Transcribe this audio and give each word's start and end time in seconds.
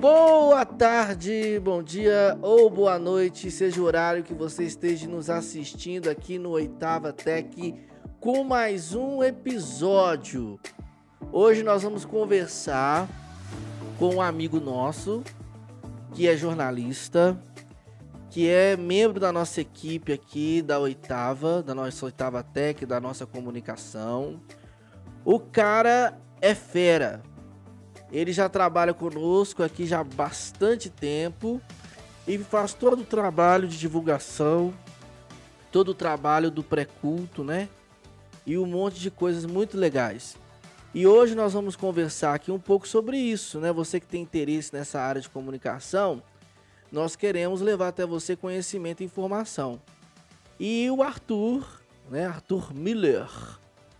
Boa 0.00 0.64
tarde, 0.64 1.60
bom 1.62 1.82
dia 1.82 2.38
ou 2.40 2.70
boa 2.70 2.98
noite, 2.98 3.50
seja 3.50 3.82
o 3.82 3.84
horário 3.84 4.24
que 4.24 4.32
você 4.32 4.64
esteja 4.64 5.06
nos 5.06 5.28
assistindo 5.28 6.08
aqui 6.08 6.38
no 6.38 6.52
Oitava 6.52 7.12
Tech 7.12 7.74
com 8.18 8.42
mais 8.42 8.94
um 8.94 9.22
episódio. 9.22 10.58
Hoje 11.30 11.62
nós 11.62 11.82
vamos 11.82 12.06
conversar 12.06 13.06
com 13.98 14.14
um 14.14 14.22
amigo 14.22 14.58
nosso 14.58 15.22
que 16.14 16.26
é 16.26 16.34
jornalista, 16.34 17.38
que 18.30 18.48
é 18.48 18.78
membro 18.78 19.20
da 19.20 19.30
nossa 19.30 19.60
equipe 19.60 20.14
aqui 20.14 20.62
da 20.62 20.78
Oitava, 20.78 21.62
da 21.62 21.74
nossa 21.74 22.06
Oitava 22.06 22.42
Tech, 22.42 22.86
da 22.86 22.98
nossa 23.00 23.26
comunicação. 23.26 24.40
O 25.26 25.38
cara 25.38 26.18
é 26.40 26.54
fera. 26.54 27.22
Ele 28.12 28.32
já 28.32 28.48
trabalha 28.48 28.92
conosco 28.92 29.62
aqui 29.62 29.86
já 29.86 30.00
há 30.00 30.04
bastante 30.04 30.90
tempo 30.90 31.60
e 32.26 32.38
faz 32.38 32.74
todo 32.74 33.00
o 33.00 33.04
trabalho 33.04 33.68
de 33.68 33.78
divulgação, 33.78 34.74
todo 35.70 35.90
o 35.90 35.94
trabalho 35.94 36.50
do 36.50 36.62
pré-culto, 36.62 37.44
né? 37.44 37.68
E 38.44 38.58
um 38.58 38.66
monte 38.66 38.98
de 38.98 39.10
coisas 39.10 39.44
muito 39.44 39.76
legais. 39.76 40.36
E 40.92 41.06
hoje 41.06 41.36
nós 41.36 41.52
vamos 41.52 41.76
conversar 41.76 42.34
aqui 42.34 42.50
um 42.50 42.58
pouco 42.58 42.88
sobre 42.88 43.16
isso, 43.16 43.60
né? 43.60 43.72
Você 43.72 44.00
que 44.00 44.06
tem 44.06 44.22
interesse 44.22 44.74
nessa 44.74 45.00
área 45.00 45.20
de 45.20 45.28
comunicação, 45.28 46.20
nós 46.90 47.14
queremos 47.14 47.60
levar 47.60 47.88
até 47.88 48.04
você 48.04 48.34
conhecimento 48.34 49.02
e 49.02 49.06
informação. 49.06 49.80
E 50.58 50.90
o 50.90 51.00
Arthur, 51.00 51.80
né? 52.10 52.26
Arthur 52.26 52.74
Miller, 52.74 53.28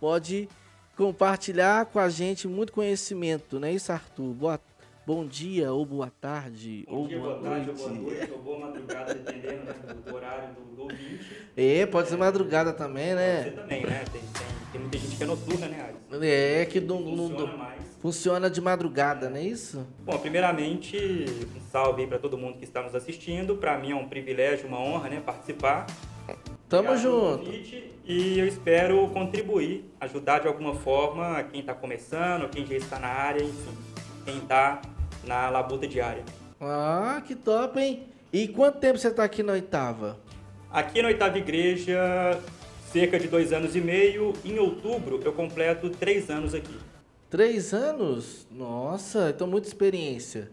pode 0.01 0.49
compartilhar 0.97 1.85
com 1.85 1.99
a 1.99 2.09
gente 2.09 2.47
muito 2.47 2.73
conhecimento, 2.73 3.59
né? 3.59 3.71
Isso, 3.73 3.91
Arthur. 3.91 4.33
Boa, 4.33 4.59
bom 5.05 5.25
dia, 5.25 5.71
ou 5.71 5.85
boa 5.85 6.11
tarde, 6.21 6.85
bom 6.87 6.97
ou 6.97 7.07
dia, 7.07 7.19
boa, 7.19 7.35
boa 7.37 7.49
noite. 7.49 7.65
tarde, 7.65 7.69
ou 7.69 7.75
boa 7.89 8.01
noite, 8.01 8.31
ou 8.31 8.39
boa 8.39 8.59
madrugada, 8.59 9.13
dependendo 9.13 9.63
né, 9.63 9.73
do 10.05 10.15
horário 10.15 10.49
do, 10.53 10.75
do 10.75 10.81
ouvinte. 10.83 11.25
É, 11.57 11.85
pode 11.85 12.09
ser 12.09 12.17
madrugada 12.17 12.71
também, 12.73 13.13
né? 13.15 13.43
também, 13.55 13.83
né? 13.85 14.03
Tem, 14.11 14.21
tem, 14.21 14.31
tem 14.71 14.81
muita 14.81 14.97
gente 14.97 15.15
que 15.17 15.23
é 15.23 15.25
noturna, 15.25 15.67
né, 15.67 15.81
Alisson? 16.11 16.23
É, 16.23 16.65
que 16.65 16.79
não, 16.79 16.99
não- 17.01 17.27
Funciona 17.29 17.51
não- 17.51 17.57
mais. 17.57 17.81
funciona 18.01 18.49
de 18.49 18.61
madrugada, 18.61 19.29
não 19.29 19.37
é 19.37 19.43
isso? 19.43 19.85
Bom, 19.99 20.17
primeiramente, 20.19 20.97
um 21.57 21.61
salve 21.71 22.03
aí 22.03 22.07
para 22.07 22.19
todo 22.19 22.37
mundo 22.37 22.57
que 22.57 22.63
está 22.63 22.81
nos 22.83 22.93
assistindo. 22.95 23.55
Para 23.55 23.77
mim 23.77 23.91
é 23.91 23.95
um 23.95 24.07
privilégio, 24.07 24.67
uma 24.67 24.79
honra, 24.79 25.09
né, 25.09 25.19
participar. 25.25 25.87
Tamo 26.69 26.89
Obrigado 26.89 27.01
junto. 27.01 27.45
convite 27.45 27.90
E 28.11 28.37
eu 28.37 28.45
espero 28.45 29.07
contribuir, 29.07 29.85
ajudar 30.01 30.39
de 30.39 30.47
alguma 30.49 30.75
forma 30.75 31.41
quem 31.43 31.61
está 31.61 31.73
começando, 31.73 32.49
quem 32.49 32.65
já 32.65 32.75
está 32.75 32.99
na 32.99 33.07
área, 33.07 33.41
enfim, 33.41 33.77
quem 34.25 34.37
está 34.39 34.81
na 35.23 35.49
labuta 35.49 35.87
diária. 35.87 36.21
Ah, 36.59 37.23
que 37.25 37.33
top, 37.33 37.79
hein? 37.79 38.03
E 38.33 38.49
quanto 38.49 38.79
tempo 38.79 38.97
você 38.97 39.09
tá 39.11 39.23
aqui 39.23 39.41
na 39.41 39.53
oitava? 39.53 40.19
Aqui 40.69 41.01
na 41.01 41.07
Oitava 41.07 41.37
Igreja, 41.37 41.97
cerca 42.91 43.17
de 43.17 43.29
dois 43.29 43.53
anos 43.53 43.77
e 43.77 43.79
meio. 43.79 44.33
Em 44.43 44.59
outubro, 44.59 45.21
eu 45.23 45.31
completo 45.31 45.89
três 45.89 46.29
anos 46.29 46.53
aqui. 46.53 46.77
Três 47.29 47.73
anos? 47.73 48.45
Nossa, 48.51 49.29
então 49.33 49.47
muita 49.47 49.69
experiência. 49.69 50.51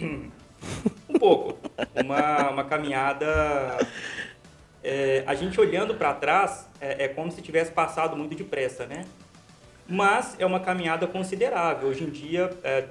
Um 0.00 1.16
pouco. 1.16 1.56
Uma, 2.04 2.50
uma 2.50 2.64
caminhada. 2.64 3.78
É, 4.86 5.24
a 5.26 5.34
gente 5.34 5.60
olhando 5.60 5.94
para 5.94 6.14
trás, 6.14 6.68
é, 6.80 7.04
é 7.04 7.08
como 7.08 7.30
se 7.32 7.42
tivesse 7.42 7.72
passado 7.72 8.16
muito 8.16 8.34
depressa, 8.36 8.86
né? 8.86 9.04
Mas 9.88 10.36
é 10.38 10.46
uma 10.46 10.60
caminhada 10.60 11.06
considerável. 11.06 11.88
Hoje 11.88 12.04
em 12.04 12.10
dia, 12.10 12.50
é, 12.62 12.84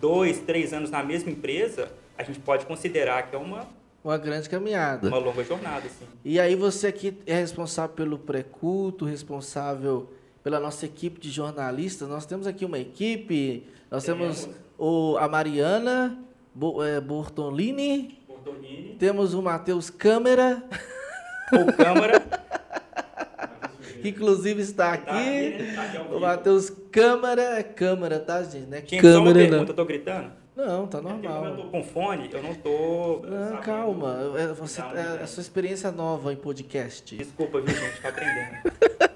dois, 0.00 0.38
três 0.40 0.72
anos 0.72 0.90
na 0.90 1.02
mesma 1.02 1.30
empresa, 1.30 1.88
a 2.16 2.22
gente 2.22 2.38
pode 2.40 2.66
considerar 2.66 3.24
que 3.28 3.34
é 3.36 3.38
uma, 3.38 3.66
Uma 4.02 4.16
grande 4.18 4.48
caminhada. 4.48 5.08
uma 5.08 5.18
longa 5.18 5.42
jornada, 5.44 5.86
assim. 5.86 6.04
E 6.24 6.38
aí 6.40 6.54
você 6.54 6.88
aqui 6.88 7.18
é 7.26 7.34
responsável 7.34 7.94
pelo 7.94 8.18
pré-culto, 8.18 9.04
responsável 9.04 10.10
pela 10.42 10.60
nossa 10.60 10.84
equipe 10.86 11.20
de 11.20 11.30
jornalistas. 11.30 12.08
Nós 12.08 12.26
temos 12.26 12.46
aqui 12.46 12.64
uma 12.64 12.78
equipe, 12.78 13.66
nós 13.90 14.04
temos 14.04 14.42
Temos. 14.44 14.56
o, 14.78 15.16
a 15.18 15.26
Mariana 15.28 16.18
Bo, 16.54 16.82
é, 16.84 17.00
Bortolini, 17.00 18.22
Bortolini, 18.28 18.96
temos 18.98 19.34
o 19.34 19.40
Matheus 19.42 19.88
Câmara, 19.90 20.62
ou 21.58 21.72
Câmara. 21.72 22.20
que 24.02 24.08
inclusive 24.10 24.60
está 24.62 24.96
Tá 24.98 25.12
aqui, 25.12 25.12
né? 25.58 25.72
Tá 25.74 25.82
aqui 25.82 25.98
O. 26.14 26.20
Matheus 26.20 26.70
Câmara, 26.90 27.42
é 27.58 27.62
câmara, 27.62 28.18
tá, 28.20 28.42
gente? 28.42 28.66
Não 28.66 28.76
é 28.76 28.80
Gente, 28.80 29.00
só 29.00 29.20
uma 29.20 29.32
pergunta, 29.32 29.56
não. 29.62 29.66
eu 29.66 29.74
tô 29.74 29.84
gritando? 29.84 30.30
Não, 30.56 30.86
tá 30.86 30.98
É 30.98 31.00
porque 31.00 31.26
como 31.26 31.34
eu 31.34 31.40
normal. 31.42 31.56
tô 31.56 31.70
com 31.70 31.82
fone, 31.82 32.30
eu 32.32 32.42
não 32.42 32.54
tô. 32.54 33.20
Não, 33.26 33.44
sabendo 33.48 33.62
calma. 33.62 34.18
É, 34.38 34.46
você, 34.52 34.80
é 34.80 34.84
a 34.84 35.08
jeito. 35.16 35.26
sua 35.26 35.40
experiência 35.40 35.90
nova 35.90 36.32
em 36.32 36.36
podcast. 36.36 37.16
Desculpa, 37.16 37.60
viu, 37.60 37.74
gente? 37.74 38.00
Tô 38.00 38.06
aprendendo. 38.08 38.72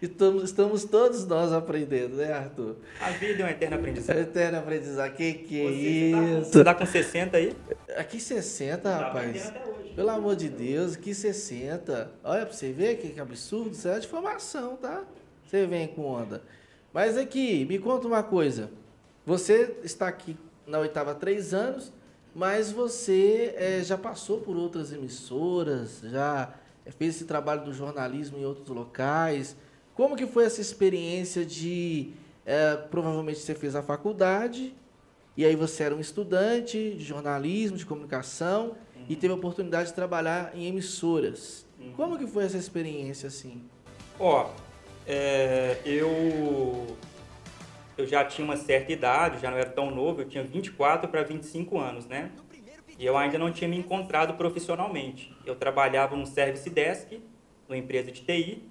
Estamos, 0.00 0.44
estamos 0.44 0.84
todos 0.84 1.26
nós 1.26 1.52
aprendendo, 1.52 2.16
né, 2.16 2.32
Arthur? 2.32 2.76
A 3.00 3.10
vida 3.10 3.42
é 3.42 3.46
um 3.46 3.48
eterno 3.48 3.76
aprendizado. 3.76 4.18
Eterno 4.18 4.58
aprendizado. 4.58 5.14
Que 5.14 5.32
que 5.32 5.60
é 5.60 5.64
tá 5.64 6.22
isso? 6.40 6.52
Você 6.52 6.64
tá 6.64 6.74
com 6.74 6.86
60 6.86 7.36
aí? 7.36 7.56
Aqui 7.96 8.20
60, 8.20 8.82
Tá 8.82 8.96
rapaz. 8.98 9.52
Pelo 9.94 10.10
amor 10.10 10.36
de 10.36 10.50
Deus, 10.50 10.96
que 10.96 11.14
60. 11.14 12.10
Olha 12.22 12.44
pra 12.44 12.54
você 12.54 12.70
ver 12.72 12.96
que, 12.96 13.08
que 13.08 13.20
absurdo. 13.20 13.70
Isso 13.70 13.88
é 13.88 13.98
de 13.98 14.06
formação, 14.06 14.76
tá? 14.76 15.02
Você 15.46 15.66
vem 15.66 15.88
com 15.88 16.02
onda. 16.04 16.42
Mas 16.92 17.16
aqui, 17.16 17.64
me 17.64 17.78
conta 17.78 18.06
uma 18.06 18.22
coisa. 18.22 18.70
Você 19.24 19.76
está 19.82 20.08
aqui 20.08 20.36
na 20.66 20.78
oitava 20.78 21.12
há 21.12 21.14
três 21.14 21.54
anos, 21.54 21.92
mas 22.34 22.70
você 22.70 23.54
eh, 23.56 23.82
já 23.82 23.96
passou 23.96 24.40
por 24.40 24.56
outras 24.56 24.92
emissoras, 24.92 26.00
já 26.04 26.52
fez 26.98 27.16
esse 27.16 27.24
trabalho 27.24 27.64
do 27.64 27.72
jornalismo 27.72 28.38
em 28.38 28.44
outros 28.44 28.68
locais. 28.68 29.56
Como 29.96 30.14
que 30.14 30.26
foi 30.26 30.44
essa 30.44 30.60
experiência 30.60 31.44
de... 31.44 32.12
eh, 32.44 32.76
provavelmente 32.90 33.38
você 33.38 33.54
fez 33.54 33.74
a 33.74 33.82
faculdade, 33.82 34.74
e 35.36 35.44
aí 35.44 35.56
você 35.56 35.84
era 35.84 35.94
um 35.94 36.00
estudante 36.00 36.94
de 36.94 37.02
jornalismo, 37.02 37.76
de 37.76 37.86
comunicação, 37.86 38.76
e 39.08 39.16
teve 39.16 39.32
a 39.32 39.36
oportunidade 39.36 39.88
de 39.88 39.94
trabalhar 39.94 40.52
em 40.54 40.66
emissoras. 40.66 41.66
Uhum. 41.80 41.92
Como 41.92 42.18
que 42.18 42.26
foi 42.26 42.44
essa 42.44 42.58
experiência 42.58 43.28
assim? 43.28 43.62
Ó, 44.18 44.50
é, 45.06 45.78
eu 45.84 46.96
eu 47.96 48.06
já 48.06 48.24
tinha 48.24 48.44
uma 48.44 48.56
certa 48.56 48.92
idade, 48.92 49.40
já 49.40 49.50
não 49.50 49.56
era 49.56 49.70
tão 49.70 49.90
novo, 49.90 50.20
eu 50.20 50.28
tinha 50.28 50.44
24 50.44 51.08
para 51.08 51.22
25 51.22 51.78
anos, 51.78 52.06
né? 52.06 52.30
E 52.98 53.04
eu 53.04 53.16
ainda 53.16 53.38
não 53.38 53.50
tinha 53.50 53.68
me 53.68 53.78
encontrado 53.78 54.34
profissionalmente. 54.34 55.34
Eu 55.44 55.54
trabalhava 55.54 56.16
num 56.16 56.26
service 56.26 56.68
desk, 56.68 57.20
numa 57.68 57.78
empresa 57.78 58.10
de 58.10 58.22
TI, 58.22 58.68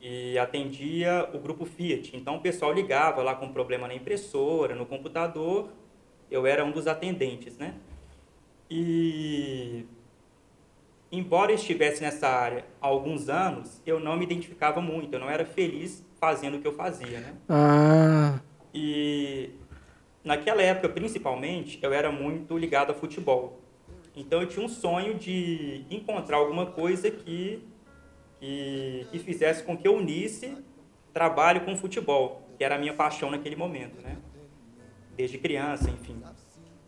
e 0.00 0.38
atendia 0.38 1.28
o 1.32 1.38
grupo 1.38 1.64
Fiat. 1.64 2.16
Então 2.16 2.36
o 2.36 2.40
pessoal 2.40 2.72
ligava 2.72 3.22
lá 3.22 3.34
com 3.34 3.52
problema 3.52 3.86
na 3.86 3.94
impressora, 3.94 4.74
no 4.74 4.86
computador, 4.86 5.70
eu 6.30 6.46
era 6.46 6.64
um 6.64 6.70
dos 6.70 6.86
atendentes, 6.86 7.58
né? 7.58 7.74
E 8.70 9.84
embora 11.10 11.50
eu 11.50 11.56
estivesse 11.56 12.00
nessa 12.02 12.28
área 12.28 12.64
há 12.80 12.86
alguns 12.86 13.28
anos, 13.28 13.82
eu 13.84 13.98
não 13.98 14.16
me 14.16 14.24
identificava 14.24 14.80
muito, 14.80 15.12
eu 15.12 15.20
não 15.20 15.28
era 15.28 15.44
feliz 15.44 16.04
fazendo 16.20 16.56
o 16.56 16.60
que 16.60 16.68
eu 16.68 16.72
fazia, 16.72 17.20
né? 17.20 17.34
Ah, 17.48 18.38
E 18.72 19.50
naquela 20.22 20.62
época, 20.62 20.88
principalmente, 20.88 21.78
eu 21.82 21.92
era 21.92 22.12
muito 22.12 22.56
ligado 22.56 22.90
a 22.92 22.94
futebol. 22.94 23.60
Então 24.14 24.40
eu 24.40 24.46
tinha 24.46 24.64
um 24.64 24.68
sonho 24.68 25.14
de 25.14 25.84
encontrar 25.90 26.36
alguma 26.36 26.66
coisa 26.66 27.10
que, 27.10 27.62
que, 28.40 29.06
que 29.12 29.18
fizesse 29.18 29.62
com 29.62 29.76
que 29.76 29.86
eu 29.86 29.94
unisse 29.94 30.56
trabalho 31.12 31.60
com 31.60 31.76
futebol, 31.76 32.48
que 32.56 32.64
era 32.64 32.76
a 32.76 32.78
minha 32.78 32.94
paixão 32.94 33.30
naquele 33.30 33.54
momento, 33.54 34.00
né? 34.00 34.16
Desde 35.16 35.38
criança, 35.38 35.90
enfim. 35.90 36.16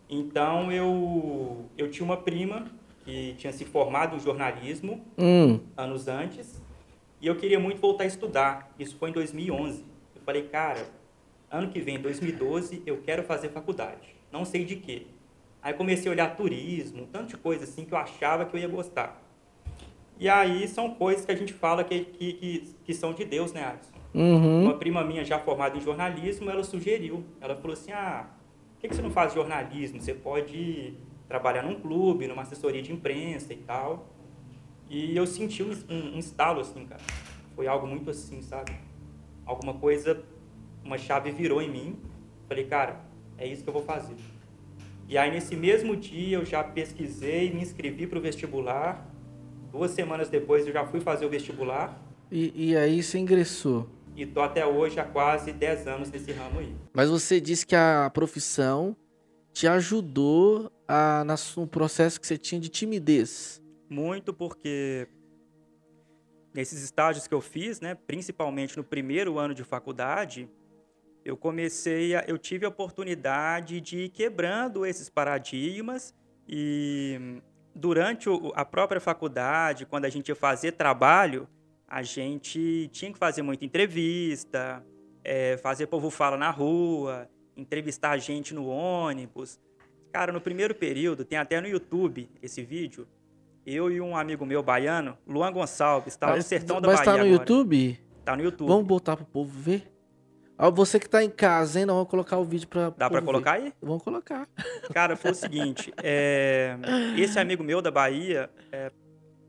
Então 0.09 0.71
eu, 0.71 1.69
eu 1.77 1.89
tinha 1.89 2.03
uma 2.03 2.17
prima 2.17 2.65
que 3.05 3.35
tinha 3.37 3.53
se 3.53 3.65
formado 3.65 4.15
em 4.15 4.19
jornalismo 4.19 5.05
hum, 5.17 5.59
anos 5.77 6.07
antes 6.07 6.61
e 7.21 7.27
eu 7.27 7.35
queria 7.35 7.59
muito 7.59 7.79
voltar 7.79 8.03
a 8.03 8.07
estudar. 8.07 8.73
Isso 8.77 8.97
foi 8.97 9.09
em 9.09 9.13
2011. 9.13 9.85
Eu 10.15 10.21
falei, 10.25 10.43
cara, 10.43 10.85
ano 11.49 11.69
que 11.69 11.79
vem, 11.79 11.99
2012, 11.99 12.83
eu 12.85 13.01
quero 13.01 13.23
fazer 13.23 13.49
faculdade. 13.49 14.15
Não 14.31 14.43
sei 14.43 14.65
de 14.65 14.75
quê. 14.75 15.07
Aí 15.61 15.73
comecei 15.73 16.09
a 16.09 16.11
olhar 16.11 16.35
turismo, 16.35 17.03
um 17.03 17.05
tanto 17.05 17.29
de 17.29 17.37
coisa 17.37 17.63
assim 17.63 17.85
que 17.85 17.93
eu 17.93 17.97
achava 17.97 18.45
que 18.45 18.55
eu 18.57 18.59
ia 18.59 18.67
gostar. 18.67 19.22
E 20.19 20.29
aí 20.29 20.67
são 20.67 20.93
coisas 20.93 21.25
que 21.25 21.31
a 21.31 21.35
gente 21.35 21.53
fala 21.53 21.83
que, 21.83 22.05
que, 22.05 22.33
que, 22.33 22.75
que 22.83 22.93
são 22.93 23.13
de 23.13 23.25
Deus, 23.25 23.51
né, 23.51 23.63
Alisson? 23.65 23.93
uhum. 24.13 24.63
Uma 24.63 24.75
prima 24.75 25.03
minha 25.03 25.25
já 25.25 25.39
formada 25.39 25.75
em 25.77 25.81
jornalismo, 25.81 26.49
ela 26.49 26.63
sugeriu. 26.63 27.23
Ela 27.41 27.55
falou 27.55 27.73
assim, 27.73 27.91
ah, 27.91 28.27
por 28.75 28.81
que 28.81 28.87
que 28.89 28.95
você 28.95 29.01
não 29.01 29.11
faz 29.11 29.33
jornalismo? 29.33 29.99
Você 29.99 30.13
pode 30.13 30.93
trabalhar 31.27 31.63
num 31.63 31.75
clube, 31.75 32.27
numa 32.27 32.43
assessoria 32.43 32.81
de 32.81 32.91
imprensa 32.93 33.53
e 33.53 33.57
tal. 33.57 34.09
E 34.89 35.15
eu 35.15 35.25
senti 35.25 35.63
um, 35.63 35.71
um, 35.89 36.15
um 36.15 36.19
estalo, 36.19 36.61
assim, 36.61 36.85
cara. 36.85 37.01
Foi 37.55 37.67
algo 37.67 37.87
muito 37.87 38.09
assim, 38.09 38.41
sabe? 38.41 38.73
Alguma 39.45 39.73
coisa, 39.73 40.23
uma 40.83 40.97
chave 40.97 41.31
virou 41.31 41.61
em 41.61 41.69
mim. 41.69 41.99
Falei, 42.47 42.65
cara, 42.65 42.99
é 43.37 43.47
isso 43.47 43.63
que 43.63 43.69
eu 43.69 43.73
vou 43.73 43.83
fazer. 43.83 44.15
E 45.07 45.17
aí, 45.17 45.31
nesse 45.31 45.55
mesmo 45.55 45.95
dia, 45.95 46.37
eu 46.37 46.45
já 46.45 46.63
pesquisei, 46.63 47.51
me 47.51 47.61
inscrevi 47.61 48.07
para 48.07 48.19
o 48.19 48.21
vestibular. 48.21 49.12
Duas 49.73 49.89
semanas 49.89 50.29
depois, 50.29 50.67
eu 50.67 50.71
já 50.71 50.85
fui 50.85 50.99
fazer 50.99 51.25
o 51.25 51.29
vestibular. 51.29 51.99
E, 52.31 52.69
e 52.69 52.77
aí 52.77 53.01
você 53.01 53.17
ingressou? 53.17 53.89
E 54.15 54.23
tô 54.23 54.39
até 54.39 54.63
hoje 54.63 54.99
há 54.99 55.03
quase 55.03 55.51
10 55.51 55.87
anos 55.87 56.11
nesse 56.11 56.31
ramo 56.31 56.59
aí. 56.59 56.75
Mas 56.93 57.09
você 57.09 57.41
disse 57.41 57.65
que 57.65 57.75
a 57.75 58.07
profissão 58.13 58.95
te 59.51 59.67
ajudou 59.67 60.71
a, 60.87 61.25
no 61.57 61.65
processo 61.65 62.21
que 62.21 62.27
você 62.27 62.37
tinha 62.37 62.61
de 62.61 62.69
timidez. 62.69 63.59
Muito 63.89 64.31
porque 64.31 65.07
nesses 66.53 66.83
estágios 66.83 67.25
que 67.25 67.33
eu 67.33 67.41
fiz, 67.41 67.81
né, 67.81 67.95
principalmente 67.95 68.77
no 68.77 68.83
primeiro 68.83 69.39
ano 69.39 69.55
de 69.55 69.63
faculdade, 69.63 70.47
eu 71.25 71.35
comecei 71.35 72.15
a, 72.15 72.23
eu 72.27 72.37
tive 72.37 72.63
a 72.63 72.69
oportunidade 72.69 73.81
de 73.81 74.01
ir 74.01 74.09
quebrando 74.09 74.85
esses 74.85 75.09
paradigmas 75.09 76.13
e 76.47 77.41
durante 77.75 78.29
a 78.55 78.65
própria 78.65 79.01
faculdade, 79.01 79.85
quando 79.85 80.05
a 80.05 80.09
gente 80.09 80.29
ia 80.29 80.35
fazer 80.35 80.73
trabalho, 80.73 81.47
a 81.87 82.01
gente 82.01 82.89
tinha 82.91 83.11
que 83.11 83.17
fazer 83.17 83.41
muita 83.41 83.65
entrevista, 83.65 84.83
é, 85.23 85.57
fazer 85.57 85.87
povo 85.87 86.09
fala 86.09 86.37
na 86.37 86.49
rua, 86.49 87.29
entrevistar 87.55 88.11
a 88.11 88.17
gente 88.17 88.53
no 88.53 88.67
ônibus. 88.67 89.59
Cara, 90.11 90.31
no 90.31 90.41
primeiro 90.41 90.75
período, 90.75 91.25
tem 91.25 91.37
até 91.37 91.59
no 91.59 91.67
YouTube 91.67 92.29
esse 92.41 92.63
vídeo, 92.63 93.07
eu 93.65 93.89
e 93.91 94.01
um 94.01 94.15
amigo 94.15 94.45
meu 94.45 94.61
baiano, 94.61 95.17
Luan 95.25 95.51
Gonçalves, 95.51 96.15
tá 96.15 96.35
no 96.35 96.41
sertão 96.41 96.81
da 96.81 96.87
Bahia 96.87 96.97
Mas 96.97 97.05
tá 97.05 97.11
no 97.11 97.17
agora. 97.19 97.31
YouTube? 97.31 97.99
Tá 98.25 98.35
no 98.35 98.43
YouTube. 98.43 98.67
Vamos 98.67 98.85
botar 98.85 99.15
pro 99.15 99.25
povo 99.25 99.49
ver? 99.49 99.92
Você 100.73 100.99
que 100.99 101.09
tá 101.09 101.23
em 101.23 101.29
casa, 101.29 101.79
hein? 101.79 101.85
Nós 101.85 101.95
vamos 101.95 102.09
colocar 102.09 102.37
o 102.37 102.43
vídeo 102.43 102.67
pra. 102.67 102.91
Dá 102.91 103.09
pra 103.09 103.21
colocar 103.21 103.59
ver. 103.59 103.65
aí? 103.65 103.73
Vamos 103.81 104.03
colocar. 104.03 104.47
Cara, 104.93 105.15
foi 105.15 105.31
o 105.31 105.35
seguinte: 105.35 105.93
é, 106.01 106.77
esse 107.17 107.39
amigo 107.39 107.63
meu 107.63 107.81
da 107.81 107.91
Bahia, 107.91 108.49
é, 108.71 108.91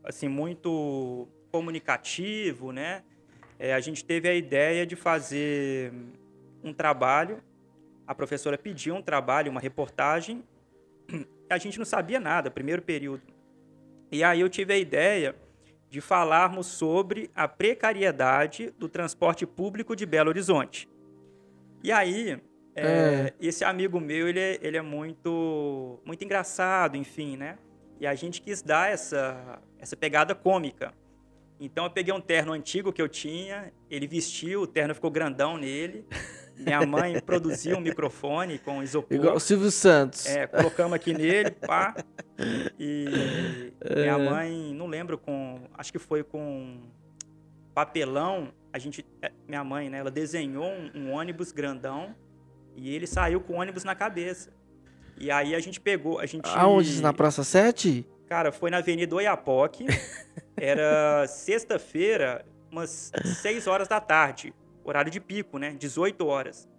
assim, 0.03 0.27
muito 0.27 1.27
comunicativo, 1.51 2.71
né? 2.71 3.03
É, 3.57 3.73
a 3.73 3.79
gente 3.79 4.03
teve 4.03 4.27
a 4.27 4.33
ideia 4.33 4.85
de 4.85 4.95
fazer 4.95 5.93
um 6.63 6.73
trabalho. 6.73 7.41
A 8.07 8.13
professora 8.13 8.57
pediu 8.57 8.95
um 8.95 9.01
trabalho, 9.01 9.51
uma 9.51 9.61
reportagem. 9.61 10.43
A 11.47 11.59
gente 11.59 11.77
não 11.77 11.85
sabia 11.85 12.19
nada, 12.19 12.49
primeiro 12.49 12.81
período. 12.81 13.21
E 14.11 14.23
aí 14.23 14.41
eu 14.41 14.49
tive 14.49 14.73
a 14.73 14.77
ideia 14.77 15.35
de 15.89 16.01
falarmos 16.01 16.65
sobre 16.65 17.29
a 17.35 17.47
precariedade 17.47 18.73
do 18.79 18.89
transporte 18.89 19.45
público 19.45 19.95
de 19.95 20.07
Belo 20.07 20.29
Horizonte. 20.29 20.89
E 21.83 21.91
aí, 21.91 22.41
é, 22.75 22.83
é. 22.85 23.33
esse 23.39 23.63
amigo 23.63 23.99
meu, 23.99 24.27
ele 24.27 24.39
é, 24.39 24.59
ele 24.61 24.77
é 24.77 24.81
muito, 24.81 25.99
muito 26.05 26.23
engraçado, 26.23 26.97
enfim, 26.97 27.37
né? 27.37 27.57
E 27.99 28.05
a 28.05 28.13
gente 28.13 28.41
quis 28.41 28.61
dar 28.61 28.91
essa, 28.91 29.61
essa 29.79 29.95
pegada 29.95 30.35
cômica. 30.35 30.93
Então 31.59 31.85
eu 31.85 31.89
peguei 31.89 32.13
um 32.13 32.19
terno 32.19 32.51
antigo 32.51 32.91
que 32.91 33.01
eu 33.01 33.07
tinha, 33.07 33.71
ele 33.89 34.07
vestiu, 34.07 34.63
o 34.63 34.67
terno 34.67 34.93
ficou 34.93 35.09
grandão 35.09 35.57
nele. 35.57 36.05
Minha 36.57 36.85
mãe 36.85 37.19
produziu 37.21 37.77
um 37.77 37.81
microfone 37.81 38.59
com 38.59 38.83
isopor. 38.83 39.15
Igual 39.15 39.35
o 39.35 39.39
Silvio 39.39 39.71
Santos. 39.71 40.25
É, 40.25 40.47
colocamos 40.47 40.93
aqui 40.93 41.13
nele, 41.13 41.51
pá. 41.51 41.95
E 42.77 43.05
minha 43.95 44.13
é. 44.13 44.29
mãe, 44.29 44.73
não 44.73 44.87
lembro 44.87 45.17
com, 45.17 45.61
acho 45.73 45.93
que 45.93 45.99
foi 45.99 46.23
com 46.23 46.81
papelão. 47.73 48.53
A 48.75 48.77
gente, 48.77 49.05
é, 49.21 49.31
minha 49.47 49.63
mãe, 49.63 49.89
né, 49.89 49.99
ela 49.99 50.11
desenhou 50.11 50.65
um, 50.65 50.91
um 50.93 51.11
ônibus 51.13 51.53
grandão 51.53 52.13
e 52.75 52.93
ele 52.93 53.07
saiu 53.07 53.39
com 53.39 53.53
o 53.53 53.61
ônibus 53.61 53.85
na 53.85 53.95
cabeça. 53.95 54.51
E 55.17 55.31
aí 55.31 55.55
a 55.55 55.59
gente 55.61 55.79
pegou, 55.79 56.19
a 56.19 56.25
gente... 56.25 56.49
Aonde? 56.49 57.01
Na 57.01 57.13
Praça 57.13 57.41
7? 57.41 58.05
Cara, 58.27 58.51
foi 58.51 58.69
na 58.69 58.79
Avenida 58.79 59.15
Oiapoque. 59.15 59.85
Era 60.57 61.25
sexta-feira, 61.25 62.45
umas 62.69 63.13
6 63.41 63.65
horas 63.65 63.87
da 63.87 64.01
tarde 64.01 64.53
horário 64.83 65.09
de 65.09 65.21
pico, 65.21 65.57
né? 65.57 65.73
18 65.73 66.25
horas. 66.27 66.69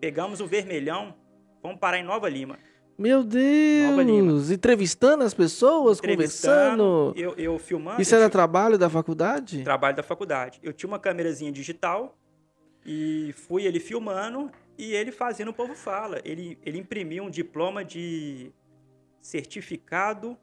Pegamos 0.00 0.40
o 0.40 0.46
vermelhão, 0.46 1.12
vamos 1.60 1.80
parar 1.80 1.98
em 1.98 2.04
Nova 2.04 2.28
Lima. 2.28 2.56
Meu 3.02 3.24
Deus! 3.24 4.52
Entrevistando 4.52 5.24
as 5.24 5.34
pessoas, 5.34 6.00
conversando. 6.00 7.12
Eu, 7.16 7.34
eu 7.36 7.58
filmando. 7.58 8.00
Isso 8.00 8.14
eu 8.14 8.18
era 8.18 8.26
tinha... 8.26 8.30
trabalho 8.30 8.78
da 8.78 8.88
faculdade? 8.88 9.64
Trabalho 9.64 9.96
da 9.96 10.04
faculdade. 10.04 10.60
Eu 10.62 10.72
tinha 10.72 10.86
uma 10.86 11.00
câmerazinha 11.00 11.50
digital 11.50 12.16
e 12.86 13.34
fui 13.48 13.66
ele 13.66 13.80
filmando 13.80 14.52
e 14.78 14.94
ele 14.94 15.10
fazendo 15.10 15.48
o 15.48 15.52
povo 15.52 15.74
fala. 15.74 16.20
Ele, 16.24 16.56
ele 16.64 16.78
imprimiu 16.78 17.24
um 17.24 17.30
diploma 17.30 17.84
de 17.84 18.52
certificado 19.20 20.38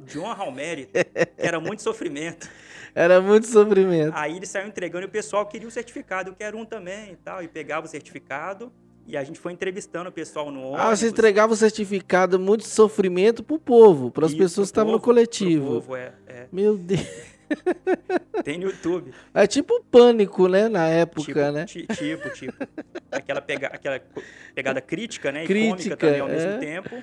de 0.00 0.18
honra 0.18 0.44
ao 0.44 0.52
mérito. 0.52 0.92
Era 1.38 1.58
muito 1.58 1.80
sofrimento. 1.80 2.46
Era 2.94 3.22
muito 3.22 3.46
sofrimento. 3.46 4.12
Aí 4.14 4.36
ele 4.36 4.44
saiu 4.44 4.68
entregando 4.68 5.06
e 5.06 5.08
o 5.08 5.10
pessoal 5.10 5.46
queria 5.46 5.66
o 5.66 5.70
certificado. 5.70 6.28
Eu 6.28 6.34
quero 6.34 6.58
um 6.58 6.66
também 6.66 7.12
e 7.12 7.16
tal. 7.16 7.42
E 7.42 7.48
pegava 7.48 7.86
o 7.86 7.88
certificado. 7.88 8.70
E 9.10 9.16
a 9.16 9.24
gente 9.24 9.40
foi 9.40 9.52
entrevistando 9.52 10.08
o 10.08 10.12
pessoal 10.12 10.52
no 10.52 10.60
ônibus. 10.60 10.80
Ah, 10.80 10.94
você 10.94 11.08
entregava 11.08 11.52
o 11.52 11.56
certificado, 11.56 12.38
muito 12.38 12.64
sofrimento 12.64 13.42
pro 13.42 13.58
povo, 13.58 14.08
para 14.08 14.24
as 14.24 14.32
pessoas 14.32 14.68
que 14.68 14.72
estavam 14.72 14.92
no 14.92 15.00
coletivo. 15.00 15.64
Pro 15.64 15.80
povo, 15.80 15.96
é, 15.96 16.12
é. 16.28 16.46
Meu 16.52 16.78
Deus. 16.78 17.00
Tem 18.44 18.56
no 18.56 18.66
YouTube. 18.66 19.12
É 19.34 19.48
tipo 19.48 19.82
pânico, 19.90 20.46
né? 20.46 20.68
Na 20.68 20.86
época, 20.86 21.22
tipo, 21.22 21.50
né? 21.50 21.64
Tipo, 21.64 22.30
tipo. 22.30 22.54
Aquela, 23.10 23.42
pega, 23.42 23.66
aquela 23.66 24.00
pegada 24.54 24.80
crítica, 24.80 25.32
né? 25.32 25.44
Crítica, 25.44 25.66
e 25.66 25.70
cômica 25.70 25.96
também 25.96 26.20
ao 26.20 26.28
é. 26.28 26.32
mesmo 26.32 26.60
tempo. 26.60 27.02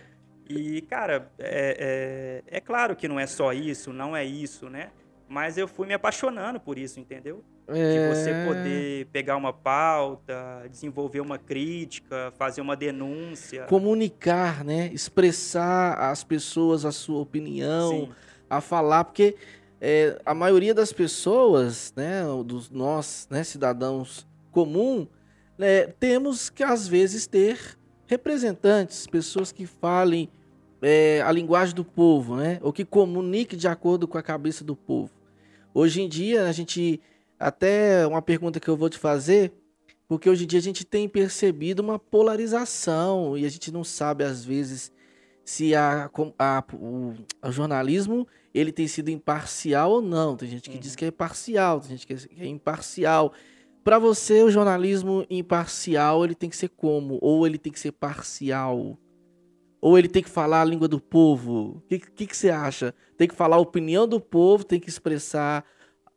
E, 0.50 0.81
cara, 0.83 1.30
é, 1.38 2.44
é, 2.50 2.57
é, 2.57 2.62
claro 2.62 2.95
que 2.95 3.10
não 3.10 3.19
é 3.19 3.27
só 3.27 3.51
isso, 3.51 3.92
não 3.92 4.15
é 4.15 4.24
isso, 4.24 4.69
né? 4.69 4.92
Mas 5.27 5.57
eu 5.57 5.68
fui 5.68 5.86
me 5.86 5.94
apaixonando 5.94 6.57
por 6.57 6.77
isso, 6.77 7.01
entendeu? 7.01 7.44
É... 7.67 8.09
De 8.09 8.15
você 8.15 8.33
poder 8.45 9.05
pegar 9.07 9.35
uma 9.35 9.51
pauta, 9.51 10.65
desenvolver 10.69 11.19
uma 11.19 11.37
crítica, 11.37 12.31
fazer 12.37 12.61
uma 12.61 12.75
denúncia. 12.75 13.65
Comunicar, 13.65 14.63
né? 14.63 14.89
Expressar 14.93 15.93
às 15.93 16.23
pessoas 16.23 16.85
a 16.85 16.91
sua 16.91 17.19
opinião, 17.19 17.91
Sim. 17.91 18.09
a 18.50 18.62
falar, 18.62 19.03
porque 19.03 19.36
é, 19.81 20.19
a 20.25 20.33
maioria 20.33 20.74
das 20.74 20.91
pessoas, 20.91 21.93
né, 21.95 22.24
dos 22.45 22.69
nós, 22.69 23.27
né, 23.29 23.43
cidadãos 23.43 24.25
comum, 24.51 25.07
né, 25.57 25.88
temos 26.00 26.50
que 26.50 26.63
às 26.63 26.88
vezes 26.88 27.27
ter 27.27 27.77
representantes, 28.07 29.05
pessoas 29.05 29.51
que 29.51 29.65
falem 29.65 30.29
é, 30.81 31.21
a 31.21 31.31
linguagem 31.31 31.75
do 31.75 31.83
povo, 31.83 32.36
né? 32.36 32.59
Ou 32.62 32.71
que 32.71 32.86
comunique 32.86 33.55
de 33.55 33.67
acordo 33.67 34.07
com 34.07 34.17
a 34.17 34.24
cabeça 34.24 34.63
do 34.63 34.75
povo. 34.75 35.12
Hoje 35.74 36.01
em 36.01 36.09
dia, 36.09 36.45
a 36.45 36.51
gente. 36.51 37.01
Até 37.39 38.06
uma 38.08 38.22
pergunta 38.22 38.60
que 38.60 38.67
eu 38.67 38.75
vou 38.77 38.89
te 38.89 38.98
fazer, 38.98 39.53
porque 40.08 40.29
hoje 40.29 40.46
em 40.46 40.48
dia 40.48 40.60
a 40.60 40.63
gente 40.63 40.86
tem 40.86 41.08
percebido 41.08 41.82
uma 41.82 42.00
polarização 42.00 43.38
e 43.38 43.46
a 43.46 43.50
gente 43.50 43.72
não 43.72 43.84
sabe, 43.84 44.24
às 44.24 44.44
vezes, 44.44 44.91
se 45.44 45.75
a, 45.75 46.10
a 46.39 46.63
o, 46.74 47.13
o, 47.44 47.51
jornalismo 47.51 48.27
ele 48.53 48.72
tem 48.72 48.88
sido 48.88 49.10
imparcial 49.10 49.91
ou 49.91 50.01
não. 50.01 50.36
Tem 50.36 50.50
gente 50.50 50.70
que 50.70 50.75
uhum. 50.75 50.82
diz 50.82 50.96
que 50.96 51.06
é 51.06 51.12
parcial, 51.12 51.79
tem 51.79 51.91
gente 51.91 52.08
que 52.08 52.13
é 52.41 52.48
imparcial. 52.48 53.32
Para 53.84 54.00
você, 54.00 54.44
o 54.44 54.51
jornalismo 54.51 55.25
imparcial 55.29 56.25
ele 56.25 56.36
tem 56.36 56.50
que 56.50 56.58
ser 56.58 56.70
como? 56.70 57.20
Ou 57.22 57.46
ele 57.46 57.58
tem 57.58 57.72
que 57.72 57.79
ser 57.79 57.91
parcial? 57.91 58.98
Ou 59.79 59.98
ele 59.98 60.08
tem 60.10 60.24
que 60.24 60.29
falar 60.29 60.62
a 60.62 60.65
língua 60.65 60.88
do 60.88 61.00
povo? 61.00 61.77
O 61.77 61.82
que, 61.88 62.00
que, 62.00 62.27
que, 62.27 62.36
você 62.36 62.50
acha? 62.50 62.94
Tem 63.15 63.27
que 63.27 63.36
falar 63.36 63.58
a 63.58 63.60
opinião 63.60 64.08
do 64.08 64.20
povo, 64.20 64.63
tem 64.63 64.79
que 64.79 64.89
expressar 64.89 65.63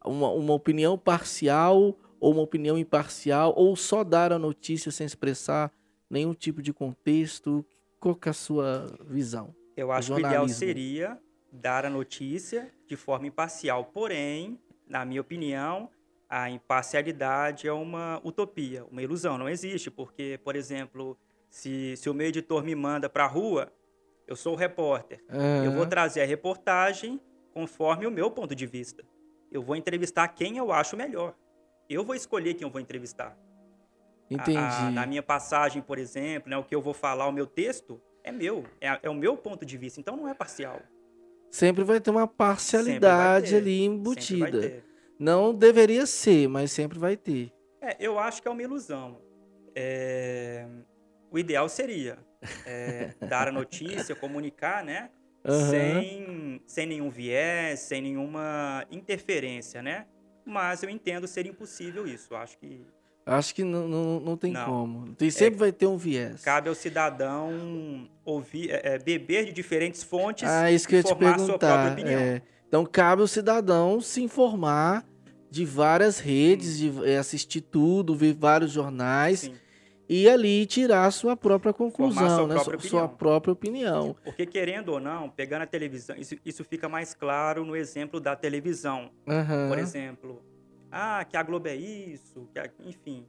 uma, 0.05 0.31
uma 0.31 0.55
opinião 0.55 0.97
parcial 0.97 1.97
ou 2.21 2.33
uma 2.33 2.43
opinião 2.43 2.77
imparcial, 2.77 3.55
ou 3.57 3.75
só 3.75 4.05
dar 4.05 4.33
a 4.33 4.39
notícia 4.39 4.93
sem 4.93 5.07
expressar 5.07 5.73
nenhum 6.09 6.35
tipo 6.35 6.61
de 6.61 6.73
contexto? 6.73 7.65
Qual 7.99 8.19
é 8.27 8.29
a 8.29 8.33
sua 8.33 8.87
visão? 9.09 9.55
Eu 9.77 9.91
acho 9.91 10.15
que 10.15 10.21
o 10.21 10.27
ideal 10.27 10.47
seria 10.49 11.19
dar 11.51 11.87
a 11.87 11.91
notícia 11.91 12.71
de 12.87 12.97
forma 12.97 13.27
imparcial, 13.27 13.85
porém, 13.87 14.61
na 14.87 15.05
minha 15.05 15.21
opinião, 15.21 15.89
a 16.29 16.51
imparcialidade 16.51 17.67
é 17.67 17.73
uma 17.73 18.21
utopia, 18.23 18.85
uma 18.85 19.03
ilusão, 19.03 19.37
não 19.37 19.49
existe, 19.49 19.91
porque, 19.91 20.39
por 20.45 20.55
exemplo, 20.55 21.19
se, 21.49 21.97
se 21.97 22.09
o 22.09 22.15
meu 22.15 22.29
editor 22.29 22.63
me 22.63 22.75
manda 22.75 23.09
para 23.09 23.25
a 23.25 23.27
rua, 23.27 23.73
eu 24.27 24.37
sou 24.37 24.53
o 24.53 24.57
repórter. 24.57 25.25
Uhum. 25.29 25.65
Eu 25.65 25.73
vou 25.73 25.87
trazer 25.87 26.21
a 26.21 26.27
reportagem 26.27 27.21
conforme 27.53 28.07
o 28.07 28.11
meu 28.11 28.31
ponto 28.31 28.55
de 28.55 28.67
vista. 28.67 29.05
Eu 29.51 29.63
vou 29.63 29.77
entrevistar 29.77 30.29
quem 30.29 30.57
eu 30.57 30.73
acho 30.73 30.97
melhor. 30.97 31.35
Eu 31.89 32.05
vou 32.05 32.15
escolher 32.15 32.55
quem 32.55 32.67
eu 32.67 32.71
vou 32.71 32.81
entrevistar. 32.81 33.37
Entendi. 34.31 34.57
A, 34.57 34.87
a, 34.87 34.91
na 34.91 35.07
minha 35.07 35.23
passagem, 35.23 35.83
por 35.83 35.99
exemplo, 35.99 36.49
né, 36.49 36.57
o 36.57 36.65
que 36.65 36.75
eu 36.75 36.81
vou 36.81 36.95
falar, 36.95 37.27
o 37.27 37.33
meu 37.33 37.47
texto, 37.47 38.01
é 38.23 38.31
meu. 38.31 38.65
É, 38.81 38.99
é 39.03 39.11
o 39.11 39.15
meu 39.15 39.37
ponto 39.37 39.67
de 39.67 39.77
vista. 39.77 39.99
Então 40.01 40.17
não 40.17 40.29
é 40.29 40.35
parcial. 40.35 40.81
Sempre 41.51 41.83
vai 41.83 42.01
ter 42.01 42.11
uma 42.11 42.29
parcialidade 42.29 43.51
ter. 43.51 43.57
ali 43.57 43.83
embutida. 43.83 44.85
Não 45.19 45.53
deveria 45.53 46.07
ser, 46.07 46.49
mas 46.49 46.71
sempre 46.71 46.99
vai 46.99 47.17
ter. 47.17 47.53
É, 47.81 47.97
eu 47.99 48.19
acho 48.19 48.41
que 48.41 48.47
é 48.47 48.51
uma 48.51 48.63
ilusão. 48.63 49.21
É 49.75 50.67
o 51.31 51.39
ideal 51.39 51.69
seria 51.69 52.19
é, 52.67 53.15
dar 53.21 53.49
a 53.49 53.53
notícia, 53.53 54.15
comunicar, 54.17 54.85
né? 54.85 55.11
Aham. 55.45 55.71
Sem, 55.71 56.63
sem 56.67 56.87
nenhum 56.87 57.11
viés, 57.11 57.81
sem 57.81 58.03
nenhuma 58.03 58.85
interferência, 58.91 59.83
né? 59.83 60.07
Mas 60.45 60.83
eu 60.83 60.91
entendo 60.91 61.27
ser 61.27 61.47
impossível 61.47 62.07
isso. 62.07 62.35
Acho 62.35 62.59
que 62.59 62.85
Acho 63.27 63.55
que 63.55 63.63
não, 63.63 63.87
não, 63.87 64.21
não 64.21 64.37
tem 64.37 64.53
Não. 64.53 64.65
como. 64.65 65.15
Tem, 65.15 65.31
sempre 65.31 65.59
vai 65.59 65.71
ter 65.71 65.87
um 65.87 65.97
viés. 65.97 66.43
cabe 66.43 66.69
ao 66.69 66.75
cidadão 66.75 68.09
ouvir, 68.25 68.71
é, 68.71 68.95
é, 68.95 68.99
beber 68.99 69.45
de 69.45 69.53
diferentes 69.53 70.03
fontes 70.03 70.49
Ah, 70.49 70.71
isso 70.73 70.89
que 70.89 70.97
eu 70.97 71.01
e 71.01 71.03
te 71.05 71.09
formar 71.09 71.39
sua 71.39 71.59
própria 71.59 71.69
perguntar. 71.77 71.93
opinião. 71.93 72.21
é. 72.21 72.43
Então 72.67 72.85
cabe 72.87 73.21
ao 73.23 73.29
cidadão 73.29 74.01
se 74.01 74.23
informar 74.23 75.05
de 75.51 75.65
várias 75.65 76.19
redes, 76.21 76.79
de 76.79 76.93
é, 77.05 77.19
assistir 77.19 77.61
tudo, 77.61 78.15
ver 78.15 78.33
vários 78.35 78.71
jornais 78.73 79.41
Sim. 79.41 79.55
E 80.13 80.29
ali 80.29 80.67
tirar 80.67 81.05
a 81.07 81.11
sua 81.13 81.37
própria 81.37 81.73
conclusão, 81.73 82.29
sua 82.29 82.47
né? 82.49 82.55
própria 82.55 82.81
Sua- 82.81 83.09
própria 83.09 83.53
opinião. 83.53 84.17
Porque, 84.25 84.45
querendo 84.45 84.89
ou 84.89 84.99
não, 84.99 85.31
pegando 85.31 85.63
a 85.63 85.67
televisão, 85.67 86.17
isso, 86.17 86.35
isso 86.45 86.65
fica 86.65 86.89
mais 86.89 87.15
claro 87.15 87.65
no 87.65 87.77
exemplo 87.77 88.19
da 88.19 88.35
televisão. 88.35 89.11
Aham. 89.29 89.69
Por 89.69 89.79
exemplo, 89.79 90.43
ah, 90.91 91.25
que 91.25 91.37
a 91.37 91.43
Globo 91.45 91.69
é 91.69 91.77
isso, 91.77 92.49
que 92.53 92.59
a- 92.59 92.69
enfim. 92.85 93.25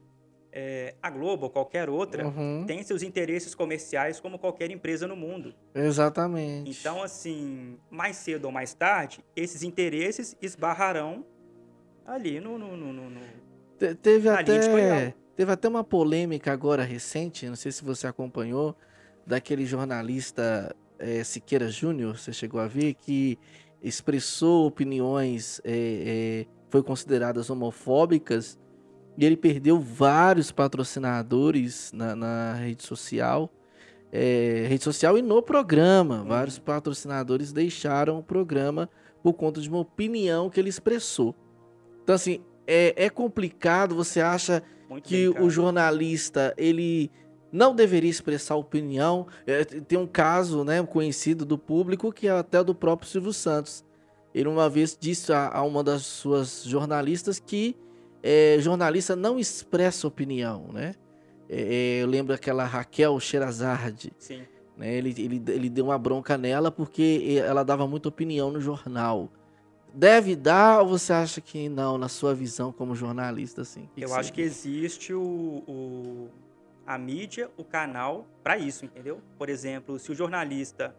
é, 0.53 0.95
a 1.01 1.09
Globo 1.09 1.45
ou 1.45 1.49
qualquer 1.49 1.89
outra 1.89 2.25
Uhum. 2.27 2.65
tem 2.67 2.83
seus 2.83 3.03
interesses 3.03 3.55
comerciais 3.55 4.19
como 4.19 4.37
qualquer 4.37 4.69
empresa 4.69 5.07
no 5.07 5.15
mundo. 5.15 5.53
Exatamente. 5.73 6.69
Então, 6.77 7.01
assim, 7.01 7.77
mais 7.89 8.17
cedo 8.17 8.45
ou 8.45 8.51
mais 8.51 8.73
tarde, 8.73 9.23
esses 9.33 9.63
interesses 9.63 10.35
esbarrarão 10.41 11.23
ali 12.05 12.39
no. 12.41 12.57
no, 12.57 12.75
no, 12.75 12.91
no- 12.91 13.09
no- 13.11 13.21
Te- 13.79 13.95
teve 13.95 14.27
na 14.29 14.39
até. 14.41 15.13
Teve 15.41 15.53
até 15.53 15.67
uma 15.67 15.83
polêmica 15.83 16.53
agora 16.53 16.83
recente, 16.83 17.47
não 17.47 17.55
sei 17.55 17.71
se 17.71 17.83
você 17.83 18.05
acompanhou, 18.05 18.75
daquele 19.25 19.65
jornalista 19.65 20.71
eh, 20.99 21.23
Siqueira 21.23 21.67
Júnior, 21.67 22.15
você 22.15 22.31
chegou 22.31 22.61
a 22.61 22.67
ver, 22.67 22.93
que 22.93 23.39
expressou 23.81 24.67
opiniões, 24.67 25.59
eh, 25.63 26.45
eh, 26.45 26.45
foi 26.69 26.83
consideradas 26.83 27.49
homofóbicas, 27.49 28.59
e 29.17 29.25
ele 29.25 29.35
perdeu 29.35 29.79
vários 29.79 30.51
patrocinadores 30.51 31.91
na, 31.91 32.15
na 32.15 32.53
rede 32.53 32.83
social, 32.83 33.51
eh, 34.11 34.67
rede 34.69 34.83
social 34.83 35.17
e 35.17 35.23
no 35.23 35.41
programa. 35.41 36.19
Uhum. 36.19 36.27
Vários 36.27 36.59
patrocinadores 36.59 37.51
deixaram 37.51 38.19
o 38.19 38.23
programa 38.23 38.87
por 39.23 39.33
conta 39.33 39.59
de 39.59 39.67
uma 39.67 39.79
opinião 39.79 40.51
que 40.51 40.59
ele 40.59 40.69
expressou. 40.69 41.35
Então, 42.03 42.13
assim, 42.13 42.43
é, 42.67 43.05
é 43.05 43.09
complicado, 43.09 43.95
você 43.95 44.21
acha 44.21 44.61
muito 44.91 45.07
que 45.07 45.29
o 45.29 45.49
jornalista, 45.49 46.53
ele 46.57 47.09
não 47.49 47.73
deveria 47.73 48.09
expressar 48.09 48.55
opinião. 48.55 49.25
É, 49.47 49.63
tem 49.63 49.97
um 49.97 50.05
caso, 50.05 50.65
né, 50.65 50.83
conhecido 50.83 51.45
do 51.45 51.57
público, 51.57 52.11
que 52.11 52.27
é 52.27 52.31
até 52.31 52.61
do 52.61 52.75
próprio 52.75 53.09
Silvio 53.09 53.31
Santos. 53.31 53.85
Ele 54.35 54.49
uma 54.49 54.69
vez 54.69 54.97
disse 54.99 55.31
a, 55.31 55.49
a 55.49 55.63
uma 55.63 55.81
das 55.81 56.03
suas 56.03 56.63
jornalistas 56.63 57.39
que 57.39 57.75
é, 58.21 58.57
jornalista 58.59 59.15
não 59.15 59.39
expressa 59.39 60.07
opinião, 60.07 60.67
né? 60.73 60.93
É, 61.49 61.99
eu 62.01 62.07
lembro 62.07 62.33
aquela 62.33 62.65
Raquel 62.65 63.19
Sherazade, 63.19 64.13
Sim. 64.17 64.43
né? 64.77 64.93
Ele, 64.93 65.09
ele, 65.17 65.43
ele 65.47 65.69
deu 65.69 65.85
uma 65.85 65.97
bronca 65.97 66.37
nela 66.37 66.69
porque 66.69 67.41
ela 67.45 67.63
dava 67.63 67.87
muita 67.87 68.09
opinião 68.09 68.51
no 68.51 68.59
jornal. 68.59 69.29
Deve 69.93 70.35
dar 70.35 70.81
ou 70.81 70.87
você 70.87 71.11
acha 71.13 71.41
que 71.41 71.67
não, 71.67 71.97
na 71.97 72.07
sua 72.07 72.33
visão 72.33 72.71
como 72.71 72.95
jornalista, 72.95 73.61
assim? 73.61 73.89
O 73.95 73.99
Eu 73.99 74.07
você 74.09 74.19
acho 74.19 74.33
que 74.33 74.41
existe 74.41 75.13
o, 75.13 75.21
o- 75.67 76.29
a 76.85 76.97
mídia, 76.97 77.49
o 77.57 77.63
canal, 77.63 78.25
para 78.43 78.57
isso, 78.57 78.85
entendeu? 78.85 79.21
Por 79.37 79.49
exemplo, 79.49 79.99
se 79.99 80.11
o 80.11 80.15
jornalista 80.15 80.95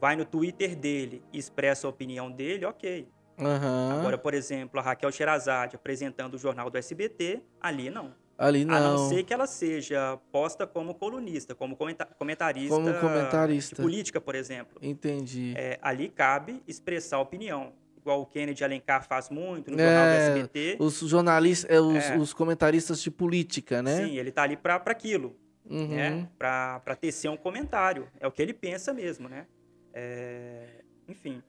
vai 0.00 0.14
no 0.16 0.24
Twitter 0.24 0.76
dele 0.76 1.22
e 1.32 1.38
expressa 1.38 1.86
a 1.86 1.90
opinião 1.90 2.30
dele, 2.30 2.64
ok. 2.66 3.08
Aham. 3.38 3.98
Agora, 3.98 4.16
por 4.18 4.32
exemplo, 4.34 4.78
a 4.78 4.82
Raquel 4.82 5.10
Sherazade 5.10 5.74
apresentando 5.76 6.34
o 6.34 6.38
jornal 6.38 6.70
do 6.70 6.78
SBT, 6.78 7.42
ali 7.60 7.90
não. 7.90 8.14
Ali 8.36 8.62
A 8.62 8.66
não 8.66 8.96
não. 8.96 9.08
ser 9.08 9.22
que 9.24 9.32
ela 9.32 9.46
seja 9.46 10.18
posta 10.32 10.66
como 10.66 10.94
colunista, 10.94 11.54
como 11.54 11.76
comenta- 11.76 12.04
comentarista, 12.18 12.74
Como 12.74 12.92
comentarista. 13.00 13.76
de 13.76 13.82
política, 13.82 14.20
por 14.20 14.34
exemplo. 14.34 14.78
Entendi. 14.82 15.54
É, 15.56 15.78
ali 15.80 16.08
cabe 16.08 16.62
expressar 16.66 17.16
a 17.16 17.20
opinião. 17.20 17.72
Igual 18.04 18.20
o 18.20 18.26
Kennedy 18.26 18.62
Alencar 18.62 19.02
faz 19.08 19.30
muito 19.30 19.70
no 19.70 19.80
É, 19.80 19.84
jornal 19.86 20.04
do 20.04 20.12
SBT. 20.12 20.76
Os 20.78 20.98
jornalistas, 21.00 21.70
é, 21.70 21.80
os, 21.80 22.04
É. 22.04 22.18
os 22.18 22.34
comentaristas 22.34 23.00
de 23.02 23.10
política, 23.10 23.82
né? 23.82 23.96
Sim, 24.04 24.18
ele 24.18 24.30
tá 24.30 24.42
ali 24.42 24.58
para 24.58 24.76
aquilo. 24.76 25.34
Uhum. 25.64 25.88
né? 25.88 26.28
Para 26.38 26.94
tecer 27.00 27.30
um 27.30 27.38
comentário. 27.38 28.06
É 28.20 28.26
o 28.26 28.30
que 28.30 28.42
ele 28.42 28.52
pensa 28.52 28.92
mesmo, 28.92 29.26
né? 29.30 29.46
É, 29.94 30.82
Enfim. 31.08 31.42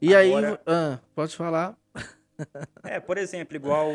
E 0.00 0.12
aí, 0.16 0.32
Agora- 0.34 0.60
ah, 0.66 0.98
pode 1.14 1.36
falar. 1.36 1.78
É, 2.82 2.98
por 2.98 3.16
exemplo, 3.18 3.54
igual 3.54 3.92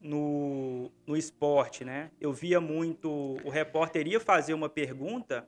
no, 0.00 0.90
no 1.06 1.16
esporte, 1.16 1.84
né? 1.84 2.10
Eu 2.20 2.32
via 2.32 2.60
muito. 2.60 3.08
O 3.44 3.48
repórter 3.50 4.08
ia 4.08 4.18
fazer 4.18 4.54
uma 4.54 4.68
pergunta 4.68 5.46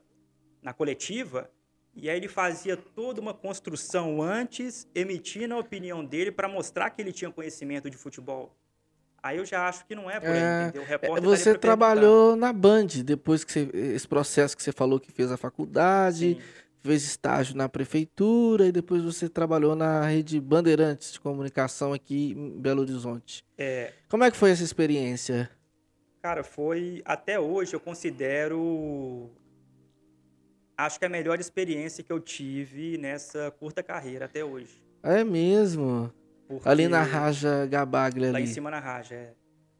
na 0.61 0.71
coletiva 0.71 1.49
e 1.95 2.09
aí 2.09 2.17
ele 2.17 2.27
fazia 2.27 2.75
toda 2.75 3.21
uma 3.21 3.33
construção 3.33 4.21
antes, 4.21 4.87
emitindo 4.95 5.53
a 5.53 5.59
opinião 5.59 6.03
dele 6.03 6.31
para 6.31 6.47
mostrar 6.47 6.89
que 6.89 7.01
ele 7.01 7.11
tinha 7.11 7.31
conhecimento 7.31 7.89
de 7.89 7.97
futebol. 7.97 8.55
Aí 9.21 9.37
eu 9.37 9.45
já 9.45 9.67
acho 9.69 9.85
que 9.85 9.95
não 9.95 10.09
é 10.11 10.19
por 10.19 10.29
aí, 10.29 10.37
É, 10.41 10.63
entendeu? 10.63 10.81
O 10.81 10.85
É, 10.85 10.87
repórter 10.89 11.23
tá 11.23 11.29
Você 11.29 11.43
perguntar. 11.45 11.59
trabalhou 11.59 12.35
na 12.35 12.51
Band, 12.51 12.87
depois 13.05 13.43
que 13.43 13.51
você, 13.53 13.69
esse 13.73 14.07
processo 14.07 14.57
que 14.57 14.61
você 14.63 14.71
falou 14.71 14.99
que 14.99 15.11
fez 15.11 15.31
a 15.31 15.37
faculdade, 15.37 16.33
Sim. 16.35 16.41
fez 16.81 17.03
estágio 17.05 17.55
na 17.55 17.69
prefeitura 17.69 18.67
e 18.67 18.71
depois 18.73 19.01
você 19.01 19.29
trabalhou 19.29 19.75
na 19.75 20.05
rede 20.05 20.41
Bandeirantes 20.41 21.13
de 21.13 21.21
comunicação 21.21 21.93
aqui 21.93 22.33
em 22.35 22.59
Belo 22.59 22.81
Horizonte. 22.81 23.45
É, 23.57 23.93
Como 24.09 24.25
é 24.25 24.29
que 24.31 24.35
foi 24.35 24.51
essa 24.51 24.63
experiência? 24.63 25.49
Cara, 26.21 26.43
foi. 26.43 27.01
Até 27.05 27.39
hoje 27.39 27.73
eu 27.75 27.79
considero. 27.79 29.29
Acho 30.77 30.99
que 30.99 31.05
a 31.05 31.09
melhor 31.09 31.39
experiência 31.39 32.03
que 32.03 32.11
eu 32.11 32.19
tive 32.19 32.97
nessa 32.97 33.51
curta 33.51 33.83
carreira 33.83 34.25
até 34.25 34.43
hoje. 34.43 34.83
É 35.03 35.23
mesmo. 35.23 36.11
Porque 36.47 36.67
Ali 36.67 36.87
na 36.87 37.03
Raja 37.03 37.65
Gabaglia 37.65 38.31
Lá 38.31 38.37
ali. 38.37 38.45
em 38.45 38.47
cima 38.51 38.71
na 38.71 38.79
Raja, 38.79 39.15
é. 39.15 39.33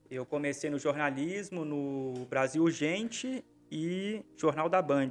Eu 0.09 0.25
comecei 0.25 0.69
no 0.69 0.77
jornalismo, 0.77 1.65
no 1.65 2.25
Brasil 2.29 2.61
Urgente 2.61 3.43
e 3.71 4.23
Jornal 4.37 4.69
da 4.69 4.81
Band. 4.81 5.09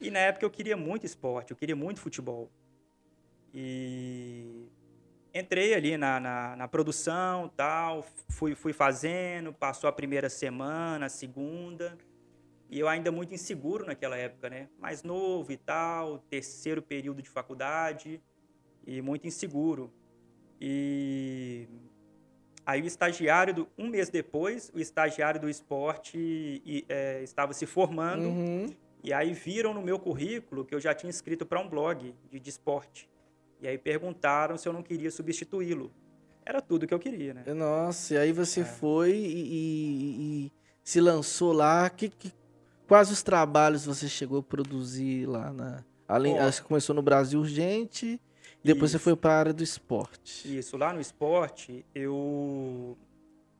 E 0.00 0.10
na 0.10 0.20
época 0.20 0.44
eu 0.46 0.50
queria 0.50 0.76
muito 0.76 1.04
esporte, 1.04 1.50
eu 1.50 1.56
queria 1.56 1.74
muito 1.74 2.00
futebol. 2.00 2.48
E 3.52 4.68
entrei 5.34 5.74
ali 5.74 5.96
na, 5.96 6.20
na, 6.20 6.56
na 6.56 6.68
produção 6.68 7.50
tal, 7.56 8.06
fui, 8.28 8.54
fui 8.54 8.72
fazendo, 8.72 9.52
passou 9.52 9.88
a 9.88 9.92
primeira 9.92 10.28
semana, 10.28 11.06
a 11.06 11.08
segunda. 11.08 11.98
E 12.68 12.78
eu 12.80 12.88
ainda 12.88 13.12
muito 13.12 13.32
inseguro 13.32 13.86
naquela 13.86 14.16
época, 14.16 14.50
né? 14.50 14.68
Mais 14.78 15.02
novo 15.02 15.52
e 15.52 15.56
tal, 15.56 16.18
terceiro 16.30 16.82
período 16.82 17.22
de 17.22 17.28
faculdade 17.30 18.20
e 18.86 19.00
muito 19.00 19.26
inseguro. 19.26 19.92
E 20.60 21.68
aí 22.64 22.82
o 22.82 22.86
estagiário, 22.86 23.54
do, 23.54 23.68
um 23.78 23.88
mês 23.88 24.08
depois, 24.08 24.70
o 24.74 24.80
estagiário 24.80 25.40
do 25.40 25.48
esporte 25.48 26.18
e, 26.18 26.84
é, 26.88 27.22
estava 27.22 27.52
se 27.52 27.66
formando. 27.66 28.24
Uhum. 28.26 28.66
E 29.04 29.12
aí 29.12 29.32
viram 29.32 29.72
no 29.72 29.80
meu 29.82 29.98
currículo 29.98 30.64
que 30.64 30.74
eu 30.74 30.80
já 30.80 30.92
tinha 30.92 31.10
inscrito 31.10 31.46
para 31.46 31.60
um 31.60 31.68
blog 31.68 32.12
de, 32.30 32.40
de 32.40 32.50
esporte. 32.50 33.08
E 33.60 33.68
aí 33.68 33.78
perguntaram 33.78 34.58
se 34.58 34.68
eu 34.68 34.72
não 34.72 34.82
queria 34.82 35.10
substituí-lo. 35.10 35.92
Era 36.44 36.60
tudo 36.60 36.86
que 36.86 36.94
eu 36.94 36.98
queria, 36.98 37.32
né? 37.34 37.44
Nossa, 37.54 38.14
e 38.14 38.18
aí 38.18 38.32
você 38.32 38.60
É. 38.60 38.64
foi 38.64 39.12
e, 39.12 39.42
e- 39.42 40.46
e 40.46 40.52
se 40.82 41.00
lançou 41.00 41.52
lá. 41.52 41.88
Que, 41.90 42.08
que- 42.08 42.32
quais 42.86 43.10
os 43.10 43.22
trabalhos 43.22 43.84
você 43.84 44.08
chegou 44.08 44.38
a 44.40 44.42
produzir 44.42 45.26
lá 45.26 45.52
na. 45.52 45.84
Além, 46.08 46.38
Ó. 46.38 46.50
você 46.50 46.62
começou 46.62 46.94
no 46.94 47.02
Brasil 47.02 47.40
Urgente, 47.40 48.20
depois 48.62 48.90
você 48.92 48.96
Isso. 48.96 49.04
foi 49.04 49.16
para 49.16 49.32
a 49.32 49.38
área 49.38 49.52
do 49.52 49.62
esporte. 49.62 50.56
Isso, 50.56 50.76
lá 50.76 50.92
no 50.92 51.00
esporte, 51.00 51.84
eu 51.94 52.96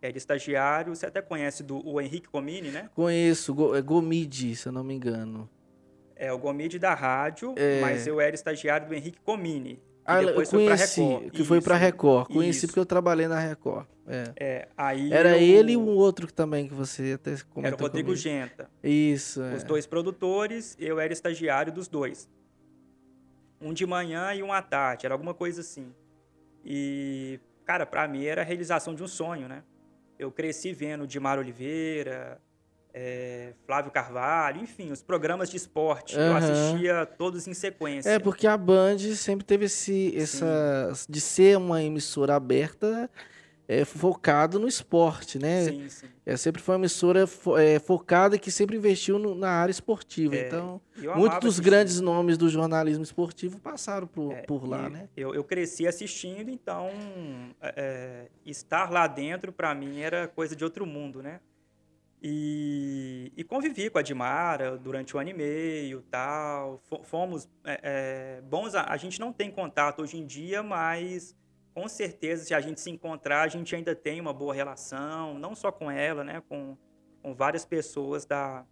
era 0.00 0.16
estagiário, 0.16 0.95
você 0.95 1.06
até 1.06 1.21
conhece 1.21 1.62
do, 1.62 1.85
o 1.87 2.00
Henrique 2.00 2.28
Comini, 2.28 2.68
né? 2.71 2.88
Conheço, 2.95 3.52
Go, 3.52 3.75
é 3.75 3.83
Gomide, 3.83 4.54
se 4.54 4.68
eu 4.68 4.73
não 4.73 4.85
me 4.85 4.95
engano. 4.95 5.49
É 6.14 6.33
o 6.33 6.38
Gomide 6.38 6.78
da 6.78 6.95
rádio, 6.95 7.52
É. 7.56 7.80
mas 7.80 8.06
eu 8.06 8.21
era 8.21 8.35
estagiário 8.35 8.87
do 8.87 8.95
Henrique 8.95 9.21
Comini. 9.21 9.80
Ah, 10.06 10.22
eu 10.22 10.28
depois 10.28 10.50
foi 10.50 10.64
pra 10.66 10.76
conheci, 10.76 11.00
Record. 11.00 11.30
que 11.32 11.44
foi 11.44 11.60
para 11.60 11.75
Isso, 11.76 11.84
Record. 11.84 12.26
Conheci 12.32 12.58
isso. 12.58 12.66
porque 12.68 12.78
eu 12.80 12.86
trabalhei 12.86 13.26
na 13.26 13.38
Record. 13.38 13.86
É. 14.06 14.32
É, 14.38 14.68
aí 14.76 15.12
Era 15.12 15.36
eu- 15.36 15.42
ele 15.42 15.72
e 15.72 15.76
um 15.76 15.88
outro 15.88 16.26
que 16.28 16.32
também 16.32 16.68
que 16.68 16.75
você 16.75 17.14
até 17.14 17.32
comentou 17.50 17.64
Era 17.64 17.75
o 17.76 17.80
Rodrigo 17.80 18.06
comigo. 18.08 18.14
Genta. 18.22 18.70
Isso, 18.82 19.42
é. 19.42 19.54
Os 19.54 19.64
dois 19.64 19.84
produtores, 19.86 20.76
eu 20.78 21.00
era 21.00 21.12
estagiário 21.12 21.72
dos 21.72 21.88
dois. 21.88 22.28
Um 23.60 23.72
de 23.72 23.84
manhã 23.86 24.32
e 24.34 24.42
um 24.42 24.52
à 24.52 24.62
tarde, 24.62 25.06
era 25.06 25.14
alguma 25.14 25.34
coisa 25.34 25.60
assim. 25.60 25.92
E, 26.64 27.40
cara, 27.64 27.84
pra 27.86 28.06
mim 28.06 28.25
era 28.25 28.42
a 28.42 28.44
realização 28.44 28.94
de 28.94 29.02
um 29.02 29.08
sonho, 29.08 29.48
né? 29.48 29.62
Eu 30.18 30.30
cresci 30.30 30.72
vendo 30.72 31.06
Dimar 31.06 31.38
Oliveira, 31.38 32.40
é, 32.99 33.53
Flávio 33.67 33.93
Carvalho, 33.93 34.62
enfim, 34.62 34.91
os 34.91 35.03
programas 35.03 35.50
de 35.50 35.59
esporte. 35.59 36.17
Eu 36.17 36.23
Aham. 36.35 36.38
assistia 36.38 37.05
todos 37.05 37.47
em 37.47 37.53
sequência. 37.53 38.09
É, 38.09 38.19
porque 38.19 38.47
a 38.47 38.57
Band 38.57 38.97
sempre 39.15 39.45
teve 39.45 39.67
esse, 39.67 40.17
essa. 40.17 40.93
de 41.07 41.21
ser 41.21 41.59
uma 41.59 41.83
emissora 41.83 42.35
aberta 42.35 43.11
é, 43.69 43.85
focado 43.85 44.59
no 44.59 44.67
esporte, 44.67 45.38
né? 45.38 45.65
Sim, 45.65 45.88
sim. 45.91 46.07
É, 46.25 46.38
sempre 46.38 46.62
foi 46.62 46.75
uma 46.75 46.81
emissora 46.81 47.26
fo- 47.26 47.59
é, 47.59 47.79
focada 47.79 48.38
que 48.38 48.50
sempre 48.50 48.76
investiu 48.79 49.19
no- 49.19 49.35
na 49.35 49.50
área 49.50 49.71
esportiva. 49.71 50.35
É, 50.35 50.47
então, 50.47 50.81
eu 50.97 51.15
muitos 51.15 51.38
dos 51.41 51.61
grandes 51.61 52.00
nomes 52.00 52.38
do 52.38 52.49
jornalismo 52.49 53.05
esportivo 53.05 53.61
passaram 53.61 54.07
por, 54.07 54.33
É, 54.33 54.43
por 54.43 54.67
lá, 54.67 54.88
né? 54.88 55.07
Eu, 55.15 55.35
eu 55.35 55.45
cresci 55.45 55.87
assistindo, 55.87 56.49
então 56.50 56.88
é, 57.61 57.75
é, 57.76 58.26
estar 58.47 58.91
lá 58.91 59.07
dentro 59.07 59.53
para 59.53 59.75
mim 59.75 60.00
era 60.00 60.26
coisa 60.29 60.57
de 60.57 60.65
outro 60.65 60.87
mundo, 60.87 61.23
né? 61.23 61.41
E, 62.28 63.33
e 63.37 63.45
convivi 63.45 63.88
com 63.88 63.99
a 63.99 64.02
Dimara 64.02 64.76
durante 64.76 65.16
um 65.16 65.21
ano 65.21 65.30
e 65.30 65.33
meio, 65.33 66.02
tal. 66.11 66.78
Fo- 66.88 67.04
Fomos 67.04 67.49
é, 67.64 67.80
é, 67.85 68.40
bons. 68.40 68.75
A, 68.75 68.83
a 68.92 68.97
gente 68.97 69.21
não 69.21 69.33
tem 69.33 69.49
contato 69.49 70.02
hoje 70.02 70.18
em 70.18 70.26
dia, 70.26 70.61
mas 70.61 71.37
com 71.73 71.87
certeza 71.87 72.45
se 72.45 72.52
a 72.52 72.61
gente 72.61 72.80
se 72.80 72.90
encontrar, 72.90 73.42
a 73.42 73.49
gente 73.49 73.76
ainda 73.76 73.95
tem 73.95 74.21
uma 74.21 74.33
boa 74.33 74.52
relação, 74.52 75.38
não 75.38 75.54
só 75.54 75.71
com 75.71 75.88
ela, 75.88 76.25
né? 76.25 76.42
Com, 76.49 76.76
com 77.23 77.33
várias 77.33 77.64
pessoas 77.64 78.26
da, 78.26 78.66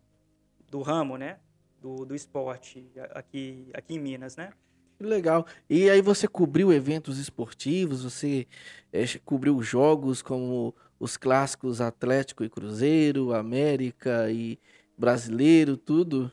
do 0.68 0.82
ramo, 0.82 1.16
né? 1.16 1.38
Do, 1.80 2.04
do 2.04 2.12
esporte 2.16 2.90
aqui, 3.10 3.70
aqui 3.72 3.94
em 3.94 4.00
Minas, 4.00 4.34
né? 4.34 4.50
Legal. 4.98 5.46
E 5.70 5.88
aí 5.88 6.02
você 6.02 6.26
cobriu 6.26 6.72
eventos 6.72 7.20
esportivos, 7.20 8.02
você 8.02 8.48
é, 8.92 9.04
cobriu 9.24 9.62
jogos 9.62 10.22
como 10.22 10.74
os 10.98 11.16
clássicos 11.16 11.80
Atlético 11.80 12.44
e 12.44 12.50
Cruzeiro, 12.50 13.34
América 13.34 14.30
e 14.30 14.58
Brasileiro, 14.96 15.76
tudo? 15.76 16.30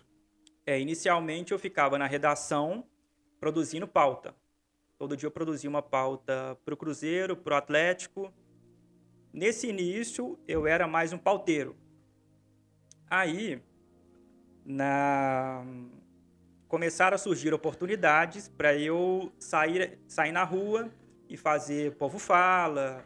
É, 0.65 0.80
inicialmente 0.80 1.51
eu 1.51 1.60
ficava 1.60 1.98
na 1.98 2.06
redação 2.06 2.86
produzindo 3.39 3.88
pauta. 3.88 4.36
Todo 4.98 5.18
dia 5.18 5.25
eu 5.25 5.32
produzia 5.32 5.70
uma 5.70 5.82
pauta 5.82 6.58
para 6.63 6.74
o 6.74 6.77
Cruzeiro, 6.77 7.36
para 7.36 7.56
o 7.56 7.58
Atlético. 7.58 8.32
Nesse 9.34 9.68
início 9.68 10.38
eu 10.48 10.68
era 10.68 10.88
mais 10.88 11.12
um 11.12 11.18
pauteiro. 11.18 11.75
Aí, 13.10 13.62
na... 14.63 15.65
começaram 16.68 17.15
a 17.15 17.18
surgir 17.18 17.53
oportunidades 17.53 18.48
para 18.48 18.77
eu 18.77 19.32
sair, 19.39 20.00
sair 20.08 20.32
na 20.32 20.44
rua 20.44 20.89
e 21.27 21.36
fazer 21.36 21.96
Povo 21.96 22.20
Fala. 22.20 23.03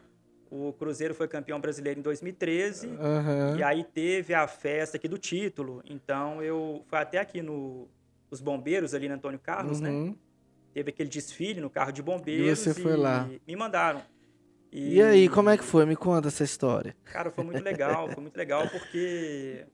O 0.49 0.71
Cruzeiro 0.73 1.13
foi 1.13 1.27
campeão 1.27 1.59
brasileiro 1.59 1.99
em 1.99 2.03
2013. 2.03 2.87
Aham. 2.99 3.57
E 3.57 3.63
aí 3.63 3.83
teve 3.83 4.33
a 4.33 4.47
festa 4.47 4.97
aqui 4.97 5.07
do 5.07 5.17
título. 5.17 5.81
Então 5.89 6.41
eu 6.41 6.83
fui 6.87 6.97
até 6.99 7.17
aqui 7.19 7.41
no 7.41 7.87
os 8.29 8.41
bombeiros 8.41 8.93
ali 8.93 9.07
no 9.07 9.15
Antônio 9.15 9.39
Carlos, 9.39 9.79
né? 9.79 9.89
Uhum. 9.89 10.15
Teve 10.73 10.89
aquele 10.89 11.09
desfile 11.09 11.61
no 11.61 11.69
carro 11.69 11.91
de 11.91 12.01
bombeiros 12.01 12.59
você 12.59 12.73
foi 12.73 12.95
lá. 12.97 13.29
me 13.47 13.55
mandaram. 13.55 14.01
E 14.71 15.01
aí, 15.01 15.29
como 15.29 15.49
é 15.49 15.57
que 15.57 15.63
foi? 15.63 15.85
Me 15.85 15.95
conta 15.95 16.27
essa 16.27 16.43
história. 16.43 16.95
Cara, 17.05 17.31
foi 17.31 17.45
muito 17.45 17.63
legal, 17.63 18.09
foi 18.09 18.21
muito 18.21 18.35
legal 18.35 18.67
porque 18.67 19.65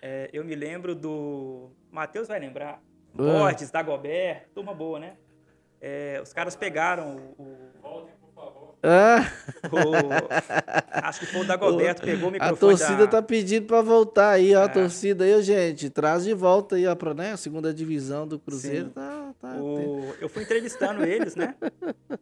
é, 0.00 0.30
eu 0.32 0.42
me 0.42 0.54
lembro 0.54 0.94
do 0.94 1.70
Matheus 1.90 2.28
vai 2.28 2.40
lembrar, 2.40 2.82
Ah. 3.12 3.16
Borges, 3.16 3.70
Dagobert, 3.70 4.46
turma 4.54 4.72
boa, 4.72 4.98
né? 4.98 5.16
É, 5.82 6.18
os 6.22 6.32
caras 6.32 6.56
pegaram 6.56 7.34
o, 7.36 7.42
o- 7.84 8.08
Ah, 8.82 9.26
o- 9.72 11.02
acho 11.08 11.20
que 11.20 11.26
foi 11.26 11.40
o 11.40 11.44
Dagoberto 11.44 12.02
pegou 12.02 12.26
o 12.26 12.28
a 12.28 12.32
microfone 12.32 12.58
torcida 12.58 12.98
da, 13.06 13.06
tá 13.08 13.22
pedindo 13.22 13.66
pra 13.66 13.82
voltar 13.82 14.30
aí, 14.30 14.54
ó. 14.54 14.60
A 14.62 14.64
É. 14.64 14.68
torcida 14.68 15.24
aí, 15.24 15.42
gente. 15.42 15.90
Traz 15.90 16.24
de 16.24 16.32
volta 16.32 16.76
aí, 16.76 16.84
pra, 16.96 17.12
né? 17.12 17.32
A 17.32 17.36
segunda 17.36 17.74
divisão 17.74 18.26
do 18.26 18.38
Cruzeiro 18.38 18.86
Sim. 18.86 18.92
tá. 18.92 19.34
tá 19.40 19.56
O- 19.56 20.14
eu 20.20 20.28
fui 20.28 20.44
entrevistando 20.44 21.04
eles, 21.04 21.34
né? 21.34 21.54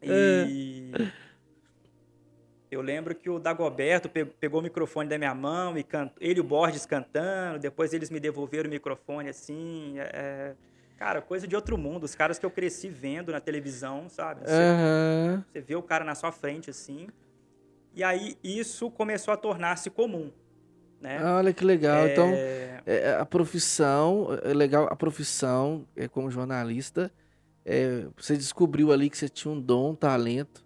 É. 0.00 0.44
E 0.48 0.92
eu 2.70 2.80
lembro 2.80 3.14
que 3.14 3.28
o 3.28 3.38
Dagoberto 3.38 4.08
pe- 4.08 4.24
pegou 4.24 4.60
o 4.60 4.62
microfone 4.62 5.08
da 5.08 5.18
minha 5.18 5.34
mão 5.34 5.76
e 5.76 5.82
can... 5.82 6.10
ele 6.20 6.38
e 6.38 6.40
o 6.40 6.44
Borges 6.44 6.86
cantando, 6.86 7.58
depois 7.58 7.92
eles 7.92 8.10
me 8.10 8.20
devolveram 8.20 8.68
o 8.68 8.70
microfone 8.72 9.28
assim. 9.28 9.98
é- 9.98 10.10
é, 10.14 10.54
Cara, 10.96 11.20
coisa 11.20 11.46
de 11.46 11.54
outro 11.54 11.76
mundo. 11.76 12.04
Os 12.04 12.14
caras 12.14 12.38
que 12.38 12.46
eu 12.46 12.50
cresci 12.50 12.88
vendo 12.88 13.30
na 13.32 13.40
televisão, 13.40 14.08
sabe? 14.08 14.40
Você, 14.40 14.62
Aham. 14.62 15.44
você 15.52 15.60
vê 15.60 15.76
o 15.76 15.82
cara 15.82 16.04
na 16.04 16.14
sua 16.14 16.32
frente 16.32 16.70
assim. 16.70 17.08
E 17.94 18.02
aí 18.02 18.36
isso 18.42 18.90
começou 18.90 19.32
a 19.32 19.36
tornar-se 19.36 19.90
comum, 19.90 20.30
né? 21.00 21.22
Olha 21.22 21.52
que 21.52 21.64
legal. 21.64 22.06
Então, 22.06 22.34
É, 22.34 22.80
é, 22.86 23.14
a 23.14 23.26
profissão, 23.26 24.28
é 24.42 24.52
legal, 24.54 24.86
a 24.90 24.96
profissão 24.96 25.86
é, 25.96 26.08
como 26.08 26.30
jornalista, 26.30 27.10
é, 27.64 28.06
você 28.16 28.36
descobriu 28.36 28.92
ali 28.92 29.10
que 29.10 29.18
você 29.18 29.28
tinha 29.28 29.52
um 29.52 29.60
dom, 29.60 29.90
um 29.90 29.94
talento. 29.94 30.64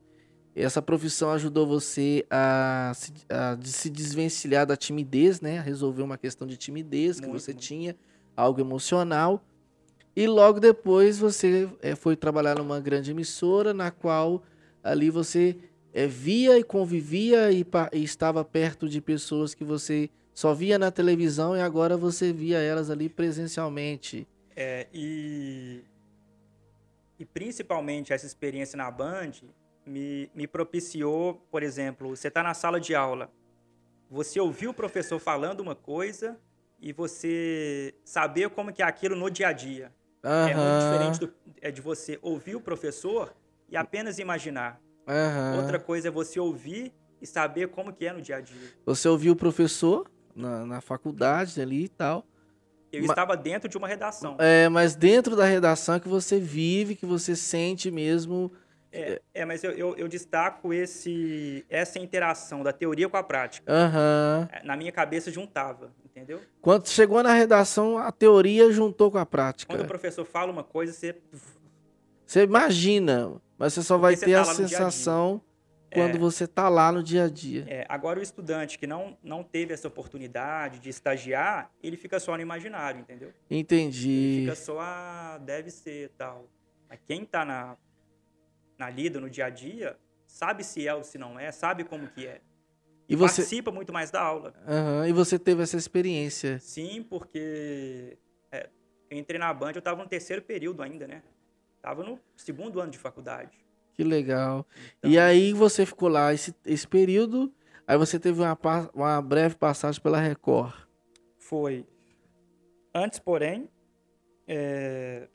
Essa 0.54 0.82
profissão 0.82 1.30
ajudou 1.30 1.66
você 1.66 2.26
a 2.28 2.92
se, 2.94 3.12
a 3.28 3.56
se 3.62 3.88
desvencilhar 3.88 4.66
da 4.66 4.76
timidez, 4.76 5.40
né? 5.40 5.58
A 5.58 5.62
resolver 5.62 6.02
uma 6.02 6.18
questão 6.18 6.46
de 6.46 6.56
timidez 6.56 7.18
que 7.18 7.26
Muito, 7.26 7.40
você 7.40 7.52
muito. 7.52 7.64
tinha, 7.64 7.96
algo 8.36 8.60
emocional. 8.60 9.44
E 10.14 10.26
logo 10.26 10.58
depois 10.58 11.18
você 11.18 11.68
é, 11.80 11.94
foi 11.94 12.16
trabalhar 12.16 12.58
numa 12.58 12.80
grande 12.80 13.10
emissora, 13.10 13.72
na 13.72 13.90
qual 13.90 14.42
ali 14.82 15.10
você 15.10 15.56
é, 15.92 16.06
via 16.06 16.58
e 16.58 16.64
convivia 16.64 17.50
e, 17.52 17.64
e 17.92 18.02
estava 18.02 18.44
perto 18.44 18.88
de 18.88 19.00
pessoas 19.00 19.54
que 19.54 19.64
você 19.64 20.10
só 20.34 20.54
via 20.54 20.78
na 20.78 20.90
televisão 20.90 21.56
e 21.56 21.60
agora 21.60 21.96
você 21.96 22.32
via 22.32 22.58
elas 22.58 22.90
ali 22.90 23.08
presencialmente. 23.08 24.26
É, 24.56 24.86
e, 24.92 25.82
e 27.18 27.24
principalmente 27.24 28.12
essa 28.12 28.26
experiência 28.26 28.76
na 28.76 28.90
Band 28.90 29.32
me, 29.86 30.30
me 30.34 30.46
propiciou, 30.46 31.34
por 31.50 31.62
exemplo, 31.62 32.16
você 32.16 32.28
está 32.28 32.42
na 32.42 32.54
sala 32.54 32.80
de 32.80 32.94
aula, 32.94 33.30
você 34.10 34.40
ouviu 34.40 34.70
o 34.70 34.74
professor 34.74 35.18
falando 35.18 35.60
uma 35.60 35.74
coisa 35.74 36.38
e 36.80 36.92
você 36.92 37.94
saber 38.04 38.50
como 38.50 38.72
que 38.72 38.82
é 38.82 38.84
aquilo 38.84 39.14
no 39.14 39.30
dia 39.30 39.48
a 39.48 39.52
dia. 39.52 39.92
É 40.22 40.54
muito 40.54 40.85
diferente 40.85 41.20
do, 41.20 41.35
é 41.61 41.70
de 41.70 41.80
você 41.80 42.18
ouvir 42.22 42.56
o 42.56 42.61
professor 42.61 43.35
e 43.68 43.76
apenas 43.76 44.18
imaginar. 44.18 44.80
aham. 45.06 45.56
Outra 45.56 45.78
coisa 45.78 46.09
é 46.09 46.11
você 46.11 46.38
ouvir 46.38 46.92
e 47.20 47.26
saber 47.26 47.68
como 47.68 47.92
que 47.92 48.06
é 48.06 48.12
no 48.12 48.20
dia 48.20 48.37
a 48.37 48.40
dia. 48.40 48.70
Você 48.85 49.09
ouviu 49.09 49.33
o 49.33 49.37
professor 49.37 50.11
na, 50.35 50.64
na 50.66 50.80
faculdade 50.80 51.61
ali 51.61 51.85
e 51.85 51.88
tal. 51.88 52.24
Eu 52.92 53.04
estava 53.04 53.37
dentro 53.37 53.68
de 53.68 53.76
uma 53.78 53.87
redação. 53.87 54.37
É, 54.38 54.68
mas 54.68 54.96
dentro 54.96 55.37
da 55.37 55.44
redação 55.44 55.94
é 55.94 56.00
que 56.00 56.09
você 56.09 56.40
vive, 56.40 56.96
que 56.96 57.06
você 57.06 57.37
sente 57.37 57.90
mesmo. 57.90 58.50
É, 58.92 59.22
é, 59.33 59.44
mas 59.44 59.62
eu, 59.62 59.70
eu, 59.70 59.96
eu 59.96 60.09
destaco 60.09 60.72
esse, 60.72 61.64
essa 61.68 62.00
interação 62.00 62.64
da 62.64 62.72
teoria 62.72 63.09
com 63.09 63.16
a 63.16 63.22
prática. 63.22 63.72
É, 64.50 64.64
Na 64.64 64.76
minha 64.76 64.90
cabeça 64.90 65.30
juntava, 65.30 65.92
entendeu? 66.10 66.40
Quando 66.60 66.88
chegou 66.88 67.22
na 67.22 67.32
redação, 67.32 67.98
a 67.98 68.10
teoria 68.12 68.70
juntou 68.72 69.10
com 69.10 69.18
a 69.18 69.26
prática. 69.26 69.72
Quando 69.72 69.84
o 69.84 69.88
professor 69.88 70.24
fala 70.24 70.50
uma 70.52 70.64
coisa, 70.64 70.92
você. 70.92 71.16
Você 72.26 72.42
imagina, 72.44 73.40
mas 73.58 73.72
você 73.72 73.82
só 73.82 73.98
vai 73.98 74.14
você 74.16 74.26
ter 74.26 74.32
tá 74.34 74.42
a 74.42 74.44
no 74.46 74.54
dia 74.54 74.66
dia. 74.66 74.76
sensação 74.78 75.42
quando 75.92 76.14
É. 76.14 76.18
você 76.18 76.46
tá 76.46 76.68
lá 76.68 76.92
no 76.92 77.02
dia 77.02 77.24
a 77.24 77.28
dia. 77.28 77.64
É, 77.68 77.84
agora, 77.88 78.20
o 78.20 78.22
estudante 78.22 78.78
que 78.78 78.86
não, 78.86 79.18
não 79.22 79.42
teve 79.42 79.74
essa 79.74 79.88
oportunidade 79.88 80.78
de 80.78 80.88
estagiar, 80.88 81.72
ele 81.82 81.96
fica 81.96 82.20
só 82.20 82.36
no 82.36 82.42
imaginário, 82.42 83.00
entendeu? 83.00 83.32
Ele 83.50 83.60
Entendi. 83.60 84.42
fica 84.42 84.54
só, 84.54 84.78
ah, 84.80 85.38
deve 85.42 85.70
ser 85.72 86.10
tal. 86.16 86.46
Mas 86.88 87.00
quem 87.04 87.24
tá 87.24 87.44
na, 87.44 87.76
na 88.78 88.88
lida, 88.88 89.18
no 89.20 89.28
dia 89.28 89.46
a 89.46 89.50
dia, 89.50 89.96
sabe 90.24 90.62
se 90.62 90.86
é 90.86 90.94
ou 90.94 91.02
se 91.02 91.18
não 91.18 91.36
é, 91.40 91.50
sabe 91.50 91.82
como 91.82 92.06
que 92.06 92.24
é. 92.24 92.40
E 93.10 93.16
você, 93.16 93.42
Participa 93.42 93.72
muito 93.72 93.92
mais 93.92 94.08
da 94.12 94.22
aula. 94.22 94.54
Aham, 94.68 95.08
e 95.08 95.12
você 95.12 95.36
teve 95.36 95.64
essa 95.64 95.76
experiência. 95.76 96.60
Sim, 96.60 97.02
porque 97.02 98.16
é, 98.52 98.70
eu 99.10 99.18
entrei 99.18 99.36
na 99.36 99.52
Band, 99.52 99.72
eu 99.72 99.80
estava 99.80 100.00
no 100.00 100.08
terceiro 100.08 100.40
período 100.40 100.80
ainda, 100.80 101.08
né? 101.08 101.20
Tava 101.82 102.04
no 102.04 102.20
segundo 102.36 102.80
ano 102.80 102.92
de 102.92 102.98
faculdade. 102.98 103.50
Que 103.94 104.04
legal. 104.04 104.64
Então, 104.98 105.10
E 105.10 105.18
aí 105.18 105.52
você 105.52 105.84
ficou 105.84 106.08
lá 106.08 106.32
esse, 106.32 106.54
esse 106.64 106.86
período, 106.86 107.52
aí 107.84 107.98
você 107.98 108.16
teve 108.16 108.40
uma, 108.40 108.56
uma 108.94 109.20
breve 109.20 109.56
passagem 109.56 110.00
pela 110.00 110.20
Record. 110.20 110.72
Foi. 111.36 111.84
Antes, 112.94 113.18
porém, 113.18 113.68
é, 114.46 115.26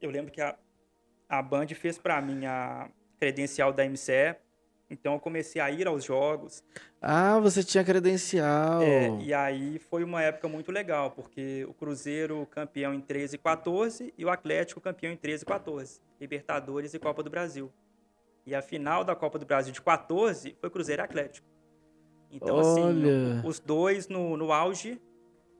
eu 0.00 0.08
lembro 0.08 0.30
que 0.30 0.40
a, 0.40 0.56
a 1.28 1.42
Band 1.42 1.66
fez 1.68 1.98
para 1.98 2.22
mim 2.22 2.46
a 2.46 2.88
credencial 3.18 3.72
da 3.72 3.84
MCE, 3.84 4.36
então 4.90 5.14
eu 5.14 5.20
comecei 5.20 5.60
a 5.60 5.70
ir 5.70 5.86
aos 5.86 6.04
jogos. 6.04 6.62
Ah, 7.00 7.38
você 7.38 7.62
tinha 7.62 7.82
credencial. 7.84 8.82
É, 8.82 9.08
e 9.20 9.32
aí 9.32 9.78
foi 9.78 10.04
uma 10.04 10.22
época 10.22 10.48
muito 10.48 10.70
legal, 10.70 11.10
porque 11.10 11.64
o 11.68 11.74
Cruzeiro 11.74 12.46
campeão 12.50 12.94
em 12.94 13.00
13 13.00 13.36
e 13.36 13.38
14 13.38 14.14
e 14.16 14.24
o 14.24 14.30
Atlético 14.30 14.80
campeão 14.80 15.12
em 15.12 15.16
13 15.16 15.42
e 15.42 15.46
14, 15.46 16.00
Libertadores 16.20 16.94
e 16.94 16.98
Copa 16.98 17.22
do 17.22 17.30
Brasil. 17.30 17.72
E 18.46 18.54
a 18.54 18.60
final 18.60 19.04
da 19.04 19.16
Copa 19.16 19.38
do 19.38 19.46
Brasil 19.46 19.72
de 19.72 19.80
14 19.80 20.56
foi 20.60 20.70
Cruzeiro 20.70 21.02
e 21.02 21.04
Atlético. 21.04 21.46
Então, 22.30 22.56
Olha. 22.56 23.40
assim, 23.40 23.46
os 23.46 23.58
dois 23.58 24.08
no, 24.08 24.36
no 24.36 24.52
auge, 24.52 25.00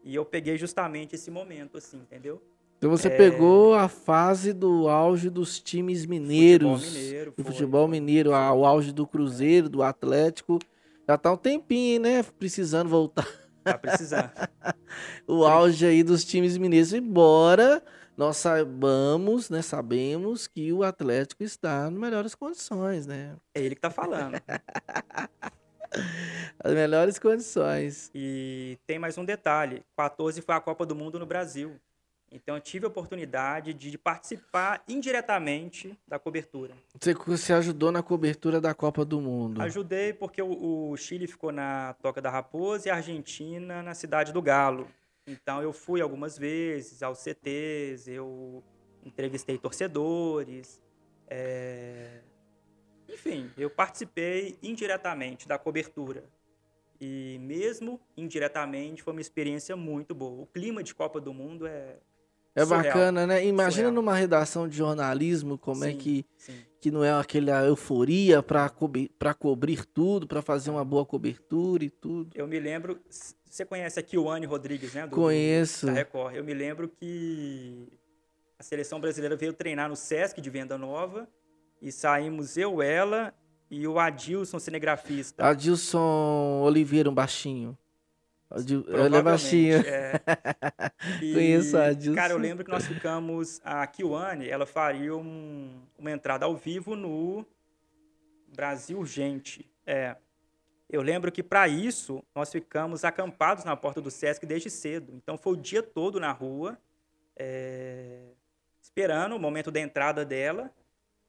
e 0.03 0.15
eu 0.15 0.25
peguei 0.25 0.59
justamente 0.59 1.15
esse 1.15 1.31
momento, 1.31 1.79
assim, 1.79 1.99
entendeu? 1.99 2.43
Então 2.85 2.94
você 2.94 3.09
É. 3.09 3.16
pegou 3.16 3.73
a 3.75 3.88
fase 3.88 4.53
do 4.53 4.90
auge 4.90 5.31
dos 5.31 5.59
times 5.59 6.05
mineiros. 6.05 6.83
Futebol 6.85 7.01
mineiro, 7.03 7.31
do 7.31 7.35
foi, 7.42 7.53
futebol 7.53 7.88
foi. 7.88 7.99
mineiro, 7.99 8.35
a- 8.35 8.53
o 8.53 8.66
auge 8.66 8.92
do 8.92 9.07
Cruzeiro, 9.07 9.70
do 9.70 9.83
Atlético. 9.83 10.59
Já 11.09 11.16
tá 11.16 11.33
um 11.33 11.37
tempinho, 11.38 12.03
né? 12.03 12.23
Precisando 12.38 12.90
voltar. 12.90 13.27
Tá 13.64 13.79
precisando. 13.79 14.31
O 15.27 15.47
auge 15.47 15.87
aí 15.87 16.03
dos 16.03 16.27
times 16.27 16.59
mineiros. 16.59 16.92
Embora 16.92 17.83
nós 18.18 18.37
saibamos, 18.37 19.49
né? 19.49 19.62
Sabemos 19.62 20.47
que 20.47 20.70
o 20.70 20.83
Atlético 20.85 21.42
está 21.42 21.88
em 21.90 21.94
melhores 21.94 22.35
condições, 22.35 23.07
né? 23.07 23.35
É 23.55 23.62
ele 23.62 23.75
que 23.75 23.81
tá 23.81 23.90
falando. 23.90 24.35
As 26.62 26.75
melhores 26.75 27.18
condições. 27.18 28.11
E 28.14 28.77
tem 28.87 28.99
mais 28.99 29.16
um 29.16 29.25
detalhe: 29.25 29.83
14 29.97 30.42
foi 30.42 30.55
a 30.55 30.61
Copa 30.61 30.85
do 30.85 30.94
Mundo 30.94 31.18
no 31.18 31.25
Brasil. 31.25 31.77
Então 32.35 32.57
eu 32.57 32.61
tive 32.61 32.85
a 32.85 32.88
oportunidade 32.88 33.73
de 33.73 33.97
participar 33.97 34.83
indiretamente 34.88 35.97
da 36.07 36.18
cobertura. 36.18 36.75
Você, 36.99 37.14
você 37.14 37.53
ajudou 37.53 37.92
na 37.92 38.03
cobertura 38.03 38.61
da 38.61 38.75
Copa 38.75 39.05
do 39.05 39.20
Mundo. 39.20 39.62
Ajudei 39.62 40.12
porque 40.12 40.42
o, 40.42 40.90
o 40.90 40.97
Chile 40.97 41.29
ficou 41.29 41.53
na 41.53 41.94
Toca 42.03 42.20
da 42.20 42.31
Raposa 42.31 42.88
e 42.88 42.90
a 42.90 42.97
Argentina 42.97 43.85
na 43.85 43.94
Cidade 43.94 44.33
do 44.33 44.42
Galo. 44.42 44.88
Então 45.29 45.62
eu 45.62 45.73
fui 45.73 46.01
algumas 46.01 46.37
vezes 46.37 47.05
aos 47.05 47.18
CTs, 47.18 48.09
eu 48.09 48.64
entrevistei 49.05 49.57
torcedores. 49.57 50.83
é, 51.29 52.20
Enfim, 53.09 53.49
eu 53.57 53.70
participei 53.70 54.59
indiretamente 54.61 55.47
da 55.47 55.57
cobertura. 55.57 56.25
E 57.01 57.38
mesmo 57.40 58.01
indiretamente 58.16 59.05
foi 59.05 59.12
uma 59.12 59.20
experiência 59.20 59.77
muito 59.77 60.16
boa. 60.16 60.42
O 60.42 60.47
clima 60.47 60.83
de 60.83 60.92
Copa 60.92 61.20
do 61.20 61.33
Mundo 61.33 61.64
é. 61.64 61.97
É 62.55 62.64
surreal. 62.64 62.83
bacana, 62.85 63.27
né? 63.27 63.45
Imagina 63.47 63.71
Surreal. 63.88 63.93
numa 63.93 64.14
redação 64.14 64.69
de 64.69 64.77
jornalismo 64.77 65.59
como 65.59 65.85
é 65.85 65.90
Sim, 65.90 65.97
que, 65.99 66.27
sim. 66.37 66.55
que 66.81 66.90
não 66.90 67.03
é 67.03 67.12
aquela 67.12 67.64
euforia 67.64 68.43
para 68.43 68.69
cobrir, 68.69 69.09
pra 69.19 69.35
cobrir 69.35 69.85
tudo, 69.85 70.27
para 70.27 70.40
fazer 70.40 70.71
uma 70.71 70.85
boa 70.85 71.05
cobertura 71.05 71.85
e 71.85 71.90
tudo. 71.90 72.31
Eu 72.35 72.47
me 72.47 72.61
lembro. 72.61 73.01
Você 73.45 73.64
conhece 73.64 73.99
a 73.99 74.03
Kiwane 74.03 74.47
Rodrigues, 74.47 74.95
né? 74.95 75.07
do- 75.07 75.14
Conheço. 75.17 75.87
Da 75.87 75.93
Record. 75.93 76.35
Eu 76.37 76.45
me 76.45 76.55
lembro 76.55 76.88
que 76.88 77.88
a 78.59 78.62
seleção 78.62 79.01
brasileira 79.01 79.37
veio 79.37 79.53
treinar 79.53 79.88
no 79.88 79.97
Sesc 79.97 80.40
de 80.40 80.51
Venda 80.51 80.77
Nova 80.79 81.29
e 81.83 81.90
saímos 81.93 82.57
eu, 82.57 82.81
ela 82.83 83.35
e 83.71 83.87
o 83.88 83.99
Adilson, 83.99 84.59
cinegrafista. 84.61 85.45
Adilson 85.45 86.62
Oliveira, 86.62 87.11
um 87.11 87.14
baixinho. 87.14 87.77
É 88.55 88.83
Provavelmente, 88.83 89.23
baixinho. 89.23 89.77
é. 89.87 90.21
E, 91.21 91.33
Conheço 91.35 91.77
a 91.77 91.87
Adilson. 91.87 92.14
Cara, 92.14 92.33
eu 92.33 92.38
lembro 92.38 92.64
que 92.64 92.71
nós 92.71 92.87
ficamos. 92.87 93.61
A 93.64 93.87
Kiwane, 93.87 94.49
ela 94.49 94.64
faria 94.67 95.14
um- 95.17 95.83
uma 95.99 96.11
entrada 96.11 96.45
ao 96.47 96.57
vivo 96.57 96.95
no 96.95 97.45
Brasil 98.55 98.99
Urgente. 98.99 99.69
É. 99.87 100.17
Eu 100.88 101.03
lembro 101.03 101.33
que 101.33 101.43
para 101.43 101.67
isso 101.67 102.23
nós 102.35 102.53
ficamos 102.53 103.05
acampados 103.05 103.64
na 103.64 103.75
porta 103.75 104.01
do 104.01 104.11
Sesc 104.11 104.47
desde 104.47 104.71
cedo. 104.71 105.12
Então 105.14 105.37
foi 105.37 105.55
o 105.55 105.57
dia 105.57 105.83
todo 105.83 106.21
na 106.21 106.31
rua, 106.31 106.79
é, 107.37 108.29
esperando 108.81 109.35
o 109.35 109.38
momento 109.40 109.71
da 109.73 109.81
entrada 109.81 110.25
dela. 110.25 110.71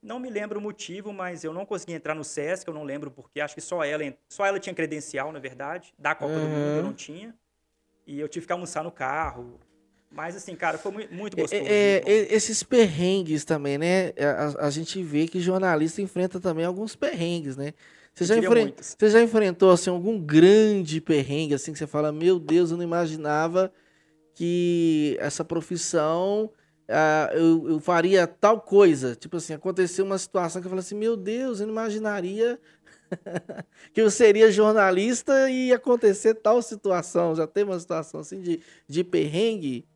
Não 0.05 0.19
me 0.19 0.29
lembro 0.29 0.59
o 0.59 0.61
motivo, 0.61 1.11
mas 1.11 1.43
eu 1.43 1.51
não 1.51 1.65
consegui 1.65 1.93
entrar 1.93 2.13
no 2.13 2.23
Sesc, 2.23 2.67
eu 2.67 2.73
não 2.75 2.83
lembro 2.83 3.09
porque 3.09 3.41
acho 3.41 3.55
que 3.55 3.61
só 3.61 3.83
ela, 3.83 4.03
só 4.29 4.45
ela 4.45 4.59
tinha 4.59 4.73
credencial, 4.75 5.31
na 5.31 5.39
verdade. 5.39 5.95
Da 5.97 6.13
Copa 6.13 6.39
do 6.39 6.47
Mundo 6.47 6.67
eu 6.67 6.75
Uhum. 6.75 6.83
não 6.83 6.93
tinha. 6.93 7.33
E 8.05 8.19
eu 8.19 8.29
tive 8.29 8.45
que 8.45 8.53
almoçar 8.53 8.83
no 8.83 8.91
carro. 8.91 9.59
Mas 10.11 10.35
assim, 10.35 10.55
cara, 10.55 10.77
foi 10.77 10.91
mui- 10.91 11.07
muito 11.11 11.35
É, 11.35 11.41
gostoso. 11.41 11.63
é, 11.63 11.73
muito 11.95 12.03
bom. 12.05 12.11
é, 12.11 12.35
esses 12.35 12.61
perrengues 12.61 13.43
também, 13.43 13.79
né? 13.79 14.09
A, 14.59 14.67
a 14.67 14.69
gente 14.69 15.01
vê 15.01 15.27
que 15.27 15.39
jornalista 15.39 16.03
enfrenta 16.03 16.39
também 16.39 16.65
alguns 16.65 16.95
perrengues, 16.95 17.57
né? 17.57 17.73
Você 18.13 18.25
já, 18.25 18.35
muitos. 18.49 18.95
você 18.97 19.09
já 19.09 19.21
enfrentou 19.23 19.71
assim, 19.71 19.89
algum 19.89 20.19
grande 20.21 21.01
perrengue, 21.01 21.55
assim, 21.55 21.73
que 21.73 21.79
você 21.79 21.87
fala, 21.87 22.11
meu 22.11 22.39
Deus, 22.39 22.69
eu 22.69 22.77
não 22.77 22.83
imaginava 22.83 23.73
que 24.35 25.17
essa 25.19 25.43
profissão 25.43 26.51
ah, 26.87 27.29
eu, 27.33 27.69
eu 27.69 27.79
faria 27.79 28.27
tal 28.27 28.61
coisa. 28.61 29.15
Tipo 29.15 29.37
assim, 29.37 29.53
aconteceu 29.53 30.05
uma 30.05 30.17
situação 30.17 30.61
que 30.61 30.67
eu 30.67 30.69
falei 30.69 30.83
assim, 30.83 30.95
meu 30.95 31.17
Deus, 31.17 31.59
eu 31.59 31.67
não 31.67 31.73
imaginaria 31.73 32.59
que 33.93 34.01
eu 34.01 34.09
seria 34.09 34.51
jornalista 34.51 35.49
e 35.49 35.67
ia 35.67 35.75
acontecer 35.75 36.35
tal 36.35 36.61
situação. 36.61 37.35
Já 37.35 37.47
teve 37.47 37.69
uma 37.69 37.79
situação 37.79 38.19
assim 38.19 38.41
de, 38.41 38.61
de 38.87 39.03
perrengue? 39.03 39.87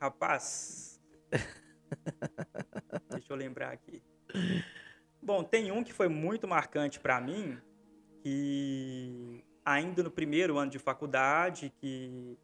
Rapaz. 0.00 1.00
Deixa 3.10 3.32
eu 3.32 3.36
lembrar 3.36 3.72
aqui. 3.72 4.02
Bom, 5.22 5.44
tem 5.44 5.70
um 5.70 5.84
que 5.84 5.92
foi 5.92 6.08
muito 6.08 6.48
marcante 6.48 6.98
para 6.98 7.20
mim, 7.20 7.58
que 8.22 9.44
ainda 9.64 10.02
no 10.02 10.10
primeiro 10.10 10.56
ano 10.56 10.70
de 10.70 10.78
faculdade, 10.78 11.72
que 11.78 12.38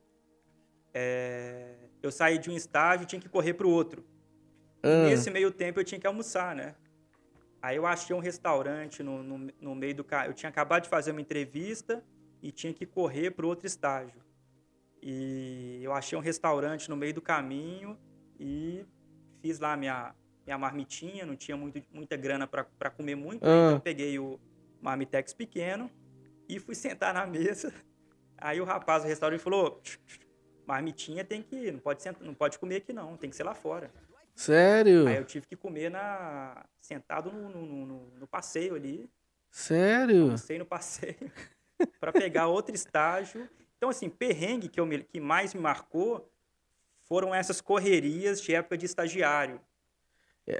é, 0.99 1.75
eu 2.03 2.11
saí 2.11 2.39
de 2.39 2.49
um 2.51 2.57
estágio 2.57 3.05
e 3.05 3.07
tinha 3.07 3.21
que 3.21 3.29
correr 3.29 3.53
para 3.53 3.67
o 3.67 3.71
outro. 3.71 4.03
Ah. 4.83 5.05
Nesse 5.09 5.31
meio 5.31 5.51
tempo 5.51 5.79
eu 5.79 5.85
tinha 5.85 6.01
que 6.01 6.07
almoçar, 6.07 6.57
né? 6.57 6.75
Aí 7.61 7.77
eu 7.77 7.85
achei 7.85 8.17
um 8.17 8.19
restaurante 8.19 9.03
no, 9.03 9.23
no, 9.23 9.53
no 9.61 9.75
meio 9.75 9.95
do... 9.95 10.05
ca- 10.05 10.27
Eu 10.27 10.33
tinha 10.33 10.49
acabado 10.49 10.85
de 10.85 10.89
fazer 10.89 11.11
uma 11.11 11.21
entrevista 11.21 12.03
e 12.43 12.51
tinha 12.51 12.73
que 12.73 12.87
correr 12.87 13.33
para 13.33 13.47
outro 13.47 13.67
estágio. 13.67 14.23
E 15.03 15.81
eu 15.83 15.93
achei 15.93 16.17
um 16.17 16.21
restaurante 16.23 16.89
no 16.89 16.97
meio 16.97 17.13
do 17.13 17.21
caminho 17.21 17.99
e 18.41 18.85
fiz 19.43 19.59
lá 19.59 19.77
minha, 19.77 20.15
minha 20.47 20.57
marmitinha, 20.59 21.27
não 21.27 21.37
tinha 21.37 21.57
muito, 21.57 21.83
muita 21.93 22.17
grana 22.17 22.47
para 22.47 22.91
comer 22.91 23.15
muito? 23.17 23.45
Ah. 23.45 23.69
então 23.69 23.81
peguei 23.81 24.19
o 24.19 24.41
marmitex 24.81 25.35
pequeno 25.35 25.91
e 26.49 26.59
fui 26.59 26.75
sentar 26.87 27.13
na 27.13 27.27
mesa. 27.27 27.73
Aí 28.39 28.61
o 28.61 28.65
rapaz 28.65 29.03
do 29.03 29.09
restaurante 29.09 29.41
falou: 29.41 29.81
"Tch, 29.83 29.97
tch, 30.07 30.19
marmitinha 30.67 31.25
tem 31.25 31.43
que, 31.43 31.71
não 31.71 31.79
pode, 31.79 32.03
sentar, 32.03 32.23
não 32.23 32.35
pode 32.35 32.59
comer 32.59 32.77
aqui 32.77 32.93
não, 32.93 33.17
tem 33.17 33.31
que 33.31 33.37
ser 33.37 33.45
lá 33.45 33.55
fora. 33.55 33.91
Sério? 34.35 35.07
Aí 35.09 35.17
eu 35.17 35.25
tive 35.25 35.47
que 35.47 35.57
comer 35.57 35.91
na, 35.91 36.67
sentado 36.81 37.31
no, 37.33 37.49
no, 37.49 37.87
no- 37.87 38.11
no 38.19 38.27
passeio 38.27 38.75
ali, 38.75 39.09
Sério? 39.51 40.25
almocei 40.25 40.59
no 40.59 40.67
passeio 40.67 41.17
para 42.01 42.13
pegar 42.13 42.49
outro 42.49 42.75
estágio. 42.75 43.49
Então, 43.77 43.89
assim, 43.89 44.11
perrengue 44.11 44.69
que, 44.69 44.81
eu 44.81 44.85
me- 44.87 45.05
que 45.05 45.21
mais 45.21 45.55
me 45.55 45.61
marcou 45.61 46.31
foram 47.09 47.35
essas 47.35 47.61
correrias 47.61 48.43
de 48.43 48.55
época 48.55 48.77
de 48.77 48.85
estagiário. 48.87 49.61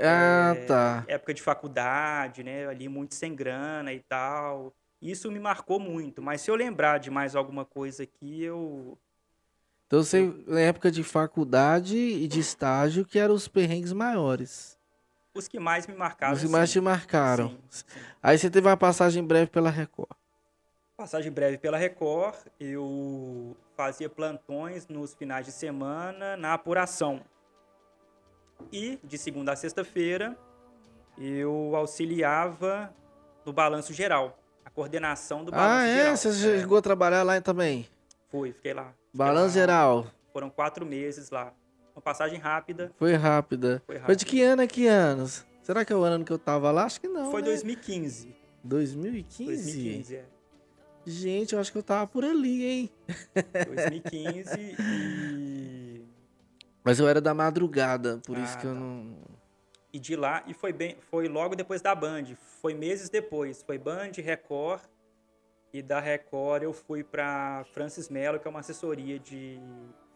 Ah, 0.01 0.55
É, 0.57 0.67
tá. 0.67 1.05
Época 1.09 1.35
de 1.35 1.43
faculdade, 1.43 2.43
né? 2.43 2.67
Ali 2.67 2.89
muito 2.89 3.15
sem 3.15 3.35
grana 3.35 3.93
e 3.93 4.01
tal. 4.01 4.75
Isso 5.01 5.31
me 5.31 5.39
marcou 5.39 5.79
muito. 5.79 6.23
Mas 6.23 6.41
se 6.41 6.51
eu 6.51 6.55
lembrar 6.55 6.99
de 6.99 7.11
mais 7.11 7.37
alguma 7.37 7.65
coisa 7.65 8.03
aqui, 8.03 8.43
eu. 8.43 8.99
Então 9.87 10.03
você, 10.03 10.33
na 10.47 10.61
época 10.61 10.91
de 10.91 11.03
faculdade 11.05 11.97
e 11.97 12.27
de 12.27 12.41
estágio, 12.41 13.05
que 13.05 13.19
eram 13.19 13.35
os 13.35 13.47
perrengues 13.47 13.93
maiores. 13.93 14.77
Os 15.35 15.47
que 15.47 15.61
mais 15.61 15.87
me 15.87 15.95
marcaram. 15.95 16.35
Os 16.35 16.41
que 16.43 16.49
mais 16.49 16.71
sim. 16.71 16.75
te 16.75 16.81
marcaram. 16.81 17.49
Sim, 17.51 17.59
sim. 17.71 18.01
Aí 18.23 18.39
você 18.39 18.51
teve 18.51 18.67
uma 18.67 18.77
passagem 18.77 19.23
breve 19.23 19.51
pela 19.51 19.71
Record. 19.71 20.11
Passagem 20.97 21.31
breve 21.31 21.59
pela 21.59 21.77
Record, 21.77 22.37
eu 22.59 23.55
fazia 23.77 24.09
plantões 24.09 24.89
nos 24.89 25.15
finais 25.15 25.45
de 25.45 25.53
semana 25.53 26.37
na 26.39 26.55
apuração. 26.55 27.21
E, 28.73 28.99
de 29.05 29.19
segunda 29.19 29.53
a 29.53 29.57
sexta-feira, 29.57 30.35
eu 31.19 31.73
auxiliava 31.77 32.93
no 33.45 33.53
balanço 33.53 33.93
geral, 33.93 34.39
a 34.65 34.71
coordenação 34.71 35.45
do 35.45 35.53
balanço 35.53 35.81
Ah, 35.81 35.87
é? 35.87 35.97
geral. 35.97 36.17
Você 36.17 36.29
É, 36.29 36.33
chegou 36.33 36.79
a 36.79 36.83
trabalhar 36.83 37.23
lá 37.23 37.39
também? 37.43 37.87
Fui, 38.31 38.53
fiquei 38.53 38.73
lá. 38.73 38.93
Balanço 39.17 39.55
geral. 39.55 40.07
Foram 40.33 40.51
quatro 40.51 40.85
meses 40.85 41.31
lá. 41.31 41.53
Uma 41.95 42.03
passagem 42.03 42.39
rápida, 42.39 42.93
Foi 42.99 43.15
rápida. 43.15 43.83
foi 43.87 43.95
Foi 43.95 44.01
rápida. 44.03 44.17
de 44.17 44.27
que 44.27 44.43
ano 44.43 44.63
a 44.63 44.67
que 44.67 44.87
anos? 44.87 45.47
Será 45.63 45.85
que 45.85 45.93
é 45.93 45.97
o 45.97 46.03
ano 46.03 46.25
que 46.25 46.31
eu 46.33 46.39
tava 46.39 46.71
lá? 46.71 46.85
Acho 46.85 47.01
que 47.01 47.09
não. 47.09 47.31
Foi 47.31 47.41
né? 47.41 47.47
2015. 47.49 48.37
2015? 48.63 49.47
2015, 49.47 50.17
é. 50.17 50.25
Gente, 51.07 51.55
eu 51.55 51.61
acho 51.61 51.73
que 51.73 51.79
eu 51.79 51.83
tava 51.83 52.07
por 52.07 52.25
ali, 52.25 52.65
hein? 52.67 52.91
2015 53.67 54.51
e... 54.81 56.03
Mas 56.85 56.99
eu 56.99 57.09
era 57.09 57.21
da 57.21 57.33
madrugada, 57.33 58.21
por 58.27 58.37
isso 58.37 58.55
Ah, 58.57 58.61
que 58.61 58.67
eu 58.67 58.75
tá. 58.75 58.81
não. 58.81 59.17
E 59.93 59.99
de 59.99 60.15
lá, 60.17 60.43
e 60.47 60.53
foi 60.53 60.73
bem, 60.73 60.97
foi 61.11 61.27
logo 61.29 61.55
depois 61.57 61.81
da 61.81 61.95
Band, 61.95 62.25
foi 62.61 62.75
meses 62.75 63.09
depois, 63.09 63.63
foi 63.63 63.79
Band, 63.79 64.11
Record, 64.19 64.83
e 65.73 65.83
da 65.83 66.01
Record 66.01 66.63
eu 66.63 66.73
fui 66.73 67.05
para 67.05 67.65
Francis 67.73 68.09
Mello, 68.09 68.39
que 68.39 68.47
é 68.47 68.51
uma 68.51 68.61
assessoria 68.61 69.19
de 69.19 69.61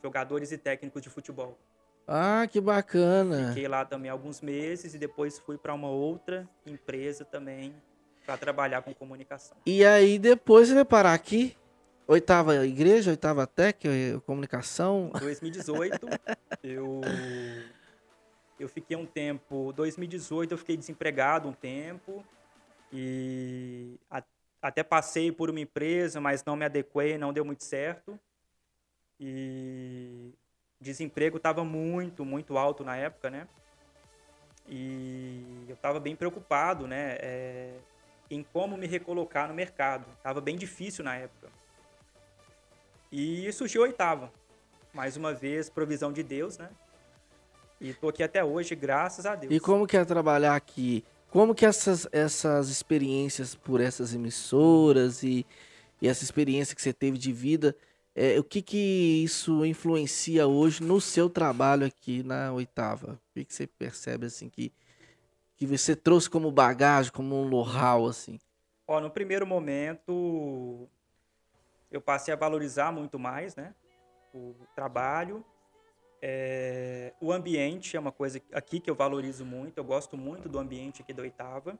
jogadores 0.03 0.53
e 0.53 0.59
técnicos 0.59 1.03
de 1.03 1.11
futebol. 1.11 1.59
Ah, 2.07 2.47
que 2.51 2.61
bacana. 2.61 3.49
Fiquei 3.49 3.69
lá 3.69 3.85
também 3.85 4.11
alguns 4.11 4.41
meses 4.41 4.95
e 4.95 4.99
depois 4.99 5.39
fui 5.39 5.57
para 5.57 5.75
uma 5.75 5.89
outra 5.89 6.49
empresa 6.67 7.25
também 7.25 7.75
para 8.27 8.37
trabalhar 8.37 8.83
com 8.83 8.93
comunicação. 8.95 9.57
E 9.67 9.85
aí 9.85 10.19
depois 10.19 10.69
você 10.69 10.75
vai 10.75 10.85
parar 10.85 11.15
aqui? 11.15 11.57
Oitava 12.07 12.67
igreja, 12.67 13.13
oitava 13.13 13.47
tech, 13.47 13.87
eh, 13.87 14.19
comunicação. 14.27 15.11
2018, 15.21 16.07
eu 16.65 17.01
eu 18.59 18.69
fiquei 18.69 18.97
um 18.97 19.07
tempo, 19.07 19.73
2018 19.73 20.53
eu 20.53 20.59
fiquei 20.59 20.77
desempregado 20.77 21.49
um 21.49 21.53
tempo 21.53 22.25
e 22.93 23.99
até 24.61 24.83
passei 24.83 25.33
por 25.33 25.51
uma 25.51 25.61
empresa, 25.61 26.21
mas 26.21 26.45
não 26.45 26.57
me 26.57 26.65
adequei, 26.65 27.17
não 27.17 27.33
deu 27.33 27.45
muito 27.45 27.65
certo. 27.65 28.19
E 29.19 30.33
desemprego 30.81 31.37
estava 31.37 31.65
muito, 31.65 32.25
muito 32.25 32.57
alto 32.57 32.85
na 32.85 32.97
época, 32.97 33.31
né? 33.31 33.47
E 34.69 35.65
eu 35.69 35.75
estava 35.75 35.99
bem 35.99 36.15
preocupado, 36.15 36.87
né? 36.87 37.17
É, 37.21 37.75
em 38.31 38.43
como 38.43 38.77
me 38.77 38.87
recolocar 38.87 39.49
no 39.49 39.55
mercado. 39.55 40.07
Estava 40.17 40.41
bem 40.41 40.57
difícil 40.57 41.05
na 41.05 41.17
época. 41.17 41.49
E 43.11 43.53
surgiu 43.53 43.83
a 43.83 43.87
oitava. 43.87 44.33
Mais 44.93 45.17
uma 45.17 45.33
vez, 45.33 45.69
provisão 45.69 46.13
de 46.13 46.23
Deus, 46.23 46.59
né? 46.59 46.71
E 47.81 47.95
tô 47.95 48.09
aqui 48.09 48.23
até 48.23 48.45
hoje, 48.45 48.75
graças 48.75 49.25
a 49.25 49.35
Deus. 49.35 49.53
E 49.53 49.59
como 49.59 49.87
que 49.87 49.97
é 49.97 50.05
trabalhar 50.05 50.55
aqui? 50.55 51.05
Como 51.31 51.55
que 51.55 51.65
essas, 51.65 52.09
essas 52.11 52.69
experiências 52.69 53.55
por 53.55 53.81
essas 53.81 54.15
emissoras 54.15 55.23
e, 55.23 55.47
e 56.03 56.09
essa 56.09 56.25
experiência 56.25 56.75
que 56.75 56.83
você 56.83 56.93
teve 56.93 57.17
de 57.17 57.33
vida, 57.33 57.77
é, 58.17 58.39
o 58.39 58.45
que 58.45 58.61
que 58.61 59.23
isso 59.25 59.65
influencia 59.65 60.49
hoje 60.49 60.83
no 60.83 61.01
seu 61.01 61.31
trabalho 61.31 61.87
aqui 61.87 62.25
na 62.25 62.53
oitava? 62.53 63.13
O 63.13 63.35
que, 63.35 63.45
que 63.45 63.55
você 63.55 63.67
percebe 63.67 64.27
assim 64.27 64.49
que, 64.49 64.73
que 65.57 65.65
você 65.65 65.95
trouxe 65.95 66.29
como 66.29 66.51
bagagem, 66.51 67.13
como 67.13 67.41
um 67.41 67.49
know-how 67.49 68.09
assim? 68.09 68.41
Ó, 68.89 69.01
no 69.01 69.11
primeiro 69.11 69.47
momento 69.47 70.89
eu 71.93 72.01
passei 72.01 72.35
a 72.35 72.37
valorizar 72.37 72.91
muito 72.91 73.21
mais, 73.21 73.55
né? 73.55 73.73
O 74.35 74.55
trabalho, 74.75 75.45
é, 76.23 77.13
o 77.21 77.33
ambiente 77.33 77.97
é 77.97 78.01
uma 78.01 78.13
coisa 78.13 78.41
aqui 78.53 78.79
que 78.81 78.91
eu 78.91 78.95
valorizo 78.95 79.45
muito, 79.45 79.79
eu 79.79 79.85
gosto 79.85 80.17
muito 80.17 80.49
do 80.49 80.59
ambiente 80.59 81.03
aqui 81.03 81.13
da 81.13 81.23
oitava. 81.23 81.79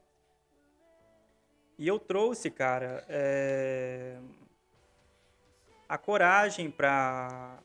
E 1.77 1.87
eu 1.87 1.97
trouxe, 1.99 2.49
cara, 2.51 3.03
é, 3.09 4.17
a 5.89 5.97
coragem 5.97 6.69
para 6.69 7.57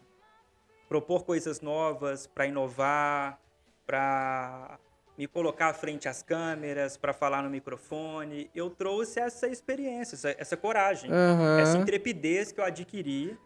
propor 0.88 1.24
coisas 1.24 1.60
novas, 1.60 2.26
para 2.26 2.46
inovar, 2.46 3.40
para 3.86 4.78
me 5.18 5.26
colocar 5.26 5.68
à 5.68 5.74
frente 5.74 6.08
às 6.08 6.22
câmeras, 6.22 6.96
para 6.96 7.12
falar 7.12 7.42
no 7.42 7.50
microfone. 7.50 8.50
Eu 8.54 8.70
trouxe 8.70 9.18
essa 9.20 9.48
experiência, 9.48 10.14
essa, 10.14 10.30
essa 10.38 10.56
coragem, 10.56 11.10
Uhum. 11.10 11.58
essa 11.58 11.76
intrepidez 11.78 12.52
que 12.52 12.60
eu 12.60 12.64
adquiri 12.64 13.38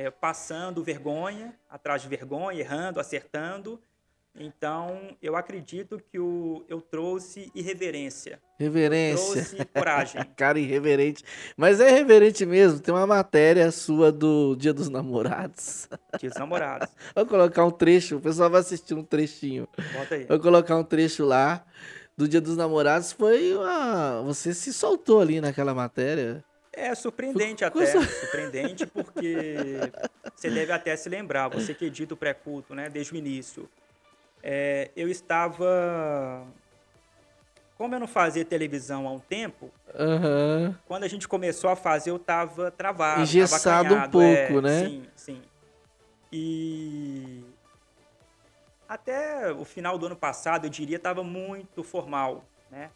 é, 0.00 0.10
passando 0.10 0.82
vergonha, 0.82 1.54
atrás 1.68 2.00
de 2.00 2.08
vergonha, 2.08 2.58
errando, 2.58 2.98
acertando. 2.98 3.78
Então, 4.34 5.16
eu 5.20 5.36
acredito 5.36 6.00
que 6.10 6.18
o, 6.18 6.64
eu 6.68 6.80
trouxe 6.80 7.50
irreverência, 7.52 8.40
Reverência. 8.58 9.32
trouxe 9.44 9.64
coragem. 9.66 10.22
Cara 10.36 10.58
irreverente. 10.58 11.24
Mas 11.56 11.80
é 11.80 11.90
reverente 11.90 12.46
mesmo. 12.46 12.78
Tem 12.78 12.94
uma 12.94 13.06
matéria 13.06 13.70
sua 13.72 14.12
do 14.12 14.54
Dia 14.56 14.72
dos 14.72 14.88
Namorados. 14.88 15.88
Dia 16.18 16.30
dos 16.30 16.38
namorados. 16.38 16.88
Vou 17.14 17.26
colocar 17.26 17.64
um 17.64 17.72
trecho, 17.72 18.16
o 18.16 18.20
pessoal 18.20 18.48
vai 18.48 18.60
assistir 18.60 18.94
um 18.94 19.02
trechinho. 19.02 19.68
Bota 19.92 20.14
aí. 20.14 20.24
Vou 20.26 20.38
colocar 20.38 20.76
um 20.76 20.84
trecho 20.84 21.24
lá 21.24 21.64
do 22.16 22.28
Dia 22.28 22.40
dos 22.40 22.56
Namorados. 22.56 23.10
Foi 23.12 23.52
uma. 23.54 24.22
Você 24.22 24.54
se 24.54 24.72
soltou 24.72 25.20
ali 25.20 25.40
naquela 25.40 25.74
matéria. 25.74 26.42
É 26.72 26.94
surpreendente 26.94 27.64
até, 27.64 27.86
surpreendente 27.86 28.86
porque 28.86 29.76
você 30.34 30.48
deve 30.48 30.70
até 30.70 30.94
se 30.96 31.08
lembrar, 31.08 31.48
você 31.48 31.74
que 31.74 31.86
edita 31.86 32.14
o 32.14 32.16
pré-culto, 32.16 32.74
né, 32.74 32.88
desde 32.88 33.12
o 33.12 33.16
início. 33.16 33.68
É, 34.42 34.90
eu 34.96 35.08
estava... 35.08 36.46
Como 37.76 37.94
eu 37.94 37.98
não 37.98 38.06
fazia 38.06 38.44
televisão 38.44 39.08
há 39.08 39.12
um 39.12 39.18
tempo, 39.18 39.70
Aham. 39.94 40.78
quando 40.86 41.04
a 41.04 41.08
gente 41.08 41.26
começou 41.26 41.70
a 41.70 41.76
fazer, 41.76 42.10
eu 42.10 42.16
estava 42.16 42.70
travado. 42.70 43.14
tava 43.14 43.22
Engessado 43.22 43.94
um 43.94 43.96
acanhado, 43.96 44.22
é, 44.22 44.46
pouco, 44.46 44.60
né? 44.60 44.80
Sim, 44.84 45.06
sim. 45.16 45.42
E 46.30 47.42
até 48.86 49.50
o 49.50 49.64
final 49.64 49.96
do 49.96 50.06
ano 50.06 50.16
passado, 50.16 50.66
eu 50.66 50.70
diria, 50.70 50.96
estava 50.96 51.24
muito 51.24 51.82
formal, 51.82 52.44
né? 52.70 52.90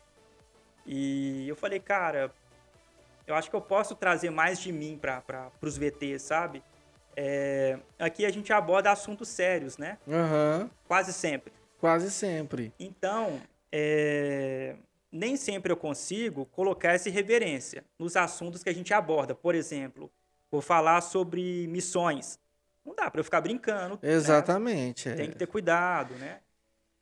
E 0.87 1.49
eu 1.49 1.57
falei, 1.57 1.81
cara, 1.81 2.31
eu 3.27 3.35
acho 3.35 3.51
que 3.51 3.57
eu 3.57 3.61
posso 3.61 3.95
trazer 3.95 4.31
mais 4.31 4.59
de 4.59 4.73
mim 4.73 4.99
para 5.01 5.51
os 5.61 5.77
VTs, 5.79 6.23
sabe? 6.23 6.63
É, 7.17 7.79
aqui 7.99 8.27
a 8.27 8.31
gente 8.31 8.53
aborda 8.53 8.91
assuntos 8.91 9.29
sérios, 9.29 9.79
né? 9.79 9.99
Aham. 10.09 10.71
Quase 10.87 11.13
sempre. 11.13 11.53
Quase 11.79 12.11
sempre. 12.11 12.73
Então, 12.79 13.41
é, 13.71 14.75
nem 15.13 15.37
sempre 15.37 15.73
eu 15.73 15.77
consigo 15.77 16.47
colocar 16.47 16.93
essa 16.93 17.09
reverência 17.11 17.85
nos 17.99 18.17
assuntos 18.17 18.63
que 18.63 18.69
a 18.71 18.75
gente 18.75 18.93
aborda. 18.93 19.35
Por 19.35 19.55
exemplo, 19.55 20.11
vou 20.51 20.61
falar 20.61 21.01
sobre 21.03 21.67
missões. 21.69 22.39
Não 22.85 22.95
dá 22.95 23.11
para 23.11 23.21
eu 23.21 23.25
ficar 23.25 23.41
brincando. 23.41 23.99
né? 24.03 24.13
Exatamente. 24.13 25.09
é. 25.09 25.15
Tem 25.15 25.31
que 25.31 25.37
ter 25.37 25.47
cuidado, 25.47 26.15
né? 26.17 26.41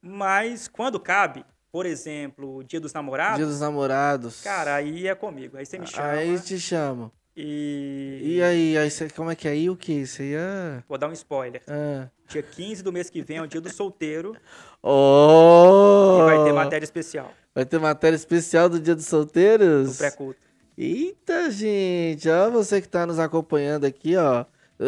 Mas 0.01 0.69
quando 0.69 0.99
cabe, 1.01 1.45
por 1.73 1.87
exemplo, 1.87 2.63
Dia 2.63 2.79
dos 2.79 2.93
Namorados, 2.93 3.39
Dia 3.39 3.47
dos 3.47 3.61
Namorados. 3.61 4.43
cara, 4.43 4.75
aí 4.75 5.09
é 5.09 5.15
comigo. 5.15 5.57
Aí 5.57 5.65
você 5.65 5.79
me 5.79 5.87
chama 5.87 6.09
Aí 6.09 6.39
te 6.39 6.61
chamo. 6.61 7.11
e... 7.35 8.21
E 8.23 8.43
aí, 8.43 8.77
aí 8.77 8.91
você, 8.91 9.09
como 9.09 9.31
é 9.31 9.35
que 9.35 9.49
é 9.49 9.53
aí 9.53 9.71
o 9.71 9.77
que? 9.77 10.07
Você 10.07 10.33
ia. 10.33 10.85
Vou 10.87 10.99
dar 10.99 11.09
um 11.09 11.13
spoiler. 11.13 11.63
Ah. 11.67 12.09
Dia 12.29 12.43
15 12.43 12.83
do 12.83 12.93
mês 12.93 13.09
que 13.11 13.23
vem 13.23 13.39
é 13.39 13.43
o 13.43 13.47
dia 13.47 13.61
do 13.61 13.71
solteiro 13.73 14.37
Oh! 14.83 16.19
e 16.21 16.25
vai 16.25 16.45
ter 16.45 16.53
matéria 16.53 16.85
especial 16.85 17.33
Vai 17.55 17.65
ter 17.65 17.79
matéria 17.79 18.17
especial 18.17 18.69
do 18.69 18.81
Dia 18.81 18.95
dos 18.95 19.07
Solteiros? 19.07 19.93
do 19.93 19.99
pré-culto. 19.99 20.41
Eita, 20.77 21.51
gente, 21.51 22.29
ó, 22.31 22.51
você 22.51 22.81
que 22.81 22.89
tá 22.89 23.07
nos 23.07 23.19
acompanhando 23.19 23.85
aqui, 23.85 24.17
ó. 24.17 24.47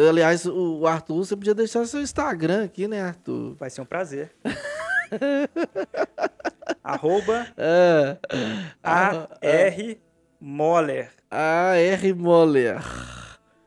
Aliás, 0.09 0.45
o 0.47 0.85
Arthur, 0.87 1.23
você 1.25 1.35
podia 1.35 1.53
deixar 1.53 1.85
seu 1.85 2.01
Instagram 2.01 2.65
aqui, 2.65 2.87
né, 2.87 3.01
Arthur? 3.01 3.55
Vai 3.59 3.69
ser 3.69 3.81
um 3.81 3.85
prazer. 3.85 4.31
Arroba 6.83 7.47
Ah, 8.83 9.27
A.R. 9.41 9.99
Moller. 10.39 11.09
A.R. 11.29 12.13
Moller. 12.13 12.81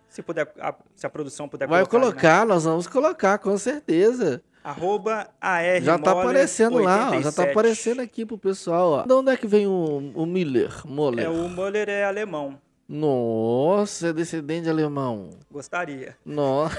Se, 0.09 0.23
puder, 0.23 0.53
a, 0.61 0.75
se 0.95 1.07
a 1.07 1.11
produção 1.11 1.49
puder 1.49 1.67
Vai 1.69 1.85
colocar. 1.87 2.07
né? 2.07 2.13
colocar, 2.13 2.47
nós 2.47 2.65
vamos 2.65 2.87
colocar, 2.87 3.39
com 3.39 3.57
certeza. 3.57 4.43
Arroba 4.63 5.29
A.R. 5.41 5.85
Já 5.85 5.99
tá 5.99 6.13
aparecendo 6.13 6.79
lá, 6.79 7.11
ó, 7.11 7.21
já 7.21 7.33
tá 7.33 7.43
87. 7.43 7.51
aparecendo 7.51 8.01
aqui 8.01 8.27
pro 8.27 8.37
pessoal, 8.37 8.91
ó. 8.91 9.03
De 9.07 9.13
onde 9.13 9.31
é 9.33 9.37
que 9.37 9.47
vem 9.47 9.67
o, 9.67 10.13
o 10.15 10.27
Miller? 10.27 10.73
Moller? 10.85 11.25
É, 11.25 11.29
o 11.29 11.49
Moller 11.49 11.89
é 11.89 12.05
alemão. 12.05 12.59
Nossa, 12.89 14.09
é 14.09 14.13
descendente 14.13 14.63
de 14.65 14.71
alemão. 14.71 15.31
Gostaria. 15.51 16.17
Nossa. 16.25 16.77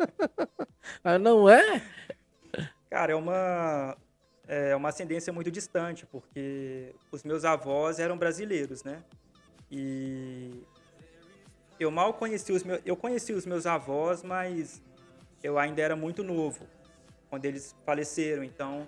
ah, 1.02 1.18
não 1.18 1.48
é? 1.48 1.82
Cara, 2.92 3.12
é 3.12 3.14
uma, 3.14 3.96
é 4.46 4.76
uma 4.76 4.90
ascendência 4.90 5.32
muito 5.32 5.50
distante, 5.50 6.04
porque 6.04 6.94
os 7.10 7.24
meus 7.24 7.42
avós 7.42 7.98
eram 7.98 8.18
brasileiros, 8.18 8.84
né? 8.84 9.02
E 9.70 10.62
eu 11.80 11.90
mal 11.90 12.12
conheci 12.12 12.52
os 12.52 12.62
meus... 12.62 12.82
Eu 12.84 12.94
conheci 12.94 13.32
os 13.32 13.46
meus 13.46 13.64
avós, 13.64 14.22
mas 14.22 14.82
eu 15.42 15.58
ainda 15.58 15.80
era 15.80 15.96
muito 15.96 16.22
novo 16.22 16.66
quando 17.30 17.46
eles 17.46 17.74
faleceram. 17.86 18.44
Então, 18.44 18.86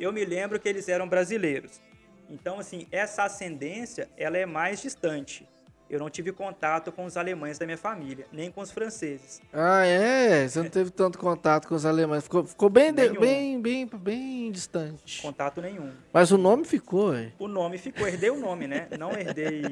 eu 0.00 0.12
me 0.12 0.24
lembro 0.24 0.58
que 0.58 0.68
eles 0.68 0.88
eram 0.88 1.08
brasileiros. 1.08 1.80
Então, 2.28 2.58
assim, 2.58 2.88
essa 2.90 3.22
ascendência, 3.22 4.08
ela 4.16 4.36
é 4.36 4.44
mais 4.44 4.82
distante. 4.82 5.48
Eu 5.88 5.98
não 6.00 6.08
tive 6.08 6.32
contato 6.32 6.90
com 6.90 7.04
os 7.04 7.16
alemães 7.16 7.58
da 7.58 7.66
minha 7.66 7.76
família, 7.78 8.26
nem 8.32 8.50
com 8.50 8.60
os 8.62 8.70
franceses. 8.70 9.40
Ah, 9.52 9.84
é? 9.84 10.48
Você 10.48 10.58
não 10.62 10.68
teve 10.68 10.90
tanto 10.90 11.18
contato 11.18 11.68
com 11.68 11.74
os 11.74 11.84
alemães. 11.84 12.24
Ficou, 12.24 12.44
ficou 12.44 12.68
bem, 12.70 12.92
de- 12.92 13.10
bem, 13.10 13.60
bem, 13.60 13.86
bem 13.86 14.50
distante. 14.50 15.20
Contato 15.22 15.60
nenhum. 15.60 15.90
Mas 16.12 16.30
o 16.32 16.38
nome 16.38 16.64
ficou, 16.64 17.14
é. 17.14 17.32
O 17.38 17.46
nome 17.46 17.76
ficou, 17.78 18.08
herdei 18.08 18.30
o 18.30 18.40
nome, 18.40 18.66
né? 18.66 18.88
Não 18.98 19.12
herdei 19.12 19.62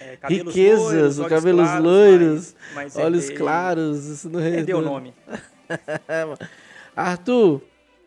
é, 0.00 0.16
cabelos 0.20 0.54
Riquezas, 0.54 0.82
loiros, 0.84 1.18
o 1.20 1.28
cabelos 1.28 1.66
claros, 1.68 1.84
loiros, 1.84 2.56
mas, 2.74 2.94
mas 2.94 2.96
Olhos 3.04 3.22
herdei- 3.24 3.38
claros, 3.38 4.04
isso 4.06 4.28
não 4.28 4.40
Herdei 4.40 4.74
o 4.74 4.78
herdou. 4.78 4.82
nome. 4.82 5.14
Arthur, 6.94 7.62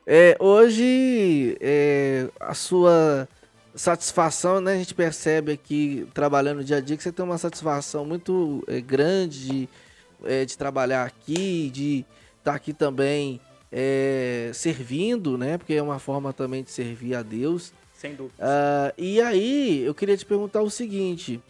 é, 0.05 0.35
hoje 0.39 1.57
é, 1.61 2.27
a 2.39 2.53
sua 2.53 3.27
satisfação, 3.75 4.61
né? 4.61 4.73
A 4.73 4.77
gente 4.77 4.93
percebe 4.93 5.51
aqui, 5.51 6.07
trabalhando 6.13 6.57
no 6.57 6.63
dia 6.63 6.77
a 6.77 6.81
dia, 6.81 6.95
que 6.95 7.03
você 7.03 7.11
tem 7.11 7.25
uma 7.25 7.37
satisfação 7.37 8.05
muito 8.05 8.63
é, 8.67 8.79
grande 8.79 9.47
de, 9.47 9.69
é, 10.23 10.45
de 10.45 10.57
trabalhar 10.57 11.05
aqui, 11.05 11.69
de 11.71 12.05
estar 12.39 12.55
aqui 12.55 12.73
também 12.73 13.39
é, 13.71 14.51
servindo, 14.53 15.37
né? 15.37 15.57
Porque 15.57 15.73
é 15.73 15.81
uma 15.81 15.99
forma 15.99 16.31
também 16.31 16.63
de 16.63 16.71
servir 16.71 17.15
a 17.15 17.23
Deus. 17.23 17.73
Sem 17.95 18.13
dúvida. 18.15 18.35
Uh, 18.37 18.93
e 18.97 19.21
aí, 19.21 19.81
eu 19.83 19.95
queria 19.95 20.15
te 20.15 20.25
perguntar 20.25 20.61
o 20.61 20.69
seguinte: 20.69 21.41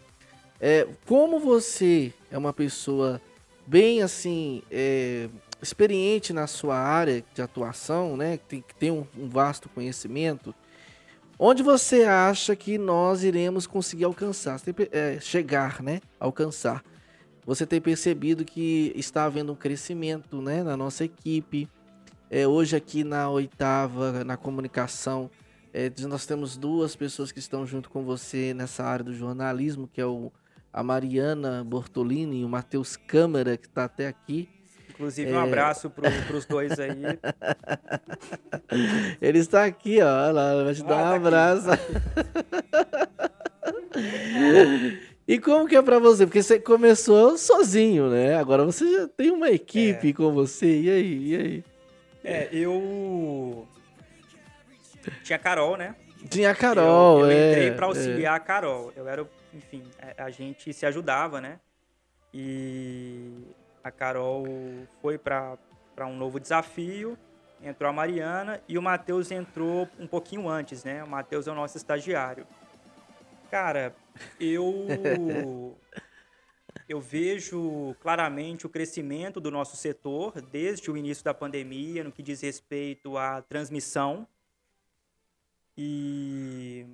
é, 0.62 0.88
como 1.06 1.40
você 1.40 2.14
é 2.32 2.38
uma 2.38 2.54
pessoa 2.54 3.22
bem 3.68 4.02
assim, 4.02 4.62
é, 4.72 5.28
experiente 5.62 6.32
na 6.32 6.48
sua 6.48 6.78
área 6.78 7.24
de 7.34 7.42
atuação, 7.42 8.16
né? 8.16 8.38
Que 8.38 8.44
tem, 8.46 8.62
que 8.62 8.76
tem 8.76 8.92
um, 8.92 9.06
um 9.18 9.28
vasto 9.28 9.68
conhecimento. 9.68 10.56
Onde 11.46 11.62
você 11.62 12.06
acha 12.06 12.56
que 12.56 12.78
nós 12.78 13.22
iremos 13.22 13.68
conseguir 13.68 14.06
alcançar, 14.06 14.62
é, 14.94 15.20
chegar, 15.20 15.84
né? 15.84 16.00
Alcançar. 16.18 16.82
Você 17.46 17.66
tem 17.66 17.82
percebido 17.82 18.46
que 18.46 18.94
está 18.96 19.26
havendo 19.26 19.52
um 19.52 19.56
crescimento, 19.56 20.42
né, 20.42 20.64
na 20.64 20.78
nossa 20.78 21.04
equipe. 21.04 21.68
É, 22.30 22.48
hoje 22.48 22.78
aqui 22.78 23.04
na 23.04 23.30
oitava, 23.30 24.24
na 24.24 24.38
comunicação, 24.38 25.30
é, 25.74 25.92
nós 26.08 26.26
temos 26.26 26.56
duas 26.56 26.96
pessoas 26.96 27.30
que 27.30 27.40
estão 27.40 27.68
junto 27.68 27.90
com 27.90 28.06
você 28.06 28.54
nessa 28.54 28.86
área 28.86 29.04
do 29.04 29.14
jornalismo, 29.14 29.86
que 29.86 30.00
é 30.00 30.06
o, 30.06 30.32
a 30.72 30.82
Mariana 30.82 31.62
Bortolini 31.62 32.40
e 32.40 32.46
o 32.46 32.50
Matheus 32.50 32.96
Câmara, 32.96 33.58
que 33.58 33.68
está 33.68 33.84
até 33.84 34.08
aqui. 34.08 34.48
Inclusive, 34.94 35.34
um 35.34 35.40
é... 35.40 35.44
abraço 35.44 35.90
para 35.90 36.12
os 36.36 36.46
dois 36.46 36.80
aí. 36.80 36.92
Ele 39.20 39.40
está 39.40 39.66
aqui, 39.66 40.00
ó. 40.02 40.30
Ela 40.30 40.64
vai 40.64 40.76
te 40.76 40.84
ah, 40.84 40.86
dar 40.86 40.96
um 40.96 41.00
tá 41.00 41.16
abraço. 41.16 41.68
e 45.28 45.40
como 45.40 45.68
que 45.68 45.76
é 45.76 45.82
para 45.82 45.98
você? 45.98 46.28
Porque 46.28 46.44
você 46.44 46.60
começou 46.60 47.36
sozinho, 47.38 48.08
né? 48.10 48.36
Agora 48.36 48.64
você 48.64 48.92
já 48.92 49.08
tem 49.08 49.32
uma 49.32 49.50
equipe 49.50 50.10
é. 50.10 50.14
com 50.14 50.32
você. 50.32 50.82
E 50.82 50.92
aí? 50.92 51.28
E 51.28 51.36
aí? 51.36 51.64
É, 52.24 52.50
eu. 52.52 53.68
Tinha 55.24 55.38
a 55.38 55.40
Carol, 55.40 55.76
né? 55.76 55.96
Tinha 56.30 56.52
a 56.52 56.56
Carol, 56.56 57.22
eu, 57.22 57.26
eu 57.26 57.32
é. 57.32 57.52
entrei 57.52 57.72
para 57.72 57.88
auxiliar 57.88 58.34
é. 58.34 58.38
a 58.38 58.40
Carol. 58.40 58.94
Eu 58.96 59.10
era, 59.10 59.28
enfim, 59.54 59.84
é, 60.00 60.14
a 60.22 60.30
gente 60.30 60.72
se 60.72 60.86
ajudava, 60.86 61.42
né? 61.42 61.60
E 62.34 63.30
a 63.84 63.92
Carol 63.92 64.46
foi 65.02 65.18
para 65.18 65.58
um 66.02 66.16
novo 66.16 66.40
desafio, 66.40 67.18
entrou 67.62 67.90
a 67.90 67.94
Mariana 67.94 68.62
e 68.68 68.78
o 68.78 68.82
Matheus 68.82 69.32
entrou 69.32 69.88
um 70.00 70.08
pouquinho 70.08 70.48
antes, 70.48 70.84
né? 70.84 71.04
O 71.04 71.08
Matheus 71.08 71.48
é 71.48 71.52
o 71.52 71.56
nosso 71.56 71.78
estagiário. 71.78 72.48
Cara, 73.52 73.96
eu 74.40 75.76
eu 76.88 77.00
vejo 77.00 77.96
claramente 78.02 78.66
o 78.66 78.70
crescimento 78.70 79.40
do 79.40 79.52
nosso 79.52 79.76
setor 79.76 80.42
desde 80.42 80.90
o 80.90 80.98
início 80.98 81.24
da 81.24 81.34
pandemia 81.34 82.04
no 82.04 82.12
que 82.12 82.24
diz 82.24 82.42
respeito 82.42 83.18
à 83.18 83.42
transmissão 83.42 84.28
e 85.78 86.86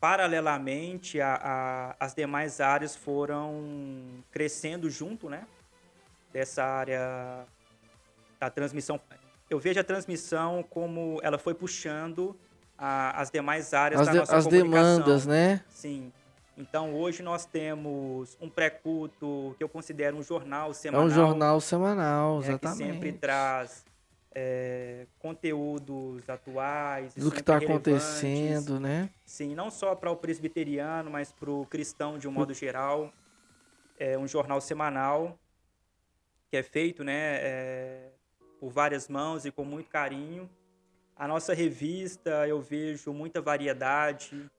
paralelamente 0.00 1.20
a, 1.20 1.34
a, 1.34 1.96
as 1.98 2.14
demais 2.14 2.60
áreas 2.60 2.94
foram 2.94 4.22
crescendo 4.30 4.90
junto, 4.90 5.28
né? 5.28 5.46
Dessa 6.36 6.62
área 6.62 7.46
da 8.38 8.50
transmissão. 8.50 9.00
Eu 9.48 9.58
vejo 9.58 9.80
a 9.80 9.84
transmissão 9.84 10.62
como 10.68 11.18
ela 11.22 11.38
foi 11.38 11.54
puxando 11.54 12.36
a, 12.76 13.18
as 13.18 13.30
demais 13.30 13.72
áreas 13.72 14.02
as 14.02 14.06
da 14.06 14.12
de, 14.12 14.18
nossa 14.18 14.36
as 14.36 14.44
comunicação. 14.44 14.80
As 14.80 14.96
demandas, 14.98 15.26
né? 15.26 15.62
Sim. 15.70 16.12
Então, 16.58 16.94
hoje 16.94 17.22
nós 17.22 17.46
temos 17.46 18.36
um 18.38 18.50
pré-culto 18.50 19.54
que 19.56 19.64
eu 19.64 19.68
considero 19.68 20.16
um 20.18 20.22
jornal 20.22 20.74
semanal. 20.74 21.06
É 21.06 21.10
um 21.10 21.14
jornal 21.14 21.60
semanal, 21.60 22.38
exatamente. 22.40 22.82
É, 22.82 22.86
que 22.86 22.92
sempre 22.92 23.12
traz 23.12 23.84
é, 24.34 25.06
conteúdos 25.18 26.28
atuais. 26.28 27.14
Do 27.14 27.30
que 27.30 27.40
está 27.40 27.56
acontecendo, 27.56 28.78
né? 28.78 29.08
Sim, 29.24 29.54
não 29.54 29.70
só 29.70 29.94
para 29.94 30.10
o 30.10 30.16
presbiteriano, 30.16 31.10
mas 31.10 31.32
para 31.32 31.50
o 31.50 31.64
cristão 31.64 32.18
de 32.18 32.28
um 32.28 32.32
modo 32.32 32.52
geral. 32.52 33.10
É 33.98 34.18
um 34.18 34.28
jornal 34.28 34.60
semanal 34.60 35.38
que 36.56 36.60
é 36.60 36.62
feito 36.62 37.04
né, 37.04 37.38
é, 37.42 38.08
por 38.58 38.70
várias 38.70 39.08
mãos 39.08 39.44
e 39.44 39.50
com 39.50 39.64
muito 39.64 39.90
carinho. 39.90 40.48
A 41.14 41.28
nossa 41.28 41.52
revista, 41.52 42.46
eu 42.48 42.60
vejo 42.60 43.12
muita 43.12 43.42
variedade, 43.42 44.50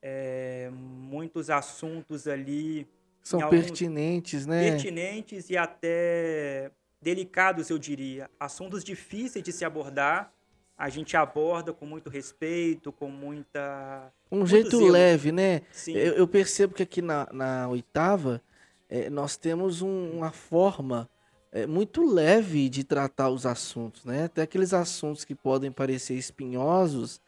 é, 0.00 0.70
muitos 0.72 1.50
assuntos 1.50 2.28
ali. 2.28 2.86
São 3.22 3.48
pertinentes, 3.48 4.46
né? 4.46 4.70
Pertinentes 4.70 5.50
e 5.50 5.56
até 5.56 6.70
delicados, 7.00 7.68
eu 7.70 7.78
diria. 7.78 8.30
Assuntos 8.38 8.84
difíceis 8.84 9.44
de 9.44 9.52
se 9.52 9.64
abordar, 9.64 10.32
a 10.76 10.88
gente 10.88 11.16
aborda 11.16 11.72
com 11.72 11.86
muito 11.86 12.10
respeito, 12.10 12.92
com 12.92 13.08
muita. 13.08 14.12
Um 14.30 14.46
jeito 14.46 14.78
zelo. 14.78 14.90
leve, 14.90 15.32
né? 15.32 15.62
Sim. 15.72 15.94
Eu, 15.94 16.14
eu, 16.14 16.28
percebo 16.28 16.74
que 16.74 16.82
aqui 16.82 17.00
na, 17.00 17.28
na 17.32 17.68
oitava 17.68 18.42
é, 18.88 19.08
nós 19.08 19.36
temos 19.36 19.80
um, 19.80 20.10
uma 20.10 20.32
forma 20.32 21.08
é, 21.54 21.68
muito 21.68 22.04
leve 22.04 22.68
de 22.68 22.82
tratar 22.82 23.30
os 23.30 23.46
assuntos, 23.46 24.04
né? 24.04 24.24
Até 24.24 24.42
aqueles 24.42 24.74
assuntos 24.74 25.24
que 25.24 25.36
podem 25.36 25.70
parecer 25.70 26.14
espinhosos, 26.14 27.20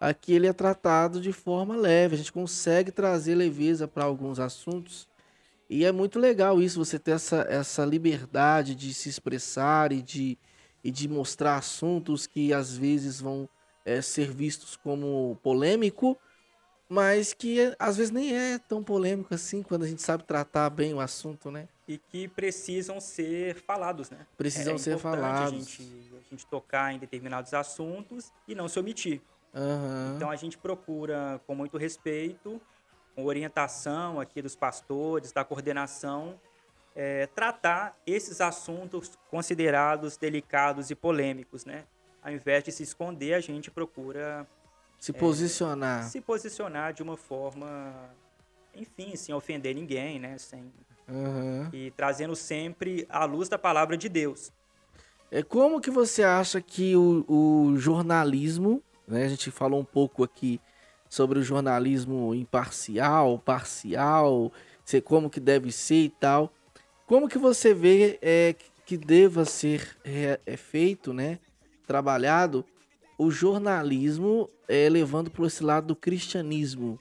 aqui 0.00 0.32
ele 0.32 0.48
é 0.48 0.52
tratado 0.52 1.20
de 1.20 1.32
forma 1.32 1.76
leve. 1.76 2.16
A 2.16 2.18
gente 2.18 2.32
consegue 2.32 2.90
trazer 2.90 3.36
leveza 3.36 3.86
para 3.86 4.04
alguns 4.04 4.40
assuntos. 4.40 5.08
E 5.70 5.84
é 5.84 5.92
muito 5.92 6.18
legal 6.18 6.60
isso, 6.60 6.84
você 6.84 6.98
ter 6.98 7.12
essa, 7.12 7.46
essa 7.48 7.84
liberdade 7.84 8.74
de 8.74 8.92
se 8.92 9.08
expressar 9.08 9.92
e 9.92 10.02
de, 10.02 10.36
e 10.82 10.90
de 10.90 11.08
mostrar 11.08 11.56
assuntos 11.56 12.26
que 12.26 12.52
às 12.52 12.76
vezes 12.76 13.20
vão 13.20 13.48
é, 13.84 14.02
ser 14.02 14.32
vistos 14.32 14.76
como 14.76 15.38
polêmico, 15.40 16.18
mas 16.88 17.32
que 17.32 17.72
às 17.78 17.96
vezes 17.96 18.10
nem 18.10 18.34
é 18.34 18.58
tão 18.58 18.82
polêmico 18.82 19.32
assim 19.34 19.62
quando 19.62 19.84
a 19.84 19.86
gente 19.86 20.02
sabe 20.02 20.24
tratar 20.24 20.68
bem 20.70 20.94
o 20.94 21.00
assunto, 21.00 21.50
né? 21.50 21.68
E 21.88 21.96
que 21.96 22.28
precisam 22.28 23.00
ser 23.00 23.54
falados, 23.54 24.10
né? 24.10 24.26
Precisam 24.36 24.74
é 24.74 24.78
ser 24.78 24.98
falados. 24.98 25.54
A 25.54 25.56
gente, 25.56 26.12
a 26.14 26.30
gente 26.30 26.46
tocar 26.46 26.92
em 26.92 26.98
determinados 26.98 27.54
assuntos 27.54 28.30
e 28.46 28.54
não 28.54 28.68
se 28.68 28.78
omitir. 28.78 29.22
Uhum. 29.54 30.14
Então 30.14 30.30
a 30.30 30.36
gente 30.36 30.58
procura, 30.58 31.40
com 31.46 31.54
muito 31.54 31.78
respeito, 31.78 32.60
com 33.14 33.24
orientação 33.24 34.20
aqui 34.20 34.42
dos 34.42 34.54
pastores, 34.54 35.32
da 35.32 35.42
coordenação, 35.44 36.38
é, 36.94 37.26
tratar 37.28 37.98
esses 38.06 38.42
assuntos 38.42 39.18
considerados 39.30 40.18
delicados 40.18 40.90
e 40.90 40.94
polêmicos, 40.94 41.64
né? 41.64 41.84
Ao 42.22 42.30
invés 42.30 42.62
de 42.64 42.70
se 42.70 42.82
esconder, 42.82 43.32
a 43.32 43.40
gente 43.40 43.70
procura 43.70 44.46
se 44.98 45.12
posicionar, 45.12 46.00
é, 46.00 46.08
se 46.08 46.20
posicionar 46.20 46.92
de 46.92 47.02
uma 47.02 47.16
forma, 47.16 48.10
enfim, 48.78 49.16
sem 49.16 49.34
ofender 49.34 49.74
ninguém, 49.74 50.18
né? 50.18 50.38
Sem 50.38 50.72
Uhum. 51.08 51.68
E 51.72 51.90
trazendo 51.92 52.36
sempre 52.36 53.06
a 53.08 53.24
luz 53.24 53.48
da 53.48 53.58
palavra 53.58 53.96
de 53.96 54.08
Deus. 54.08 54.52
É 55.30 55.42
como 55.42 55.80
que 55.80 55.90
você 55.90 56.22
acha 56.22 56.60
que 56.60 56.94
o, 56.96 57.24
o 57.26 57.76
jornalismo, 57.76 58.82
né? 59.06 59.24
A 59.24 59.28
gente 59.28 59.50
falou 59.50 59.80
um 59.80 59.84
pouco 59.84 60.22
aqui 60.22 60.60
sobre 61.08 61.38
o 61.38 61.42
jornalismo 61.42 62.34
imparcial, 62.34 63.38
parcial, 63.38 64.52
ser 64.84 65.00
como 65.00 65.30
que 65.30 65.40
deve 65.40 65.72
ser 65.72 66.04
e 66.04 66.10
tal. 66.10 66.52
Como 67.06 67.28
que 67.28 67.38
você 67.38 67.72
vê 67.72 68.18
é, 68.20 68.54
que 68.84 68.96
deva 68.96 69.44
ser 69.44 69.96
é, 70.04 70.38
é 70.44 70.56
feito, 70.56 71.12
né? 71.12 71.38
Trabalhado 71.86 72.64
o 73.16 73.30
jornalismo 73.30 74.48
é, 74.68 74.88
levando 74.88 75.30
para 75.30 75.46
esse 75.46 75.64
lado 75.64 75.88
do 75.88 75.96
cristianismo. 75.96 76.98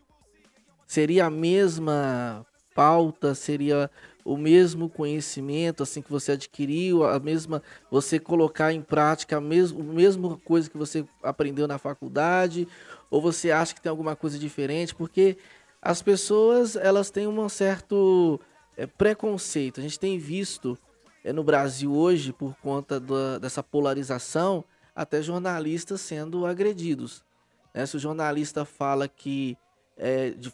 Seria 0.87 1.25
a 1.25 1.29
mesma 1.29 2.45
pauta, 2.73 3.35
seria 3.35 3.91
o 4.23 4.37
mesmo 4.37 4.89
conhecimento 4.89 5.83
assim 5.83 6.01
que 6.01 6.11
você 6.11 6.33
adquiriu, 6.33 7.03
a 7.03 7.19
mesma 7.19 7.61
você 7.91 8.19
colocar 8.19 8.71
em 8.71 8.81
prática 8.81 9.37
a, 9.37 9.41
mesma 9.41 9.79
a 9.79 9.83
mesma 9.83 10.37
coisa 10.37 10.69
que 10.69 10.77
você 10.77 11.05
aprendeu 11.21 11.67
na 11.67 11.77
faculdade, 11.77 12.67
ou 13.09 13.21
você 13.21 13.51
acha 13.51 13.73
que 13.75 13.81
tem 13.81 13.89
alguma 13.89 14.15
coisa 14.15 14.39
diferente, 14.39 14.95
porque 14.95 15.37
as 15.81 16.01
pessoas 16.01 16.75
elas 16.75 17.09
têm 17.09 17.27
um 17.27 17.49
certo 17.49 18.39
é, 18.77 18.85
preconceito. 18.85 19.79
A 19.79 19.83
gente 19.83 19.99
tem 19.99 20.17
visto 20.17 20.77
é, 21.23 21.33
no 21.33 21.43
Brasil 21.43 21.93
hoje, 21.93 22.31
por 22.31 22.55
conta 22.55 22.99
da, 22.99 23.39
dessa 23.39 23.61
polarização, 23.61 24.63
até 24.95 25.21
jornalistas 25.21 25.99
sendo 25.99 26.45
agredidos. 26.45 27.25
Né? 27.73 27.85
Se 27.85 27.97
o 27.97 27.99
jornalista 27.99 28.63
fala 28.65 29.07
que 29.07 29.57
é, 29.97 30.29
de, 30.31 30.51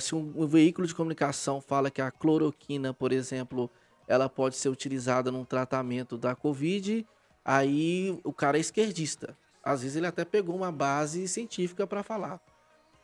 se 0.00 0.14
um, 0.14 0.32
um, 0.36 0.46
veículo 0.46 0.86
de 0.86 0.94
comunicação 0.94 1.60
fala 1.60 1.90
que 1.90 2.00
a 2.00 2.10
cloroquina, 2.10 2.94
por 2.94 3.12
exemplo, 3.12 3.70
ela 4.06 4.28
pode 4.28 4.56
ser 4.56 4.68
utilizada 4.68 5.30
num 5.32 5.44
tratamento 5.44 6.16
da 6.16 6.34
Covid, 6.34 7.04
aí 7.44 8.18
o 8.22 8.32
cara 8.32 8.58
é 8.58 8.60
esquerdista. 8.60 9.36
Às 9.62 9.82
vezes 9.82 9.96
ele 9.96 10.06
até 10.06 10.24
pegou 10.24 10.54
uma 10.54 10.70
base 10.70 11.26
científica 11.26 11.86
para 11.86 12.02
falar. 12.04 12.40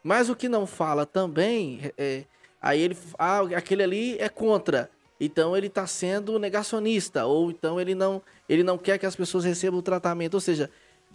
Mas 0.03 0.30
o 0.30 0.37
que 0.37 0.49
não 0.49 0.66
fala 0.66 1.05
também, 1.05 1.93
é, 1.99 2.24
aí 2.61 2.80
ele, 2.80 2.97
ah, 3.18 3.41
aquele 3.57 3.83
ali 3.83 4.18
é 4.18 4.28
contra. 4.28 4.89
Então 5.20 5.57
ele 5.57 5.68
está 5.68 5.87
sendo 5.87 6.39
negacionista, 6.39 7.24
ou 7.26 7.51
então 7.51 7.80
ele 7.80 7.95
não, 7.95 8.22
ele 8.49 8.64
não 8.64 8.76
quer 8.78 8.99
que 8.99 9.07
as 9.07 9.14
pessoas 9.14 9.45
recebam 9.45 9.78
o 9.78 9.83
tratamento. 9.83 10.35
Ou 10.35 10.41
seja, 10.41 10.70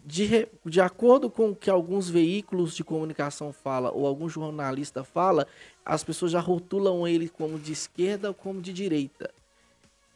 de, 0.07 0.47
de 0.65 0.79
acordo 0.79 1.29
com 1.29 1.49
o 1.49 1.55
que 1.55 1.69
alguns 1.69 2.09
veículos 2.09 2.73
de 2.73 2.81
comunicação 2.81 3.51
fala 3.51 3.91
ou 3.91 4.07
algum 4.07 4.29
jornalista 4.29 5.03
fala, 5.03 5.45
as 5.85 6.01
pessoas 6.01 6.31
já 6.31 6.39
rotulam 6.39 7.05
ele 7.05 7.27
como 7.27 7.59
de 7.59 7.73
esquerda 7.73 8.29
ou 8.29 8.33
como 8.33 8.61
de 8.61 8.71
direita. 8.71 9.29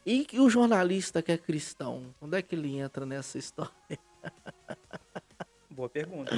E 0.06 0.26
o 0.32 0.48
jornalista 0.48 1.20
que 1.20 1.30
é 1.30 1.36
cristão, 1.36 2.04
onde 2.22 2.38
é 2.38 2.42
que 2.42 2.54
ele 2.54 2.78
entra 2.78 3.04
nessa 3.04 3.36
história? 3.36 3.70
Boa 5.68 5.90
pergunta. 5.90 6.34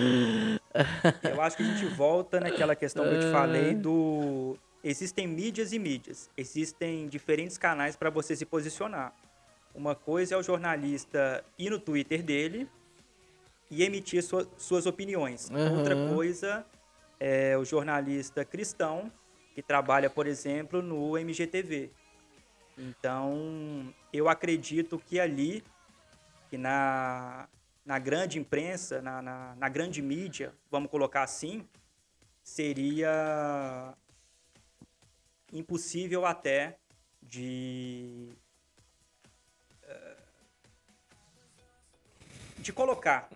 Eu 1.23 1.41
acho 1.41 1.57
que 1.57 1.63
a 1.63 1.67
gente 1.67 1.87
volta 1.95 2.41
naquela 2.41 2.75
questão 2.75 3.05
que 3.05 3.15
eu 3.15 3.21
te 3.21 3.31
falei 3.31 3.73
do 3.73 4.59
existem 4.83 5.29
mídias 5.29 5.73
e 5.73 5.79
mídias. 5.79 6.29
Existem 6.37 7.07
diferentes 7.07 7.57
canais 7.57 7.95
para 7.95 8.11
você 8.11 8.35
se 8.35 8.45
posicionar. 8.45 9.15
Uma 9.73 9.95
coisa 9.95 10.35
é 10.35 10.39
o 10.39 10.43
jornalista 10.43 11.45
ir 11.57 11.71
no 11.71 11.79
Twitter 11.79 12.21
dele 12.23 12.69
e 13.75 13.83
emitir 13.83 14.23
sua- 14.23 14.49
suas 14.57 14.87
opiniões. 14.87 15.51
Aham. 15.51 15.77
Outra 15.79 15.97
coisa 16.09 16.65
é 17.19 17.59
o 17.59 17.65
jornalista 17.65 18.45
cristão 18.45 19.11
que 19.53 19.63
trabalha, 19.63 20.09
por 20.09 20.27
exemplo, 20.27 20.81
no 20.81 21.19
MGTV. 21.19 21.91
Então, 22.79 23.93
eu 24.13 24.29
acredito 24.29 24.99
que 24.99 25.19
ali, 25.19 25.65
que 26.51 26.57
na, 26.57 27.49
na 27.85 27.99
grande 27.99 28.39
imprensa, 28.39 29.03
na, 29.03 29.21
na, 29.21 29.55
na 29.57 29.69
grande 29.69 30.01
mídia, 30.01 30.53
vamos 30.71 30.91
colocar 30.91 31.23
assim, 31.25 31.67
seria 32.43 33.95
impossível 35.53 36.27
até 36.27 36.79
de 37.23 38.29
eh, 39.85 40.17
de 42.59 42.73
colocar 42.73 43.29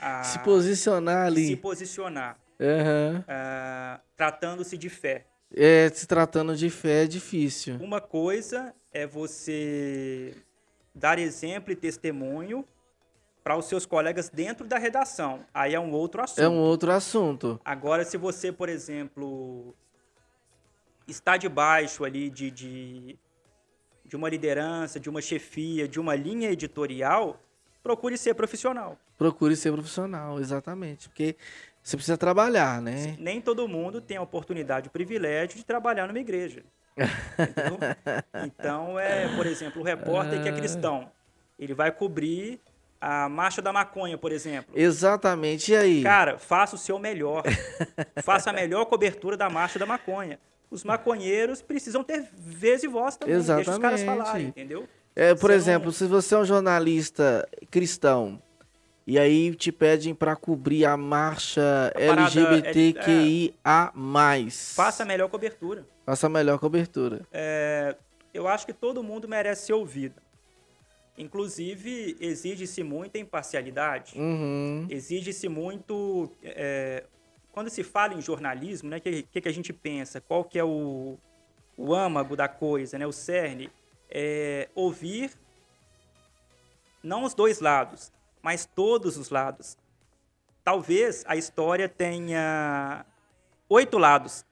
a, 0.00 0.20
a- 0.20 0.24
se 0.24 0.38
posicionar 0.40 1.30
se 1.32 1.38
ali. 1.38 1.56
posicionar 1.56 2.36
Aham. 2.60 3.24
ah, 3.28 4.00
tratando-se 4.16 4.76
de 4.78 4.88
fé. 4.88 5.26
É, 5.54 5.90
se 5.92 6.06
tratando 6.06 6.56
de 6.56 6.70
fé 6.70 7.04
é 7.04 7.06
difícil. 7.06 7.76
Uma 7.80 8.00
coisa 8.00 8.74
é 8.92 9.06
você 9.06 10.34
dar 10.94 11.18
exemplo 11.18 11.72
e 11.72 11.76
testemunho 11.76 12.64
para 13.44 13.56
os 13.56 13.66
seus 13.66 13.84
colegas 13.84 14.28
dentro 14.28 14.66
da 14.66 14.78
redação. 14.78 15.44
Aí 15.52 15.74
é 15.74 15.80
um 15.80 15.90
outro 15.92 16.22
assunto. 16.22 16.40
É 16.40 16.48
um 16.48 16.58
outro 16.58 16.92
assunto. 16.92 17.60
Agora, 17.64 18.04
se 18.04 18.16
você, 18.16 18.52
por 18.52 18.68
exemplo, 18.68 19.74
está 21.08 21.36
debaixo 21.36 22.04
ali 22.04 22.30
de, 22.30 22.50
de, 22.50 23.18
de 24.04 24.16
uma 24.16 24.28
liderança, 24.28 25.00
de 25.00 25.10
uma 25.10 25.20
chefia, 25.20 25.88
de 25.88 25.98
uma 25.98 26.14
linha 26.14 26.50
editorial, 26.50 27.42
procure 27.82 28.16
ser 28.16 28.34
profissional. 28.34 28.96
Procure 29.18 29.56
ser 29.56 29.72
profissional, 29.72 30.38
exatamente. 30.40 31.08
Porque 31.08 31.36
você 31.82 31.96
precisa 31.96 32.16
trabalhar, 32.16 32.80
né? 32.80 33.16
Nem 33.18 33.40
todo 33.40 33.66
mundo 33.68 34.00
tem 34.00 34.16
a 34.16 34.22
oportunidade, 34.22 34.88
o 34.88 34.90
privilégio 34.90 35.56
de 35.56 35.64
trabalhar 35.64 36.06
numa 36.06 36.18
igreja. 36.20 36.62
Entendeu? 36.96 37.78
Então, 38.44 38.98
é, 38.98 39.34
por 39.36 39.46
exemplo, 39.46 39.80
o 39.80 39.84
repórter 39.84 40.42
que 40.42 40.48
é 40.48 40.52
cristão, 40.52 41.10
ele 41.58 41.74
vai 41.74 41.90
cobrir 41.90 42.60
a 43.00 43.28
marcha 43.28 43.60
da 43.60 43.72
maconha, 43.72 44.16
por 44.16 44.30
exemplo. 44.30 44.72
Exatamente. 44.76 45.72
E 45.72 45.76
aí? 45.76 46.02
Cara, 46.02 46.38
faça 46.38 46.76
o 46.76 46.78
seu 46.78 46.98
melhor. 46.98 47.42
faça 48.22 48.50
a 48.50 48.52
melhor 48.52 48.84
cobertura 48.86 49.36
da 49.36 49.50
marcha 49.50 49.78
da 49.78 49.86
maconha. 49.86 50.38
Os 50.70 50.84
maconheiros 50.84 51.60
precisam 51.60 52.02
ter 52.02 52.28
vez 52.32 52.82
e 52.82 52.88
voz 52.88 53.16
também. 53.16 53.34
Deixa 53.34 53.58
os 53.60 53.78
caras 53.78 54.00
Exatamente. 54.00 54.04
falarem, 54.04 54.46
entendeu? 54.46 54.88
É, 55.14 55.34
por 55.34 55.50
Você 55.50 55.56
exemplo, 55.56 55.86
não- 55.86 55.92
se 55.92 56.06
você 56.06 56.34
é 56.34 56.38
um 56.38 56.44
jornalista 56.44 57.46
cristão 57.70 58.40
e 59.06 59.18
aí 59.18 59.54
te 59.54 59.70
pedem 59.72 60.14
para 60.14 60.34
cobrir 60.36 60.84
a 60.86 60.96
marcha 60.96 61.92
parada 61.94 62.22
LGBTQIA+, 62.40 63.92
Faça 64.74 65.02
a 65.02 65.06
melhor 65.06 65.28
cobertura. 65.28 65.84
faça 66.06 66.26
a 66.26 66.30
melhor 66.30 66.58
cobertura. 66.58 67.20
É, 67.32 67.94
eu 68.32 68.48
acho 68.48 68.64
que 68.64 68.72
todo 68.72 69.02
mundo 69.02 69.28
merece 69.28 69.66
ser 69.66 69.72
ouvido. 69.74 70.14
Inclusive, 71.18 72.16
exige-se 72.20 72.82
muita 72.82 73.18
imparcialidade. 73.18 74.18
Uhum. 74.18 74.86
exige-se 74.88 75.46
muito 75.48 76.30
é, 76.42 77.04
quando 77.52 77.68
se 77.68 77.84
fala 77.84 78.14
em 78.14 78.20
jornalismo 78.22 78.88
né 78.88 78.98
que, 78.98 79.22
que 79.24 79.40
que 79.42 79.48
a 79.48 79.52
gente 79.52 79.74
pensa 79.74 80.22
qual 80.22 80.42
que 80.42 80.58
é 80.58 80.64
o, 80.64 81.18
o 81.76 81.94
âmago 81.94 82.34
da 82.34 82.48
coisa 82.48 82.96
né 82.98 83.06
o 83.06 83.12
cerne 83.12 83.68
é 84.12 84.68
ouvir 84.74 85.32
não 87.02 87.24
os 87.24 87.34
dois 87.34 87.60
lados 87.60 88.12
mas 88.42 88.66
todos 88.66 89.16
os 89.16 89.30
lados 89.30 89.76
talvez 90.64 91.24
a 91.26 91.34
história 91.36 91.88
tenha 91.88 93.04
oito 93.68 93.98
lados 93.98 94.44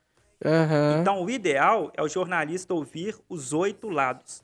Aham. 0.45 1.01
então, 1.01 1.23
o 1.23 1.29
ideal 1.29 1.93
é 1.95 2.03
o 2.03 2.09
jornalista 2.09 2.73
ouvir 2.73 3.15
os 3.29 3.53
oito 3.53 3.91
lados. 3.91 4.43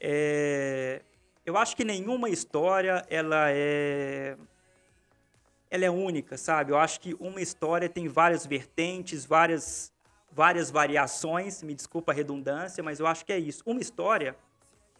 É, 0.00 1.02
Eu 1.44 1.56
acho 1.56 1.76
que 1.76 1.84
nenhuma 1.84 2.28
história 2.30 3.04
ela 3.10 3.50
é 3.50 4.36
ela 5.68 5.84
é 5.84 5.90
única, 5.90 6.36
sabe? 6.36 6.70
Eu 6.70 6.78
acho 6.78 7.00
que 7.00 7.14
uma 7.18 7.40
história 7.40 7.88
tem 7.88 8.06
várias 8.06 8.46
vertentes, 8.46 9.26
várias 9.26 9.92
várias 10.36 10.70
variações. 10.70 11.62
Me 11.62 11.74
desculpa 11.74 12.12
a 12.12 12.14
redundância, 12.14 12.84
mas 12.84 13.00
eu 13.00 13.06
acho 13.06 13.24
que 13.24 13.32
é 13.32 13.38
isso. 13.38 13.62
Uma 13.64 13.80
história 13.80 14.36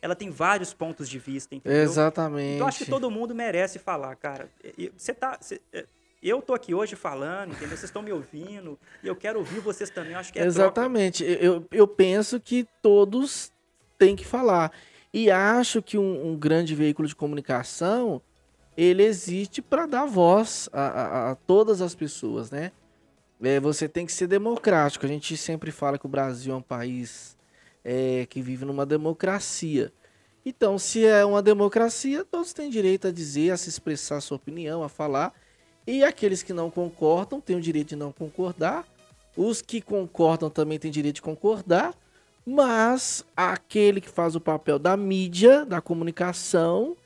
ela 0.01 0.15
tem 0.15 0.31
vários 0.31 0.73
pontos 0.73 1.09
de 1.09 1.19
vista, 1.19 1.55
entendeu? 1.55 1.83
Exatamente. 1.83 2.55
Então, 2.55 2.67
eu 2.67 2.69
acho 2.69 2.85
que 2.85 2.91
todo 2.91 3.11
mundo 3.11 3.35
merece 3.35 3.79
falar, 3.79 4.15
cara. 4.17 4.49
Você 4.97 5.13
tá. 5.13 5.37
você- 5.41 5.61
é, 5.73 5.85
eu 6.23 6.41
tô 6.41 6.55
aqui 6.55 6.75
hoje 6.75 6.97
falando, 6.97 7.51
entendeu? 7.51 7.71
Vocês 7.77 7.85
estão 7.85 8.03
me 8.03 8.13
ouvindo 8.13 8.79
e 9.03 9.07
eu 9.09 9.15
quero 9.17 9.39
ouvir 9.39 9.61
vocês 9.61 9.91
também. 9.91 10.13
Eu 10.13 10.19
acho 10.19 10.33
que 10.33 10.39
é 10.39 10.43
troca. 10.43 10.59
Exatamente. 10.59 11.23
Eu, 11.25 11.35
eu- 11.41 11.67
eu 11.71 11.89
penso 11.89 12.41
que 12.41 12.67
todos 12.81 13.53
têm 13.99 14.17
que 14.17 14.25
falar. 14.25 14.71
E 15.13 15.31
acho 15.31 15.83
que 15.83 15.97
um, 15.99 16.29
um 16.33 16.37
grande 16.37 16.75
veículo 16.75 17.07
de 17.09 17.15
comunicação, 17.17 18.21
ele 18.77 19.03
existe 19.03 19.63
para 19.63 19.87
dar 19.87 20.05
voz 20.07 20.69
a, 20.73 20.83
a- 20.83 21.31
a 21.31 21.35
todas 21.35 21.81
as 21.81 21.95
pessoas, 21.95 22.51
né? 22.51 22.71
É, 23.43 23.61
você 23.61 23.89
tem 23.89 24.07
que 24.07 24.13
ser 24.13 24.27
democrático. 24.27 25.05
A 25.05 25.09
gente 25.09 25.37
sempre 25.37 25.71
fala 25.71 25.99
que 25.99 26.07
o 26.07 26.09
Brasil 26.09 26.55
é 26.55 26.57
um 26.57 26.63
país 26.63 27.37
é, 27.85 28.27
que 28.27 28.41
vive 28.41 28.65
numa 28.65 28.87
democracia. 28.87 29.93
Então, 30.45 30.79
se 30.79 31.05
é 31.05 31.25
uma 31.25 31.43
democracia, 31.43 32.25
todos 32.25 32.53
têm 32.53 32.71
direito 32.71 33.09
a 33.09 33.11
dizer, 33.11 33.51
a 33.51 33.57
se 33.57 33.69
expressar 33.69 34.17
a 34.17 34.21
sua 34.21 34.37
opinião, 34.37 34.83
a 34.83 34.89
falar. 34.89 35.35
E 35.87 36.05
aqueles 36.05 36.43
que 36.43 36.53
não 36.53 36.71
concordam 36.71 37.41
têm 37.41 37.57
o 37.57 37.61
direito 37.61 37.89
de 37.89 37.97
não 37.97 38.13
concordar. 38.13 38.87
Os 39.37 39.61
que 39.61 39.81
concordam 39.81 40.49
também 40.49 40.79
têm 40.79 40.91
direito 40.91 41.17
de 41.17 41.23
concordar. 41.23 41.95
Mas 42.45 43.25
aquele 43.37 44.01
que 44.01 44.09
faz 44.09 44.37
o 44.37 44.41
papel 44.41 44.79
da 44.79 44.97
mídia, 44.97 45.67
da 45.67 45.81
comunicação, 45.81 46.97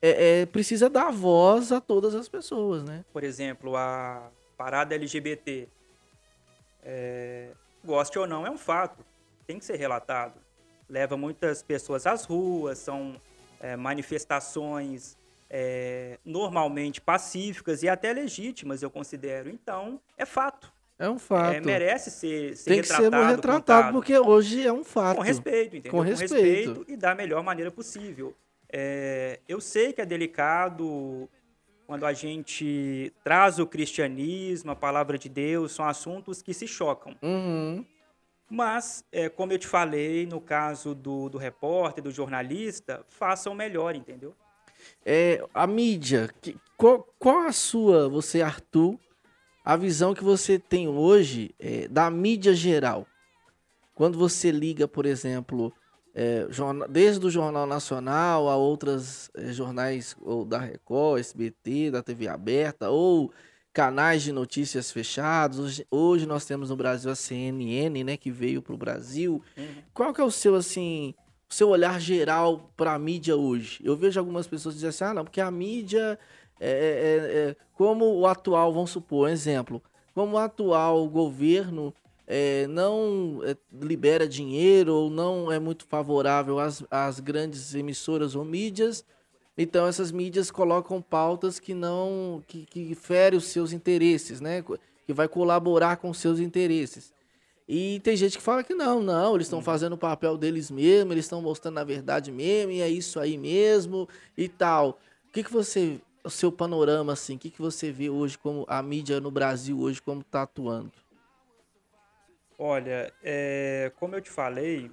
é, 0.00 0.42
é, 0.42 0.46
precisa 0.46 0.88
dar 0.88 1.10
voz 1.10 1.72
a 1.72 1.80
todas 1.80 2.14
as 2.14 2.28
pessoas, 2.28 2.84
né? 2.84 3.04
Por 3.12 3.24
exemplo, 3.24 3.76
a 3.76 4.30
parada 4.56 4.94
LGBT. 4.94 5.68
é, 6.82 7.50
goste 7.84 8.18
ou 8.18 8.26
não, 8.26 8.46
é 8.46 8.50
um 8.50 8.58
fato. 8.58 9.04
Tem 9.46 9.58
que 9.58 9.64
ser 9.64 9.76
relatado. 9.76 10.40
Leva 10.88 11.16
muitas 11.16 11.62
pessoas 11.62 12.06
às 12.06 12.24
ruas, 12.24 12.78
são 12.78 13.16
é, 13.60 13.76
manifestações 13.76 15.16
é, 15.50 16.18
normalmente 16.24 17.00
pacíficas 17.00 17.82
e 17.82 17.88
até 17.88 18.12
legítimas, 18.12 18.82
eu 18.82 18.90
considero. 18.90 19.48
Então, 19.48 20.00
é 20.16 20.26
fato. 20.26 20.72
É 20.98 21.08
um 21.08 21.18
fato. 21.18 21.54
É, 21.54 21.60
merece 21.60 22.10
ser, 22.10 22.56
ser 22.56 22.70
Tem 22.70 22.80
que 22.80 22.88
ser 22.88 23.02
retratado, 23.02 23.42
contado. 23.42 23.92
porque 23.92 24.18
hoje 24.18 24.66
é 24.66 24.72
um 24.72 24.84
fato. 24.84 25.16
Com 25.16 25.22
respeito, 25.22 25.76
entendeu? 25.76 25.90
Com 25.90 26.00
respeito. 26.00 26.84
e 26.88 26.96
da 26.96 27.14
melhor 27.14 27.42
maneira 27.42 27.70
possível. 27.70 28.34
É, 28.72 29.40
eu 29.48 29.60
sei 29.60 29.92
que 29.92 30.00
é 30.00 30.06
delicado 30.06 31.28
quando 31.86 32.06
a 32.06 32.12
gente 32.12 33.12
traz 33.22 33.58
o 33.58 33.66
cristianismo, 33.66 34.70
a 34.70 34.76
palavra 34.76 35.18
de 35.18 35.28
Deus, 35.28 35.72
são 35.72 35.84
assuntos 35.86 36.42
que 36.42 36.54
se 36.54 36.66
chocam. 36.66 37.14
Uhum. 37.22 37.84
Mas, 38.50 39.04
é, 39.10 39.28
como 39.28 39.52
eu 39.52 39.58
te 39.58 39.66
falei, 39.66 40.26
no 40.26 40.40
caso 40.40 40.94
do, 40.94 41.28
do 41.28 41.38
repórter, 41.38 42.04
do 42.04 42.10
jornalista, 42.10 43.04
façam 43.08 43.52
o 43.52 43.56
melhor, 43.56 43.94
entendeu? 43.94 44.34
É, 45.04 45.42
a 45.52 45.66
mídia, 45.66 46.30
que- 46.40 46.56
qual, 46.76 47.06
qual 47.18 47.40
a 47.40 47.52
sua, 47.52 48.08
você, 48.08 48.42
Arthur, 48.42 48.98
a 49.64 49.76
visão 49.76 50.14
que 50.14 50.22
você 50.22 50.58
tem 50.58 50.88
hoje 50.88 51.54
é, 51.58 51.88
da 51.88 52.10
mídia 52.10 52.54
geral? 52.54 53.06
Quando 53.94 54.18
você 54.18 54.50
liga, 54.50 54.86
por 54.88 55.06
exemplo, 55.06 55.72
é, 56.14 56.46
desde 56.88 57.26
o 57.26 57.30
Jornal 57.30 57.66
Nacional 57.66 58.48
a 58.48 58.56
outros 58.56 59.30
jornais 59.50 60.16
ou 60.22 60.44
da 60.44 60.58
Record, 60.58 61.18
SBT, 61.20 61.90
da 61.90 62.02
TV 62.02 62.28
aberta, 62.28 62.88
ou 62.90 63.32
canais 63.72 64.22
de 64.22 64.30
notícias 64.30 64.92
fechados. 64.92 65.58
Hoje, 65.58 65.86
hoje 65.90 66.26
nós 66.26 66.44
temos 66.44 66.70
no 66.70 66.76
Brasil 66.76 67.10
a 67.10 67.16
CNN, 67.16 68.04
né, 68.04 68.16
que 68.16 68.30
veio 68.30 68.62
para 68.62 68.74
o 68.74 68.78
Brasil. 68.78 69.42
Qual 69.92 70.14
que 70.14 70.20
é 70.20 70.24
o 70.24 70.30
seu, 70.30 70.54
assim, 70.54 71.12
o 71.50 71.54
seu 71.54 71.70
olhar 71.70 72.00
geral 72.00 72.70
para 72.76 72.92
a 72.94 72.98
mídia 72.98 73.34
hoje? 73.36 73.80
Eu 73.84 73.96
vejo 73.96 74.20
algumas 74.20 74.46
pessoas 74.46 74.76
dizendo 74.76 74.90
assim, 74.90 75.04
ah, 75.04 75.14
não, 75.14 75.24
porque 75.24 75.40
a 75.40 75.50
mídia 75.50 76.18
É, 76.60 76.70
é, 76.70 77.50
é, 77.50 77.56
como 77.74 78.04
o 78.04 78.26
atual, 78.28 78.72
vamos 78.72 78.90
supor, 78.90 79.28
um 79.28 79.32
exemplo, 79.32 79.82
como 80.14 80.36
o 80.36 80.38
atual 80.38 81.08
governo 81.08 81.92
é, 82.26 82.66
não 82.66 83.40
é, 83.44 83.56
libera 83.72 84.26
dinheiro 84.26 84.94
ou 84.94 85.10
não 85.10 85.52
é 85.52 85.58
muito 85.58 85.84
favorável 85.86 86.58
às, 86.58 86.82
às 86.90 87.20
grandes 87.20 87.74
emissoras 87.74 88.34
ou 88.34 88.44
mídias, 88.44 89.04
então 89.56 89.86
essas 89.86 90.10
mídias 90.10 90.50
colocam 90.50 91.00
pautas 91.00 91.60
que 91.60 91.74
não 91.74 92.42
que, 92.46 92.66
que 92.66 92.94
ferem 92.94 93.38
os 93.38 93.46
seus 93.46 93.72
interesses, 93.72 94.40
né? 94.40 94.64
Que 95.06 95.12
vai 95.12 95.28
colaborar 95.28 95.96
com 95.96 96.10
os 96.10 96.18
seus 96.18 96.40
interesses. 96.40 97.12
E 97.68 98.00
tem 98.00 98.16
gente 98.16 98.36
que 98.36 98.42
fala 98.42 98.62
que 98.62 98.74
não, 98.74 99.02
não, 99.02 99.34
eles 99.34 99.46
estão 99.46 99.62
fazendo 99.62 99.94
o 99.94 99.98
papel 99.98 100.36
deles 100.36 100.70
mesmo, 100.70 101.12
eles 101.12 101.24
estão 101.24 101.40
mostrando 101.40 101.78
a 101.78 101.84
verdade 101.84 102.30
mesmo, 102.30 102.72
e 102.72 102.80
é 102.80 102.88
isso 102.88 103.18
aí 103.18 103.38
mesmo 103.38 104.08
e 104.36 104.48
tal. 104.48 104.98
O 105.28 105.32
que, 105.32 105.42
que 105.42 105.52
você, 105.52 106.00
o 106.22 106.28
seu 106.28 106.52
panorama, 106.52 107.12
assim, 107.12 107.36
o 107.36 107.38
que, 107.38 107.50
que 107.50 107.62
você 107.62 107.90
vê 107.90 108.10
hoje 108.10 108.36
como 108.36 108.66
a 108.68 108.82
mídia 108.82 109.18
no 109.18 109.30
Brasil 109.30 109.78
hoje, 109.80 110.02
como 110.02 110.20
está 110.20 110.42
atuando? 110.42 110.92
Olha, 112.66 113.12
é, 113.22 113.92
como 113.96 114.16
eu 114.16 114.22
te 114.22 114.30
falei, 114.30 114.90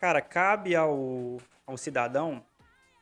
cara, 0.00 0.20
cabe 0.20 0.74
ao, 0.74 1.38
ao 1.64 1.76
cidadão 1.76 2.44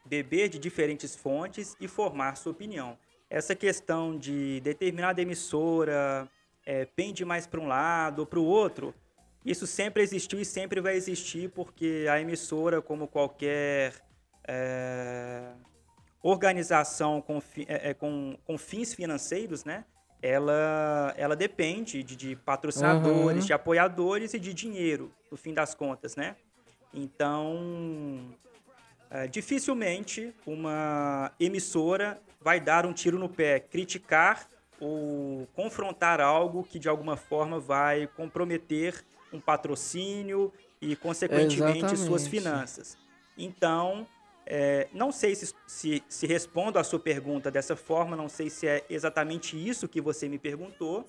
beber 0.05 0.51
de 0.51 0.59
diferentes 0.59 1.16
fontes 1.16 1.75
e 1.81 1.89
formar 1.89 2.37
sua 2.37 2.53
opinião. 2.53 2.99
Essa 3.31 3.55
questão 3.55 4.18
de 4.18 4.61
determinada 4.61 5.23
emissora 5.23 6.29
é, 6.66 6.85
pende 6.85 7.25
mais 7.25 7.47
para 7.47 7.59
um 7.59 7.66
lado 7.66 8.18
ou 8.18 8.27
para 8.27 8.39
o 8.39 8.45
outro, 8.45 8.95
isso 9.43 9.66
sempre 9.66 10.03
existiu 10.03 10.39
e 10.39 10.45
sempre 10.45 10.79
vai 10.79 10.95
existir, 10.95 11.49
porque 11.53 12.05
a 12.07 12.20
emissora, 12.20 12.83
como 12.83 13.09
qualquer 13.09 13.95
é, 14.47 15.55
organização 16.23 17.23
com, 17.23 17.43
é, 17.66 17.89
é, 17.89 17.95
com, 17.95 18.37
com 18.45 18.59
fins 18.59 18.93
financeiros, 18.93 19.64
né? 19.64 19.87
Ela, 20.23 21.12
ela 21.16 21.35
depende 21.35 22.03
de, 22.05 22.14
de 22.14 22.37
patrocinadores, 22.37 23.43
uhum. 23.43 23.47
de 23.47 23.53
apoiadores 23.53 24.33
e 24.33 24.39
de 24.39 24.55
dinheiro, 24.55 25.12
no 25.31 25.37
fim 25.37 25.53
das 25.53 25.75
contas, 25.75 26.14
né? 26.14 26.37
Então, 26.95 28.33
é, 29.11 29.27
dificilmente 29.27 30.33
uma 30.47 31.33
emissora 31.41 32.20
vai 32.41 32.61
dar 32.61 32.87
um 32.87 32.93
tiro 32.93 33.18
no 33.18 33.29
pé, 33.29 33.59
criticar 33.59 34.47
ou 34.79 35.47
confrontar 35.55 36.20
algo 36.20 36.62
que 36.62 36.79
de 36.79 36.89
alguma 36.89 37.16
forma 37.16 37.59
vai 37.59 38.07
comprometer 38.07 39.05
um 39.33 39.41
patrocínio 39.41 40.53
e, 40.81 40.95
consequentemente, 40.97 41.85
Exatamente. 41.85 41.99
suas 41.99 42.27
finanças. 42.27 42.99
Então, 43.37 44.07
é, 44.55 44.87
não 44.93 45.11
sei 45.11 45.35
se, 45.35 45.55
se, 45.67 46.03
se, 46.07 46.27
respondo 46.27 46.79
a 46.79 46.85
sua 46.85 47.01
pergunta 47.01 47.51
dessa 47.51 47.75
forma, 47.75 48.15
não 48.15 48.29
sei 48.29 48.51
se 48.51 48.67
é 48.67 48.85
exatamente 48.91 49.57
isso 49.57 49.89
que 49.89 49.99
você 49.99 50.29
me 50.29 50.39
perguntou, 50.39 51.07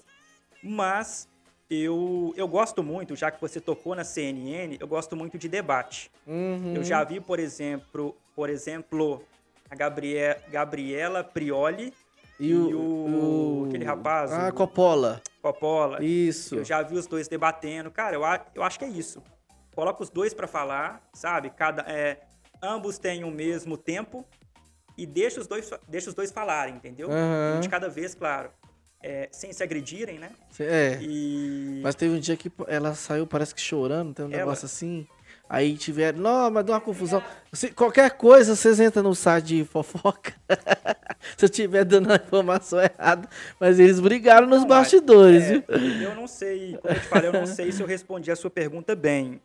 mas 0.63 1.27
eu, 1.69 2.33
eu 2.37 2.47
gosto 2.47 2.81
muito, 2.81 3.17
já 3.17 3.29
que 3.29 3.41
você 3.41 3.59
tocou 3.59 3.95
na 3.95 4.05
CNN, 4.05 4.77
eu 4.79 4.87
gosto 4.87 5.13
muito 5.17 5.37
de 5.37 5.49
debate. 5.49 6.09
Uhum. 6.25 6.73
Eu 6.73 6.85
já 6.85 7.03
vi, 7.03 7.19
por 7.19 7.37
exemplo, 7.37 8.15
por 8.33 8.49
exemplo 8.49 9.21
a 9.69 9.75
Gabriel, 9.75 10.37
Gabriela 10.49 11.21
Prioli 11.21 11.93
e, 12.39 12.47
e 12.47 12.55
o, 12.55 12.79
o, 12.79 13.65
aquele 13.67 13.83
rapaz. 13.83 14.31
Ah, 14.31 14.47
o, 14.47 14.53
Coppola. 14.53 15.21
Coppola. 15.41 16.01
Isso. 16.01 16.55
Eu 16.55 16.63
já 16.63 16.81
vi 16.81 16.95
os 16.95 17.07
dois 17.07 17.27
debatendo. 17.27 17.91
Cara, 17.91 18.15
eu, 18.15 18.21
eu 18.55 18.63
acho 18.63 18.79
que 18.79 18.85
é 18.85 18.89
isso. 18.89 19.21
Coloca 19.75 20.01
os 20.01 20.09
dois 20.09 20.33
para 20.33 20.47
falar, 20.47 21.01
sabe? 21.13 21.49
Cada, 21.49 21.81
é, 21.81 22.21
ambos 22.63 22.97
têm 22.97 23.23
o 23.23 23.29
mesmo 23.29 23.77
tempo 23.77 24.25
e 24.97 25.05
deixa 25.05 25.41
os 25.41 25.47
dois, 25.47 25.69
deixa 25.87 26.09
os 26.09 26.15
dois 26.15 26.31
falarem, 26.31 26.75
entendeu? 26.75 27.09
Uhum. 27.09 27.59
de 27.59 27.67
cada 27.67 27.89
vez, 27.89 28.15
claro. 28.15 28.49
É, 29.05 29.27
sem 29.33 29.51
se 29.51 29.61
agredirem, 29.61 30.17
né? 30.17 30.31
É. 30.57 30.97
E... 31.01 31.81
Mas 31.83 31.93
teve 31.93 32.15
um 32.15 32.19
dia 32.19 32.37
que 32.37 32.49
ela 32.67 32.95
saiu, 32.95 33.27
parece 33.27 33.53
que 33.53 33.59
chorando, 33.59 34.13
tem 34.13 34.25
um 34.25 34.29
ela... 34.29 34.37
negócio 34.37 34.65
assim. 34.65 35.05
Aí 35.49 35.75
tiveram. 35.75 36.19
Não, 36.19 36.49
mas 36.49 36.63
deu 36.63 36.73
uma 36.73 36.79
confusão. 36.79 37.21
Se, 37.51 37.69
qualquer 37.71 38.11
coisa, 38.11 38.55
vocês 38.55 38.79
entram 38.79 39.03
no 39.03 39.13
site 39.13 39.45
de 39.45 39.65
fofoca. 39.65 40.33
Se 41.37 41.45
eu 41.45 41.49
estiver 41.49 41.83
dando 41.83 42.11
a 42.11 42.15
informação 42.15 42.79
errada. 42.81 43.27
Mas 43.59 43.77
eles 43.77 43.99
brigaram 43.99 44.47
nos 44.47 44.61
não, 44.61 44.67
bastidores, 44.67 45.43
é, 45.43 45.51
viu? 45.51 45.63
Eu 46.01 46.15
não 46.15 46.27
sei, 46.27 46.77
como 46.81 46.93
eu 46.93 46.99
te 46.99 47.07
falei, 47.07 47.27
eu 47.29 47.33
não 47.33 47.45
sei 47.45 47.71
se 47.71 47.81
eu 47.81 47.87
respondi 47.87 48.31
a 48.31 48.35
sua 48.35 48.49
pergunta 48.49 48.95
bem. 48.95 49.41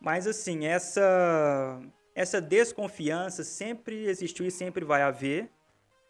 Mas 0.00 0.26
assim, 0.26 0.66
essa 0.66 1.80
essa 2.18 2.40
desconfiança 2.40 3.44
sempre 3.44 4.06
existiu 4.06 4.44
e 4.44 4.50
sempre 4.50 4.84
vai 4.84 5.02
haver. 5.02 5.48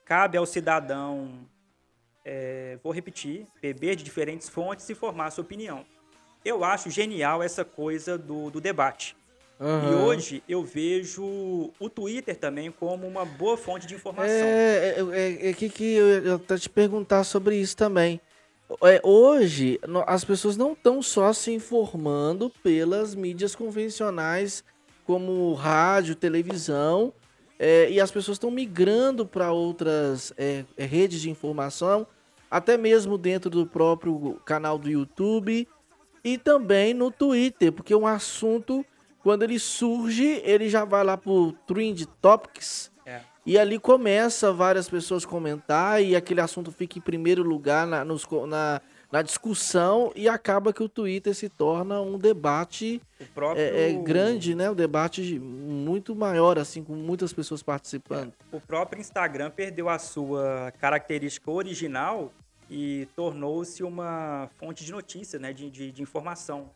Cabe 0.07 0.39
ao 0.39 0.47
cidadão, 0.47 1.47
é, 2.25 2.79
vou 2.83 2.95
repetir, 2.95 3.47
beber 3.61 3.95
de 3.95 4.03
diferentes 4.03 4.49
fontes 4.49 4.89
e 4.89 4.95
formar 4.95 5.31
sua 5.31 5.45
opinião. 5.45 5.85
Eu 6.43 6.65
acho 6.65 6.89
genial 6.89 7.43
essa 7.43 7.63
coisa 7.63 8.17
do, 8.17 8.51
do 8.51 8.59
debate. 8.59 9.15
Uhum. 9.61 9.93
E 9.93 9.95
hoje 9.97 10.43
eu 10.49 10.65
vejo 10.65 11.75
o 11.79 11.91
Twitter 11.91 12.35
também 12.35 12.71
como 12.71 13.07
uma 13.07 13.27
boa 13.27 13.59
fonte 13.59 13.87
de 13.87 13.95
informação. 13.95 14.31
É, 14.31 14.95
é, 14.97 15.05
é, 15.13 15.51
é 15.51 15.53
que, 15.53 15.69
que 15.69 15.93
eu, 15.93 16.41
eu 16.49 16.59
te 16.59 16.71
perguntar 16.71 17.23
sobre 17.23 17.57
isso 17.57 17.77
também. 17.77 18.19
É, 18.83 18.99
hoje 19.05 19.79
as 20.07 20.25
pessoas 20.25 20.57
não 20.57 20.73
estão 20.73 21.03
só 21.03 21.35
se 21.35 21.53
informando 21.53 22.51
pelas 22.63 23.15
mídias 23.15 23.55
convencionais 23.55 24.65
como 25.09 25.55
rádio, 25.55 26.15
televisão, 26.15 27.15
é, 27.59 27.91
e 27.91 27.99
as 27.99 28.11
pessoas 28.11 28.35
estão 28.35 28.51
migrando 28.51 29.25
para 29.25 29.51
outras 29.51 30.35
é, 30.37 30.67
é, 30.77 30.85
redes 30.85 31.23
de 31.23 31.31
informação, 31.31 32.07
até 32.51 32.77
mesmo 32.77 33.17
dentro 33.17 33.49
do 33.49 33.67
próprio 33.67 34.39
canal 34.45 34.77
do 34.77 34.91
YouTube 34.91 35.67
e 36.23 36.37
também 36.37 36.93
no 36.93 37.11
Twitter, 37.11 37.73
porque 37.73 37.95
um 37.95 38.07
assunto, 38.07 38.85
quando 39.23 39.45
ele 39.45 39.59
surge, 39.59 40.43
ele 40.45 40.69
já 40.69 40.85
vai 40.85 41.03
lá 41.03 41.17
pro 41.17 41.55
Trend 41.67 42.05
Topics. 42.21 42.91
É. 43.07 43.23
E 43.47 43.59
ali 43.59 43.79
começa 43.79 44.53
várias 44.53 44.91
pessoas 44.91 45.25
comentar 45.25 46.05
e 46.05 46.15
aquele 46.15 46.43
assunto 46.43 46.71
fica 46.71 46.99
em 46.99 47.03
primeiro 47.03 47.43
lugar 47.43 47.87
na, 47.87 48.05
nos, 48.05 48.27
na, 48.47 48.83
na 49.11 49.23
discussão 49.23 50.13
e 50.15 50.29
acaba 50.29 50.73
que 50.73 50.83
o 50.83 50.89
Twitter 50.89 51.35
se 51.35 51.49
torna 51.49 52.01
um 52.01 52.19
debate 52.19 53.01
próprio... 53.35 53.63
é, 53.63 53.91
é, 53.91 53.93
grande, 53.95 54.55
né? 54.55 54.71
Um 54.71 54.75
debate 54.75 55.39
muito 55.39 56.15
maior, 56.15 56.59
assim, 56.59 56.85
com 56.85 56.95
muitas 56.95 57.33
pessoas 57.33 57.63
participando. 57.63 58.33
É. 58.53 58.57
O 58.57 58.61
próprio 58.61 59.01
Instagram 59.01 59.51
perdeu 59.51 59.89
a 59.89 59.99
sua 59.99 60.73
característica 60.79 61.51
original 61.51 62.33
e 62.71 63.09
tornou-se 63.17 63.83
uma 63.83 64.51
fonte 64.59 64.85
de 64.85 64.93
notícia, 64.93 65.39
né? 65.39 65.53
De, 65.53 65.71
de, 65.71 65.91
de 65.91 66.03
informação. 66.03 66.71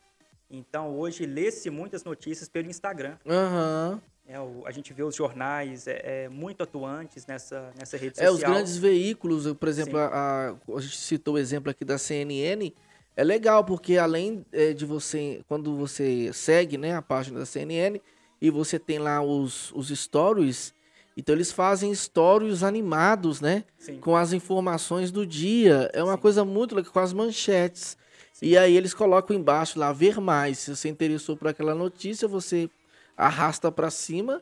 Então, 0.49 0.95
hoje, 0.97 1.25
lê-se 1.25 1.69
muitas 1.69 2.03
notícias 2.03 2.49
pelo 2.49 2.69
Instagram. 2.69 3.17
Aham. 3.27 3.91
Uhum. 3.93 4.12
É, 4.27 4.39
o, 4.39 4.63
a 4.65 4.71
gente 4.71 4.93
vê 4.93 5.03
os 5.03 5.15
jornais 5.15 5.85
é, 5.85 6.23
é, 6.25 6.29
muito 6.29 6.63
atuantes 6.63 7.25
nessa, 7.25 7.71
nessa 7.77 7.97
rede 7.97 8.15
social. 8.15 8.31
É, 8.31 8.35
os 8.35 8.41
grandes 8.41 8.77
veículos, 8.77 9.51
por 9.53 9.67
exemplo, 9.67 9.97
a, 9.97 10.05
a, 10.05 10.49
a, 10.51 10.81
gente 10.81 10.97
citou 10.97 11.35
o 11.35 11.37
exemplo 11.37 11.69
aqui 11.69 11.83
da 11.83 11.97
CNN, 11.97 12.71
é 13.15 13.23
legal, 13.23 13.65
porque 13.65 13.97
além 13.97 14.45
é, 14.51 14.71
de 14.71 14.85
você, 14.85 15.41
quando 15.47 15.75
você 15.75 16.31
segue 16.33 16.77
né, 16.77 16.95
a 16.95 17.01
página 17.01 17.39
da 17.39 17.45
CNN 17.45 17.99
e 18.41 18.49
você 18.49 18.79
tem 18.79 18.97
lá 18.97 19.21
os, 19.21 19.71
os 19.73 19.89
stories, 19.89 20.73
então 21.15 21.35
eles 21.35 21.51
fazem 21.51 21.93
stories 21.93 22.63
animados, 22.63 23.39
né? 23.39 23.65
Sim. 23.77 23.99
Com 23.99 24.15
as 24.15 24.33
informações 24.33 25.11
do 25.11 25.27
dia. 25.27 25.89
É 25.93 26.03
uma 26.03 26.15
Sim. 26.15 26.21
coisa 26.21 26.45
muito 26.45 26.75
legal, 26.75 26.91
com 26.91 26.99
as 26.99 27.13
manchetes. 27.13 27.97
Sim. 28.31 28.47
E 28.47 28.57
aí 28.57 28.75
eles 28.75 28.93
colocam 28.93 29.35
embaixo 29.35 29.77
lá, 29.77 29.93
ver 29.93 30.19
mais. 30.19 30.59
Se 30.59 30.75
você 30.75 30.89
interessou 30.89 31.37
por 31.37 31.49
aquela 31.49 31.75
notícia, 31.75 32.27
você 32.27 32.69
arrasta 33.17 33.71
para 33.71 33.89
cima 33.89 34.41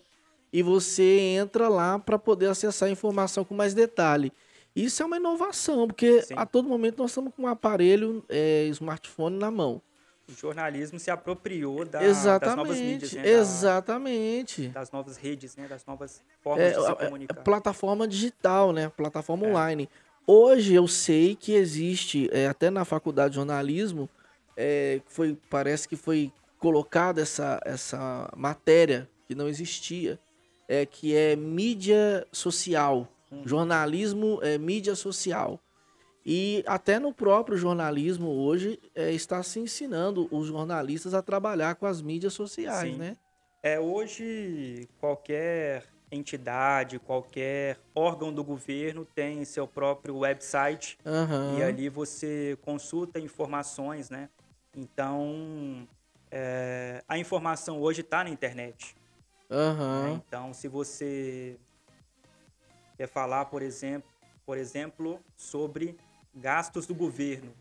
e 0.52 0.62
você 0.62 1.20
entra 1.20 1.70
lá 1.70 1.98
para 1.98 2.20
poder 2.20 2.48
acessar 2.48 2.90
a 2.90 2.92
informação 2.92 3.44
com 3.44 3.56
mais 3.56 3.74
detalhe. 3.74 4.32
Isso 4.76 5.04
é 5.04 5.06
uma 5.06 5.18
inovação, 5.18 5.88
porque 5.88 6.22
Sim. 6.22 6.34
a 6.38 6.46
todo 6.46 6.68
momento 6.68 6.98
nós 7.00 7.12
estamos 7.12 7.34
com 7.34 7.44
um 7.44 7.48
aparelho 7.48 8.24
é, 8.30 8.66
smartphone 8.68 9.38
na 9.38 9.52
mão. 9.52 9.82
O 10.30 10.34
jornalismo 10.34 10.98
se 10.98 11.12
apropriou 11.12 11.84
da, 11.84 12.00
das 12.00 12.56
novas 12.56 12.80
mídias, 12.80 13.12
né? 13.14 13.28
Exatamente. 13.28 14.68
Da, 14.70 14.80
das 14.80 14.92
novas 14.92 15.18
redes, 15.18 15.58
né? 15.58 15.68
Das 15.68 15.86
novas 15.86 16.22
formas 16.42 16.64
é, 16.64 16.72
de 16.72 16.86
se 16.86 16.96
comunicar. 16.96 17.38
É, 17.38 17.44
plataforma 17.44 18.08
digital, 18.08 18.72
né? 18.72 18.90
Plataforma 18.96 19.46
é. 19.46 19.50
online. 19.50 19.90
Hoje 20.26 20.74
eu 20.74 20.88
sei 20.88 21.36
que 21.36 21.54
existe, 21.54 22.30
é, 22.32 22.48
até 22.48 22.70
na 22.70 22.86
faculdade 22.86 23.32
de 23.32 23.36
jornalismo, 23.36 24.10
é, 24.56 25.02
foi, 25.08 25.38
parece 25.50 25.88
que 25.88 25.98
foi 25.98 26.32
colocado 26.62 27.20
essa, 27.20 27.60
essa 27.66 28.32
matéria 28.38 29.10
que 29.28 29.34
não 29.34 29.50
existia, 29.50 30.20
é, 30.70 30.86
que 30.86 31.16
é 31.16 31.36
mídia 31.36 32.26
social. 32.32 33.08
Hum. 33.32 33.42
Jornalismo 33.44 34.40
é 34.44 34.60
mídia 34.60 34.94
social. 34.94 35.60
E 36.24 36.64
até 36.68 37.00
no 37.00 37.12
próprio 37.12 37.58
jornalismo 37.58 38.30
hoje 38.30 38.80
é, 38.94 39.12
está 39.12 39.42
se 39.42 39.60
ensinando 39.60 40.30
os 40.32 40.48
jornalistas 40.48 41.16
a 41.16 41.22
trabalhar 41.24 41.74
com 41.76 41.88
as 41.88 42.00
mídias 42.00 42.34
sociais, 42.34 42.94
Sim. 42.94 43.00
né? 43.00 43.18
É, 43.64 43.80
hoje 43.80 44.88
qualquer 45.00 45.84
entidade, 46.12 47.00
qualquer 47.00 47.80
órgão 47.96 48.32
do 48.32 48.44
governo 48.44 49.04
tem 49.16 49.44
seu 49.46 49.68
próprio 49.68 50.20
website 50.20 51.00
Aham. 51.04 51.58
e 51.58 51.64
ali 51.64 51.90
você 51.90 52.56
consulta 52.62 53.20
informações, 53.20 54.12
né? 54.12 54.30
Então, 54.76 55.88
é, 56.32 57.04
a 57.08 57.18
informação 57.18 57.80
hoje 57.82 58.02
está 58.02 58.24
na 58.24 58.30
internet. 58.30 58.96
né? 59.50 59.56
Aham. 59.58 60.22
Então, 60.26 60.54
se 60.54 60.68
você 60.68 61.58
quer 62.98 63.08
falar, 63.08 63.46
por 63.46 63.62
exemplo, 63.62 64.10
por 64.46 64.58
exemplo, 64.58 65.20
sobre 65.36 65.96
gastos 66.34 66.88
do 66.88 66.96
governo, 66.96 67.54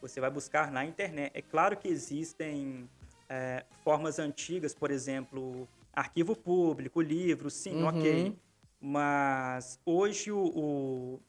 você 0.00 0.20
vai 0.20 0.30
buscar 0.30 0.70
na 0.70 0.84
internet. 0.84 1.32
É 1.34 1.40
claro 1.40 1.76
que 1.76 1.88
existem 1.88 2.88
é, 3.28 3.64
formas 3.82 4.18
antigas, 4.18 4.74
por 4.74 4.90
exemplo, 4.90 5.66
arquivo 5.92 6.36
público, 6.36 7.00
livro, 7.00 7.48
sim, 7.50 7.82
Uhum. 7.82 7.88
ok. 7.88 8.36
Mas 8.80 9.80
hoje 9.86 10.30
o, 10.30 10.38
o, 10.44 11.20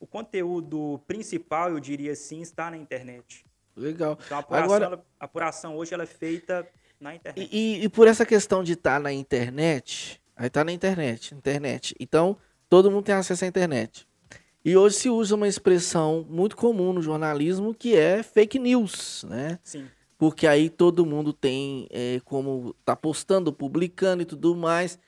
o 0.00 0.06
conteúdo 0.06 0.98
principal, 1.06 1.70
eu 1.70 1.78
diria 1.80 2.12
assim, 2.12 2.40
está 2.40 2.70
na 2.70 2.76
internet. 2.76 3.44
Legal. 3.76 4.18
Então 4.24 4.36
a 4.38 4.40
apuração, 4.40 4.64
Agora- 4.64 4.84
ela- 4.86 5.04
a 5.20 5.24
apuração 5.24 5.76
hoje 5.76 5.94
ela 5.94 6.02
é 6.04 6.06
feita 6.06 6.66
na 7.00 7.14
internet. 7.14 7.48
E, 7.52 7.56
e- 7.80 7.84
e 7.84 7.88
por 7.88 8.06
essa 8.06 8.24
questão 8.24 8.62
de 8.62 8.72
estar 8.74 9.00
na 9.00 9.12
internet, 9.12 10.20
aí 10.36 10.48
tá 10.48 10.64
na 10.64 10.72
internet, 10.72 11.34
internet. 11.34 11.94
Então, 11.98 12.36
todo 12.68 12.90
mundo 12.90 13.04
tem 13.04 13.14
acesso 13.14 13.44
à 13.44 13.48
internet. 13.48 14.06
E 14.64 14.76
hoje 14.76 14.96
se 14.96 15.10
usa 15.10 15.34
uma 15.34 15.46
expressão 15.46 16.24
muito 16.28 16.56
comum 16.56 16.92
no 16.92 17.02
jornalismo 17.02 17.74
que 17.74 17.94
é 17.96 18.22
fake 18.22 18.58
news, 18.58 19.24
né? 19.28 19.58
Sim. 19.62 19.86
Porque 20.16 20.46
aí 20.46 20.70
todo 20.70 21.04
mundo 21.04 21.32
tem 21.32 21.86
é, 21.90 22.20
como 22.24 22.74
tá 22.84 22.96
postando, 22.96 23.52
publicando 23.52 24.22
e 24.22 24.24
tudo 24.24 24.54
mais. 24.56 24.98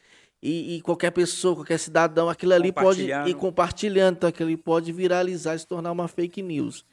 E, 0.43 0.77
e 0.77 0.81
qualquer 0.83 1.11
pessoa, 1.11 1.55
qualquer 1.55 1.79
cidadão, 1.79 2.29
aquilo 2.29 2.53
ali 2.53 2.71
pode 2.71 3.03
ir 3.03 3.07
Compartilhando. 3.09 3.39
compartilhando, 3.41 4.17
então 4.17 4.29
aquilo 4.29 4.49
ali 4.51 4.57
pode 4.59 4.93
viralizar 4.93 5.55
e 5.55 5.59
se 5.59 5.67
tornar 5.67 5.91
uma 5.93 6.07
fake 6.07 6.43
news. 6.43 6.85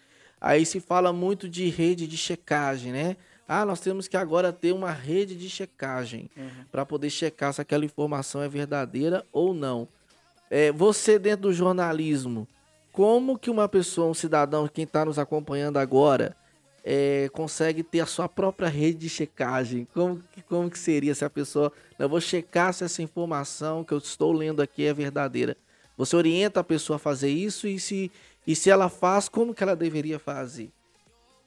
Aí 0.43 0.65
se 0.65 0.81
fala 0.81 1.13
muito 1.13 1.47
de 1.47 1.69
rede 1.69 2.05
de 2.05 2.17
checagem, 2.17 2.91
né? 2.91 3.15
Ah, 3.47 3.65
nós 3.65 3.79
temos 3.79 4.09
que 4.09 4.17
agora 4.17 4.51
ter 4.51 4.73
uma 4.73 4.91
rede 4.91 5.35
de 5.35 5.49
checagem 5.49 6.29
Uhum. 6.35 6.65
para 6.69 6.85
poder 6.85 7.09
checar 7.09 7.53
se 7.53 7.61
aquela 7.61 7.85
informação 7.85 8.41
é 8.43 8.49
verdadeira 8.49 9.25
ou 9.31 9.53
não. 9.53 9.87
É, 10.51 10.69
você 10.69 11.17
dentro 11.17 11.43
do 11.43 11.53
jornalismo, 11.53 12.45
como 12.91 13.39
que 13.39 13.49
uma 13.49 13.69
pessoa, 13.69 14.09
um 14.09 14.13
cidadão, 14.13 14.67
quem 14.67 14.83
está 14.83 15.05
nos 15.05 15.17
acompanhando 15.17 15.77
agora, 15.77 16.35
é, 16.83 17.29
consegue 17.31 17.81
ter 17.81 18.01
a 18.01 18.05
sua 18.05 18.27
própria 18.27 18.67
rede 18.67 18.99
de 18.99 19.09
checagem? 19.09 19.87
Como, 19.93 20.21
que- 20.33 20.41
como 20.41 20.69
que 20.69 20.77
seria 20.77 21.15
se 21.15 21.23
a 21.23 21.29
pessoa, 21.29 21.71
"Não, 21.97 22.05
eu 22.05 22.09
vou 22.09 22.19
checar 22.19 22.73
se 22.73 22.83
essa 22.83 23.01
informação 23.01 23.81
que 23.81 23.93
eu 23.93 23.97
estou 23.97 24.33
lendo 24.33 24.61
aqui 24.61 24.83
é 24.85 24.93
verdadeira? 24.93 25.55
Você 25.95 26.15
orienta 26.17 26.59
a 26.59 26.63
pessoa 26.63 26.95
a 26.97 26.99
fazer 26.99 27.29
isso 27.29 27.67
e 27.67 27.79
se, 27.79 28.11
e 28.45 28.55
se 28.55 28.69
ela 28.69 28.89
faz, 28.89 29.29
como 29.29 29.53
que 29.53 29.63
ela 29.63 29.75
deveria 29.75 30.19
fazer? 30.19 30.71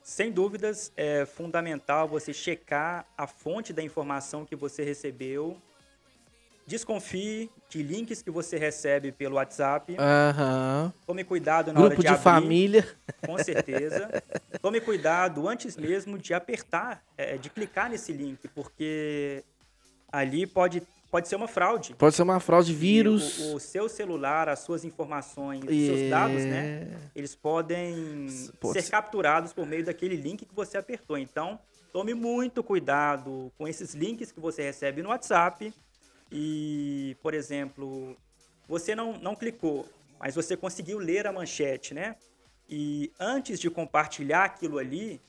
Sem 0.01 0.31
dúvidas, 0.31 0.91
é 0.95 1.25
fundamental 1.25 2.07
você 2.07 2.33
checar 2.33 3.05
a 3.17 3.27
fonte 3.27 3.73
da 3.73 3.83
informação 3.83 4.45
que 4.45 4.55
você 4.55 4.83
recebeu. 4.83 5.61
Desconfie 6.65 7.49
de 7.69 7.83
links 7.83 8.21
que 8.21 8.31
você 8.31 8.57
recebe 8.57 9.11
pelo 9.11 9.35
WhatsApp. 9.35 9.95
Aham. 9.99 10.93
Tome 11.05 11.23
cuidado 11.23 11.71
na 11.71 11.79
hora 11.79 11.89
Grupo 11.89 12.01
de, 12.01 12.07
de 12.07 12.13
abrir, 12.13 12.23
família. 12.23 12.87
com 13.25 13.37
certeza. 13.37 14.09
Tome 14.61 14.81
cuidado 14.81 15.47
antes 15.47 15.77
mesmo 15.77 16.17
de 16.17 16.33
apertar, 16.33 17.03
é, 17.17 17.37
de 17.37 17.49
clicar 17.49 17.89
nesse 17.89 18.11
link, 18.11 18.47
porque 18.49 19.43
ali 20.11 20.47
pode, 20.47 20.81
pode 21.11 21.27
ser 21.27 21.35
uma 21.35 21.47
fraude. 21.47 21.93
Pode 21.95 22.15
ser 22.15 22.21
uma 22.23 22.39
fraude, 22.39 22.73
vírus. 22.73 23.39
O, 23.39 23.55
o 23.55 23.59
seu 23.59 23.87
celular, 23.89 24.49
as 24.49 24.59
suas 24.59 24.83
informações, 24.83 25.63
os 25.63 25.69
E- 25.71 25.85
seus 25.87 26.09
dados, 26.09 26.43
né? 26.45 26.87
Eles 27.15 27.35
podem 27.35 28.27
Pode 28.59 28.73
ser 28.73 28.81
ser. 28.83 28.91
capturados 28.91 29.53
por 29.53 29.65
meio 29.65 29.85
daquele 29.85 30.15
link 30.15 30.45
que 30.45 30.53
você 30.55 30.77
apertou. 30.77 31.17
Então, 31.17 31.59
tome 31.93 32.13
muito 32.13 32.63
cuidado 32.63 33.51
com 33.57 33.67
esses 33.67 33.93
links 33.93 34.31
que 34.31 34.39
você 34.39 34.61
recebe 34.63 35.01
no 35.01 35.09
WhatsApp. 35.09 35.73
E, 36.31 37.15
por 37.21 37.33
exemplo, 37.33 38.15
você 38.67 38.93
não, 38.93 39.13
não 39.17 39.33
clicou, 39.35 39.87
mas 40.19 40.35
você 40.35 40.57
conseguiu 40.57 40.99
ler 40.99 41.25
a 41.25 41.31
manchete, 41.31 41.93
né? 41.93 42.15
E 42.69 43.11
antes 43.17 43.59
de 43.61 43.69
compartilhar 43.69 44.43
aquilo 44.43 44.77
ali, 44.77 45.21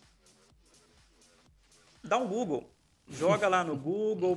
dá 2.03 2.19
um 2.19 2.27
Google. 2.27 2.69
Joga 3.09 3.47
lá 3.49 3.63
no 3.63 3.77
Google, 3.79 4.37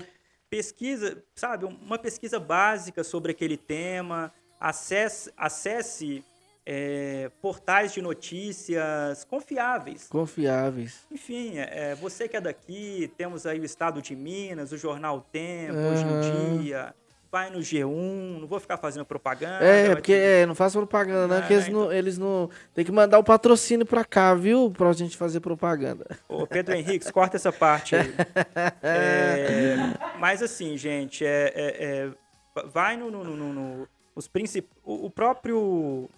pesquisa, 0.51 1.23
sabe, 1.33 1.63
uma 1.63 1.97
pesquisa 1.97 2.37
básica 2.37 3.05
sobre 3.05 3.31
aquele 3.31 3.55
tema, 3.55 4.33
acesse, 4.59 5.31
acesse 5.37 6.25
é, 6.65 7.31
portais 7.41 7.93
de 7.93 8.01
notícias 8.01 9.23
confiáveis. 9.23 10.09
Confiáveis. 10.09 11.07
Enfim, 11.09 11.57
é, 11.57 11.95
você 11.95 12.27
que 12.27 12.35
é 12.35 12.41
daqui, 12.41 13.09
temos 13.15 13.45
aí 13.45 13.61
o 13.61 13.63
Estado 13.63 14.01
de 14.01 14.13
Minas, 14.13 14.73
o 14.73 14.77
Jornal 14.77 15.21
Tempo, 15.31 15.77
Hoje 15.77 16.03
Aham. 16.03 16.19
em 16.19 16.57
Dia, 16.59 16.93
vai 17.31 17.49
no 17.49 17.59
G1, 17.59 18.39
não 18.41 18.47
vou 18.47 18.59
ficar 18.59 18.77
fazendo 18.77 19.05
propaganda. 19.05 19.63
É, 19.63 19.95
porque 19.95 20.13
te- 20.13 20.19
é, 20.19 20.45
não 20.45 20.53
faça 20.53 20.77
propaganda, 20.77 21.27
não, 21.27 21.35
Não, 21.35 21.39
porque 21.41 21.53
eles 21.53 21.67
então. 21.67 21.79
não, 21.85 21.93
eles 21.93 22.17
não. 22.17 22.49
Tem 22.73 22.83
que 22.83 22.91
mandar 22.91 23.17
o 23.19 23.23
patrocínio 23.23 23.85
pra 23.85 24.03
cá, 24.03 24.35
viu? 24.35 24.69
Pra 24.69 24.91
gente 24.91 25.15
fazer 25.15 25.39
propaganda. 25.39 26.05
Ô, 26.27 26.45
Pedro 26.45 26.75
Henrique, 26.75 27.09
corta 27.11 27.37
essa 27.37 27.51
parte 27.51 27.95
aí. 27.95 28.13
É, 28.83 29.75
mas 30.19 30.43
assim, 30.43 30.77
gente, 30.77 31.25
é, 31.25 31.51
é- 31.55 31.85
é, 31.85 32.65
vai 32.67 32.97
no, 32.97 33.09
no, 33.09 33.23
no- 33.23 33.37
no- 33.37 33.53
no- 33.53 33.87
os 34.15 34.27
princip... 34.27 34.67
o, 34.83 35.05
o 35.05 35.09
próprio 35.09 36.09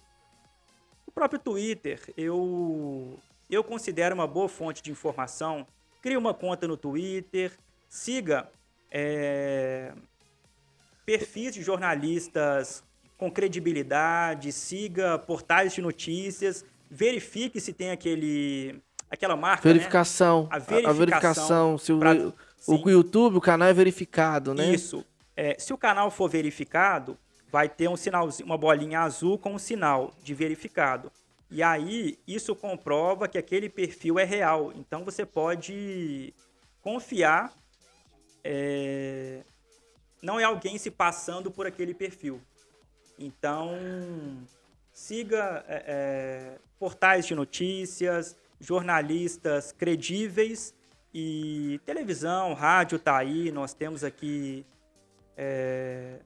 o 1.06 1.12
próprio 1.14 1.38
Twitter, 1.38 2.00
eu 2.16 3.16
eu 3.48 3.62
considero 3.62 4.14
uma 4.16 4.26
boa 4.26 4.48
fonte 4.48 4.82
de 4.82 4.90
informação. 4.90 5.64
Crie 6.02 6.16
uma 6.16 6.34
conta 6.34 6.66
no 6.66 6.76
Twitter, 6.76 7.52
siga 7.88 8.48
é, 8.90 9.92
perfis 11.04 11.54
de 11.54 11.62
jornalistas 11.62 12.82
com 13.16 13.30
credibilidade, 13.30 14.52
siga 14.52 15.18
portais 15.18 15.72
de 15.72 15.80
notícias, 15.80 16.64
verifique 16.90 17.60
se 17.60 17.72
tem 17.72 17.90
aquele 17.90 18.80
aquela 19.10 19.36
marca, 19.36 19.68
né? 19.68 19.72
Verificação. 19.74 20.48
A 20.50 20.56
A 20.56 20.58
verificação 20.58 20.94
verificação. 20.94 21.78
Se 21.78 21.92
o, 21.92 21.98
pra- 21.98 22.14
o. 22.66 22.90
YouTube, 22.90 23.36
o 23.36 23.40
canal 23.40 23.68
é 23.68 23.72
verificado, 23.72 24.52
né? 24.54 24.72
Isso. 24.72 25.04
É, 25.36 25.56
se 25.58 25.72
o 25.72 25.78
canal 25.78 26.10
for 26.10 26.28
verificado, 26.28 27.16
vai 27.50 27.68
ter 27.68 27.88
um 27.88 27.96
sinalzinho, 27.96 28.46
uma 28.46 28.58
bolinha 28.58 29.00
azul 29.00 29.38
com 29.38 29.54
um 29.54 29.58
sinal 29.58 30.12
de 30.22 30.34
verificado. 30.34 31.10
E 31.50 31.62
aí, 31.62 32.18
isso 32.26 32.54
comprova 32.56 33.28
que 33.28 33.38
aquele 33.38 33.68
perfil 33.68 34.18
é 34.18 34.24
real. 34.24 34.72
Então, 34.74 35.04
você 35.04 35.24
pode 35.24 36.34
confiar. 36.82 37.52
é, 38.42 39.42
não 40.24 40.40
é 40.40 40.44
alguém 40.44 40.78
se 40.78 40.90
passando 40.90 41.50
por 41.50 41.66
aquele 41.66 41.92
perfil. 41.92 42.40
Então, 43.18 43.76
siga 44.92 45.64
é, 45.68 45.84
é, 45.86 46.58
portais 46.78 47.26
de 47.26 47.34
notícias, 47.34 48.34
jornalistas 48.58 49.70
credíveis 49.70 50.74
e 51.12 51.78
televisão, 51.84 52.54
rádio 52.54 52.98
tá 52.98 53.18
aí. 53.18 53.52
Nós 53.52 53.74
temos 53.74 54.02
aqui 54.02 54.64
é, 55.36 56.16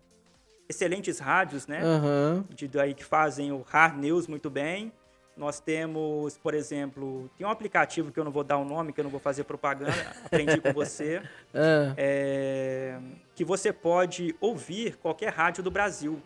excelentes 0.68 1.18
rádios, 1.18 1.66
né? 1.66 1.82
Aham. 1.82 2.44
De 2.50 2.68
daí 2.68 2.94
que 2.94 3.04
fazem 3.04 3.50
o 3.50 3.62
hard 3.62 3.98
news 3.98 4.26
muito 4.28 4.48
bem. 4.48 4.92
Nós 5.36 5.60
temos, 5.60 6.36
por 6.36 6.52
exemplo, 6.52 7.30
tem 7.36 7.46
um 7.46 7.50
aplicativo 7.50 8.10
que 8.10 8.18
eu 8.18 8.24
não 8.24 8.32
vou 8.32 8.42
dar 8.42 8.58
o 8.58 8.64
nome, 8.64 8.92
que 8.92 9.00
eu 9.00 9.04
não 9.04 9.10
vou 9.10 9.20
fazer 9.20 9.44
propaganda, 9.44 9.94
aprendi 10.24 10.60
com 10.60 10.72
você, 10.72 11.22
Ah, 11.54 11.94
é, 11.96 12.98
que 13.38 13.44
você 13.44 13.72
pode 13.72 14.34
ouvir 14.40 14.96
qualquer 14.96 15.32
rádio 15.32 15.62
do 15.62 15.70
Brasil. 15.70 16.20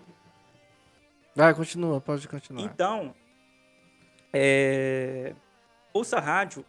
Vai, 1.37 1.55
continua, 1.55 2.01
pode 2.01 2.27
continuar. 2.27 2.63
Então, 2.63 3.15
é, 4.33 5.35
ouça 5.93 6.19
rádio 6.19 6.65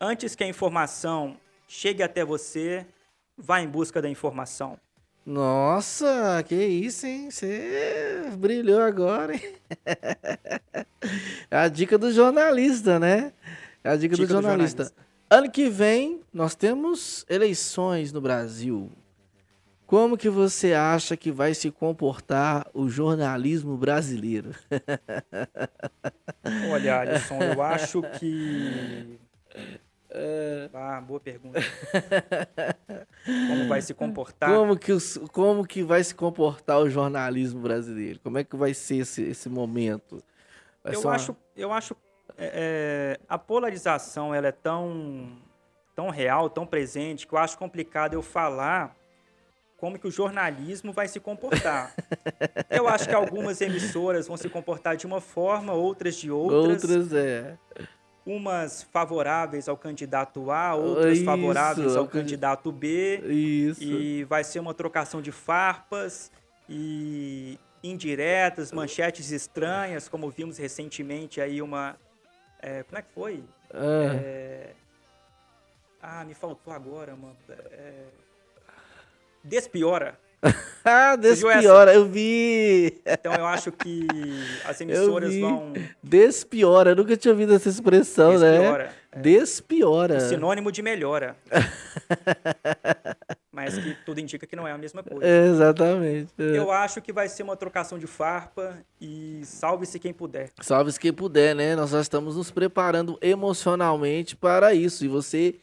antes 0.00 0.34
que 0.34 0.42
a 0.42 0.48
informação 0.48 1.36
chegue 1.68 2.02
até 2.02 2.24
você, 2.24 2.86
vá 3.36 3.60
em 3.60 3.68
busca 3.68 4.00
da 4.00 4.08
informação. 4.08 4.78
Nossa, 5.26 6.42
que 6.48 6.54
isso, 6.54 7.06
hein? 7.06 7.30
Você 7.30 8.30
brilhou 8.38 8.80
agora, 8.80 9.34
hein? 9.34 9.56
É 11.50 11.58
a 11.58 11.68
dica 11.68 11.98
do 11.98 12.10
jornalista, 12.10 12.98
né? 12.98 13.34
É 13.84 13.90
a 13.90 13.96
dica, 13.96 14.16
do, 14.16 14.22
Dica 14.22 14.28
do 14.28 14.40
jornalista. 14.40 14.84
jornalista. 14.84 15.06
Ano 15.28 15.50
que 15.50 15.68
vem, 15.68 16.22
nós 16.32 16.54
temos 16.54 17.26
eleições 17.28 18.10
no 18.10 18.22
Brasil. 18.22 18.90
Como 19.92 20.16
que 20.16 20.30
você 20.30 20.72
acha 20.72 21.18
que 21.18 21.30
vai 21.30 21.52
se 21.52 21.70
comportar 21.70 22.66
o 22.72 22.88
jornalismo 22.88 23.76
brasileiro? 23.76 24.52
Olha, 26.66 27.00
Alisson, 27.00 27.42
eu 27.42 27.60
acho 27.60 28.02
que 28.18 29.18
Ah, 30.72 30.98
boa 30.98 31.20
pergunta. 31.20 31.60
Como 33.46 33.68
vai 33.68 33.82
se 33.82 33.92
comportar? 33.92 34.48
Como 34.56 34.78
que, 34.78 34.92
os, 34.92 35.18
como 35.30 35.66
que 35.66 35.82
vai 35.82 36.02
se 36.02 36.14
comportar 36.14 36.78
o 36.78 36.88
jornalismo 36.88 37.60
brasileiro? 37.60 38.18
Como 38.20 38.38
é 38.38 38.44
que 38.44 38.56
vai 38.56 38.72
ser 38.72 38.96
esse, 38.96 39.22
esse 39.22 39.50
momento? 39.50 40.24
Vai 40.82 40.94
eu 40.94 41.02
uma- 41.02 41.16
acho, 41.16 41.36
eu 41.54 41.70
acho 41.70 41.94
é, 42.38 43.18
é, 43.18 43.20
a 43.28 43.36
polarização 43.36 44.34
ela 44.34 44.46
é 44.46 44.52
tão, 44.52 45.36
tão 45.94 46.08
real, 46.08 46.48
tão 46.48 46.66
presente, 46.66 47.26
que 47.26 47.34
eu 47.34 47.38
acho 47.38 47.58
complicado 47.58 48.14
eu 48.14 48.22
falar 48.22 48.96
como 49.82 49.98
que 49.98 50.06
o 50.06 50.12
jornalismo 50.12 50.92
vai 50.92 51.08
se 51.08 51.18
comportar. 51.18 51.92
eu 52.70 52.86
acho 52.86 53.08
que 53.08 53.14
algumas 53.16 53.60
emissoras 53.60 54.28
vão 54.28 54.36
se 54.36 54.48
comportar 54.48 54.96
de 54.96 55.08
uma 55.08 55.20
forma, 55.20 55.72
outras 55.72 56.14
de 56.14 56.30
outras. 56.30 56.84
Outras, 56.84 57.12
é. 57.12 57.58
Umas 58.24 58.84
favoráveis 58.84 59.68
ao 59.68 59.76
candidato 59.76 60.52
A, 60.52 60.76
outras 60.76 61.16
Isso, 61.16 61.24
favoráveis 61.24 61.96
ao 61.96 62.02
ao 62.02 62.06
candi- 62.08 62.22
candidato 62.26 62.70
B. 62.70 63.16
Isso. 63.26 63.82
E 63.82 64.22
vai 64.22 64.44
ser 64.44 64.60
uma 64.60 64.72
trocação 64.72 65.20
de 65.20 65.32
farpas 65.32 66.30
e 66.68 67.58
indiretas, 67.82 68.70
manchetes 68.70 69.32
estranhas, 69.32 70.08
como 70.08 70.30
vimos 70.30 70.58
recentemente 70.58 71.40
aí 71.40 71.60
uma. 71.60 71.96
é, 72.60 72.84
como 72.84 72.98
é 73.00 73.02
que 73.02 73.10
foi? 73.12 73.42
Ah, 73.74 74.14
É, 74.22 74.70
ah, 76.00 76.24
me 76.24 76.34
faltou 76.34 76.72
agora 76.72 77.14
uma. 77.14 77.34
é, 77.72 78.04
Despiora. 79.44 80.18
Ah, 80.84 81.14
despiora, 81.14 81.94
eu 81.94 82.04
vi. 82.04 83.00
Então 83.06 83.32
eu 83.32 83.46
acho 83.46 83.70
que 83.70 84.04
as 84.64 84.78
emissoras 84.82 85.32
vão. 85.36 85.72
Despiora, 86.02 86.90
eu 86.90 86.96
nunca 86.96 87.16
tinha 87.16 87.30
ouvido 87.30 87.54
essa 87.54 87.68
expressão, 87.68 88.36
né? 88.36 88.58
Despiora. 88.58 88.92
Despiora. 89.16 90.20
Sinônimo 90.20 90.72
de 90.72 90.82
melhora. 90.82 91.36
Mas 93.52 93.78
que 93.78 93.96
tudo 94.04 94.18
indica 94.18 94.44
que 94.44 94.56
não 94.56 94.66
é 94.66 94.72
a 94.72 94.78
mesma 94.78 95.04
coisa. 95.04 95.24
É, 95.24 95.46
exatamente. 95.46 96.32
é. 96.36 96.58
Eu 96.58 96.72
acho 96.72 97.00
que 97.00 97.12
vai 97.12 97.28
ser 97.28 97.44
uma 97.44 97.54
trocação 97.54 97.96
de 97.96 98.08
farpa 98.08 98.76
e 99.00 99.42
salve-se 99.44 100.00
quem 100.00 100.12
puder. 100.12 100.50
Salve-se 100.60 100.98
quem 100.98 101.12
puder, 101.12 101.54
né? 101.54 101.76
Nós 101.76 101.90
já 101.90 102.00
estamos 102.00 102.34
nos 102.34 102.50
preparando 102.50 103.16
emocionalmente 103.22 104.34
para 104.34 104.74
isso. 104.74 105.04
E 105.04 105.08
você 105.08 105.54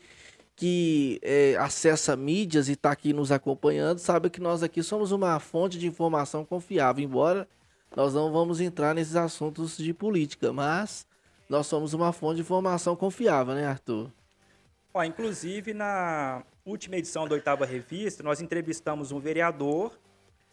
que 0.60 1.22
é, 1.22 1.55
acessa 1.55 2.18
mídias 2.18 2.68
e 2.68 2.74
está 2.74 2.91
aqui 2.91 3.14
nos 3.14 3.32
acompanhando, 3.32 3.99
sabe 3.99 4.30
que 4.30 4.41
nós 4.41 4.62
aqui 4.62 4.84
somos 4.84 5.14
uma 5.14 5.39
fonte 5.39 5.80
de 5.80 5.88
informação 5.88 6.43
confiável, 6.43 7.01
embora 7.01 7.47
nós 7.95 8.14
não 8.14 8.30
vamos 8.30 8.60
entrar 8.60 8.93
nesses 8.93 9.16
assuntos 9.16 9.78
de 9.78 9.93
política, 9.93 10.51
mas 10.51 11.07
nós 11.47 11.66
somos 11.66 11.93
uma 11.93 12.12
fonte 12.12 12.36
de 12.36 12.41
informação 12.41 12.93
confiável, 12.93 13.55
né, 13.55 13.66
Arthur? 13.66 14.12
Ó, 14.93 15.01
inclusive, 15.01 15.74
na 15.74 16.43
última 16.66 16.97
edição 16.97 17.26
da 17.26 17.36
oitava 17.36 17.66
revista, 17.66 18.22
nós 18.22 18.41
entrevistamos 18.41 19.14
um 19.14 19.20
vereador, 19.20 19.97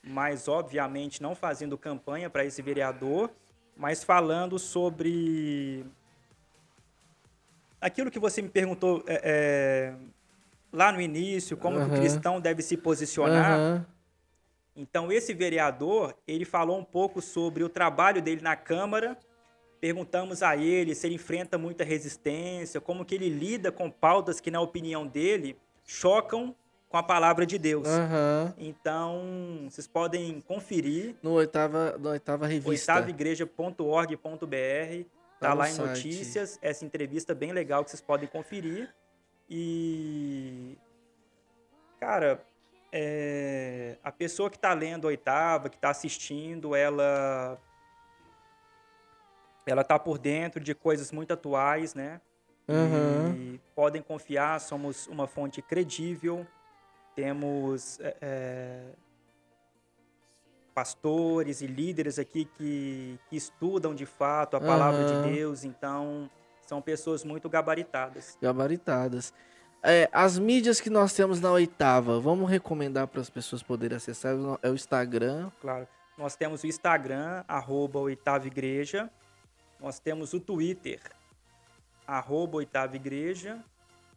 mas 0.05 0.47
obviamente 0.47 1.21
não 1.21 1.35
fazendo 1.35 1.77
campanha 1.77 2.31
para 2.31 2.45
esse 2.45 2.63
vereador, 2.63 3.29
mas 3.77 4.05
falando 4.05 4.57
sobre 4.57 5.85
aquilo 7.81 8.11
que 8.11 8.19
você 8.19 8.43
me 8.43 8.49
perguntou 8.49 9.03
é, 9.07 9.21
é, 9.25 9.95
lá 10.73 10.93
no 10.93 11.01
início, 11.01 11.57
como 11.57 11.77
que 11.77 11.83
Aham. 11.83 11.95
o 11.95 11.99
cristão 11.99 12.41
deve 12.41 12.63
se 12.63 12.77
posicionar. 12.77 13.53
Aham. 13.53 13.87
Então, 14.75 15.11
esse 15.11 15.33
vereador, 15.33 16.15
ele 16.29 16.45
falou 16.45 16.79
um 16.79 16.85
pouco 16.85 17.23
sobre 17.23 17.65
o 17.65 17.69
trabalho 17.69 18.21
dele 18.21 18.43
na 18.43 18.55
Câmara. 18.55 19.17
Perguntamos 19.81 20.43
a 20.43 20.55
ele 20.57 20.95
se 20.95 21.07
ele 21.07 21.15
enfrenta 21.15 21.57
muita 21.57 21.83
resistência, 21.83 22.81
como 22.81 23.05
que 23.05 23.15
ele 23.15 23.31
lida 23.31 23.73
com 23.73 23.91
pautas 23.91 24.39
que, 24.39 24.51
na 24.51 24.61
opinião 24.61 25.07
dele, 25.07 25.57
chocam 25.85 26.55
com 26.89 26.97
a 26.99 27.03
palavra 27.03 27.47
de 27.47 27.59
Deus. 27.59 27.89
Aham. 27.89 28.55
Então, 28.59 29.67
vocês 29.69 29.87
podem 29.87 30.41
conferir 30.43 31.17
No 31.23 31.33
oitava, 31.33 31.97
no 31.99 32.11
oitava 32.11 32.47
revista. 32.47 32.95
oitavaigreja.org.br, 32.95 35.07
Tá 35.41 35.49
tá 35.49 35.55
lá 35.55 35.69
em 35.69 35.73
site. 35.73 35.89
notícias, 35.89 36.59
essa 36.63 36.85
entrevista 36.85 37.35
bem 37.35 37.53
legal 37.53 37.85
que 37.85 37.91
vocês 37.91 38.01
podem 38.01 38.29
conferir. 38.29 38.95
E 39.49 40.79
cara, 42.01 42.45
é, 42.93 43.99
a 44.03 44.11
pessoa 44.11 44.49
que 44.49 44.57
está 44.57 44.73
lendo 44.73 45.07
a 45.07 45.09
oitava, 45.09 45.69
que 45.69 45.77
está 45.77 45.91
assistindo, 45.91 46.75
ela 46.75 47.59
ela 49.67 49.83
tá 49.83 49.99
por 49.99 50.19
dentro 50.19 50.61
de 50.61 50.75
coisas 50.75 51.11
muito 51.11 51.33
atuais, 51.33 51.95
né? 51.95 52.21
Aham. 52.69 53.35
E 53.37 53.61
podem 53.75 54.01
confiar, 54.01 54.61
somos 54.61 55.07
uma 55.09 55.27
fonte 55.27 55.61
credível, 55.61 56.47
temos 57.15 57.99
é, 58.01 58.17
é, 58.21 58.83
pastores 60.77 61.63
e 61.63 61.67
líderes 61.67 62.19
aqui 62.19 62.45
que, 62.45 63.19
que 63.31 63.37
estudam 63.37 63.95
de 63.95 64.05
fato 64.05 64.59
a 64.59 64.61
palavra 64.61 65.07
Aham. 65.07 65.23
de 65.23 65.31
Deus, 65.33 65.65
então 65.65 66.29
são 66.61 66.83
pessoas 66.83 67.25
muito 67.25 67.49
gabaritadas. 67.49 68.37
gabaritadas. 68.43 69.33
É, 69.83 70.07
as 70.13 70.39
mídias 70.39 70.79
que 70.79 70.91
nós 70.91 71.15
temos 71.15 71.41
na 71.41 71.51
oitava, 71.51 72.21
vamos 72.21 72.51
recomendar 72.51 73.07
para 73.07 73.23
as 73.23 73.31
pessoas 73.31 73.63
poderem 73.63 73.97
acessar, 73.97 74.35
é 74.63 74.69
o 74.69 74.75
Instagram. 74.75 75.51
Claro. 75.63 75.89
Nós 76.19 76.37
temos 76.37 76.63
o 76.63 76.67
Instagram, 76.67 77.43
arroba 77.49 77.99
oitava 78.01 78.47
igreja. 78.47 79.11
Nós 79.81 79.99
temos 79.99 80.35
o 80.35 80.41
Twitter, 80.41 81.01
arroba 82.07 82.59
oitava 82.59 82.97
igreja. 82.97 83.65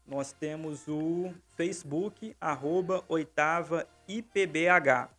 Nós 0.06 0.34
temos 0.34 0.90
o 0.90 1.34
Facebook, 1.56 2.36
arroba 2.42 3.02
oitava 3.08 3.88
IPBH. 4.10 5.19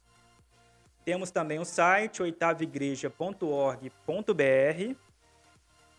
Temos 1.05 1.31
também 1.31 1.59
o 1.59 1.65
site 1.65 2.23
oitavaigreja.org.br. 2.23 4.95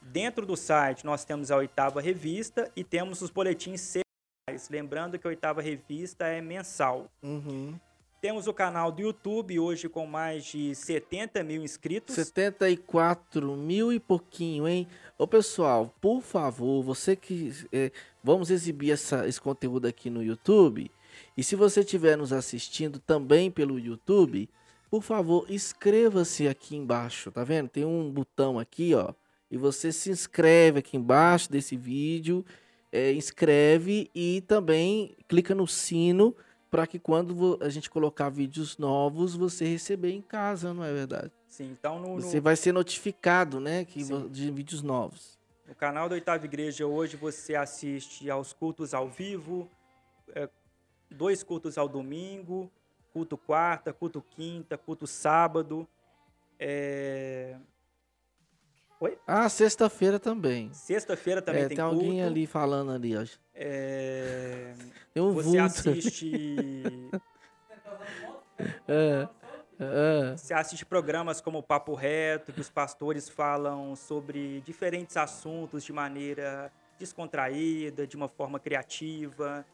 Dentro 0.02 0.46
do 0.46 0.58
site 0.58 1.06
nós 1.06 1.24
temos 1.24 1.52
a 1.52 1.58
oitava 1.58 2.02
revista 2.02 2.72
e 2.76 2.84
temos 2.84 3.22
os 3.22 3.30
boletins 3.30 3.82
semanais. 3.82 4.70
Lembrando 4.70 5.20
que 5.20 5.28
a 5.28 5.30
oitava 5.30 5.62
revista 5.62 6.26
é 6.26 6.42
mensal. 6.42 7.08
Uhum. 7.22 7.76
Temos 8.20 8.48
o 8.48 8.54
canal 8.54 8.92
do 8.92 9.02
YouTube 9.02 9.60
hoje 9.60 9.90
com 9.90 10.06
mais 10.06 10.46
de 10.46 10.76
70 10.76 11.44
mil 11.44 11.64
inscritos. 11.64 12.14
74 12.16 13.56
mil 13.56 13.92
e 13.92 14.00
pouquinho, 14.00 14.68
hein? 14.68 14.88
Ô 15.18 15.26
pessoal, 15.28 15.92
por 16.00 16.22
favor, 16.22 16.84
você 16.84 17.16
que. 17.16 17.52
é, 17.72 17.92
vamos 18.24 18.52
exibir 18.52 18.92
essa- 18.92 19.28
esse 19.28 19.42
conteúdo 19.42 19.88
aqui 19.88 20.10
no 20.12 20.22
YouTube. 20.24 20.92
E 21.36 21.44
se 21.44 21.56
você 21.56 21.80
estiver 21.80 22.16
nos 22.16 22.32
assistindo 22.32 23.00
também 23.00 23.50
pelo 23.50 23.80
YouTube, 23.80 24.48
por 24.92 25.02
favor, 25.02 25.46
inscreva-se 25.50 26.50
aqui 26.50 26.76
embaixo, 26.76 27.32
tá 27.32 27.46
vendo? 27.46 27.70
Tem 27.70 27.86
um 27.86 28.12
botão 28.12 28.60
aqui, 28.60 28.94
ó. 28.94 29.14
E 29.50 29.56
você 29.58 29.90
se 29.92 30.10
inscreve 30.12 30.80
aqui 30.80 30.98
embaixo 30.98 31.50
desse 31.50 31.78
vídeo, 31.78 32.46
é, 32.92 33.14
inscreve 33.14 34.12
e 34.14 34.42
também 34.42 35.16
clica 35.30 35.56
no 35.56 35.66
sino 35.66 36.36
para 36.70 36.86
que 36.86 37.00
quando 37.00 37.58
a 37.62 37.70
gente 37.70 37.90
colocar 37.90 38.30
vídeos 38.30 38.78
novos, 38.78 39.34
você 39.36 39.66
receber 39.66 40.12
em 40.12 40.22
casa, 40.22 40.74
não 40.74 40.84
é 40.84 40.92
verdade? 40.94 41.32
Sim, 41.48 41.72
então 41.72 42.00
no, 42.00 42.16
no- 42.16 42.22
Você 42.22 42.42
vai 42.42 42.56
ser 42.58 42.74
notificado, 42.74 43.60
né, 43.62 43.86
que 43.86 44.04
Sim. 44.04 44.28
de 44.30 44.52
vídeos 44.52 44.82
novos. 44.82 45.40
no 45.68 45.76
canal 45.76 46.10
da 46.10 46.16
Oitava 46.16 46.44
Igreja 46.46 46.86
hoje 46.86 47.16
você 47.16 47.56
assiste 47.56 48.30
aos 48.30 48.52
cultos 48.52 48.94
ao 48.94 49.10
vivo, 49.10 49.70
é, 50.36 50.50
dois 51.10 51.44
cultos 51.44 51.78
ao 51.78 51.88
domingo, 51.88 52.70
culto 53.14 53.38
quarta, 53.38 53.92
culto 53.94 54.22
quinta, 54.22 54.78
culto 54.78 55.06
sábado. 55.08 55.88
é, 56.60 57.56
Ah, 59.26 59.50
sexta-feira 59.50 60.20
também. 60.20 60.72
Sexta-feira 60.74 61.42
também 61.42 61.64
É, 61.64 61.68
tem, 61.68 61.78
tem 61.78 61.86
culto. 61.86 62.04
alguém 62.06 62.24
ali 62.24 62.46
falando 62.46 62.92
ali, 62.92 63.18
ó. 63.18 63.24
é, 63.56 64.74
Tem 65.14 65.24
um 65.24 65.34
Você 65.34 65.44
vulto. 65.44 65.64
assiste, 65.64 67.10
É, 68.88 69.28
é. 69.80 70.38
você 70.38 70.54
assiste 70.54 70.86
programas 70.86 71.42
como 71.42 71.58
o 71.58 71.64
Papo 71.64 71.96
Reto, 71.96 72.54
que 72.54 72.62
os 72.62 72.70
pastores 72.70 73.28
falam 73.28 73.96
sobre 73.96 74.62
diferentes 74.62 75.18
assuntos 75.18 75.84
de 75.84 75.92
maneira 75.92 76.72
descontraída, 77.00 78.06
de 78.06 78.16
uma 78.16 78.28
forma 78.28 78.60
criativa. 78.60 79.66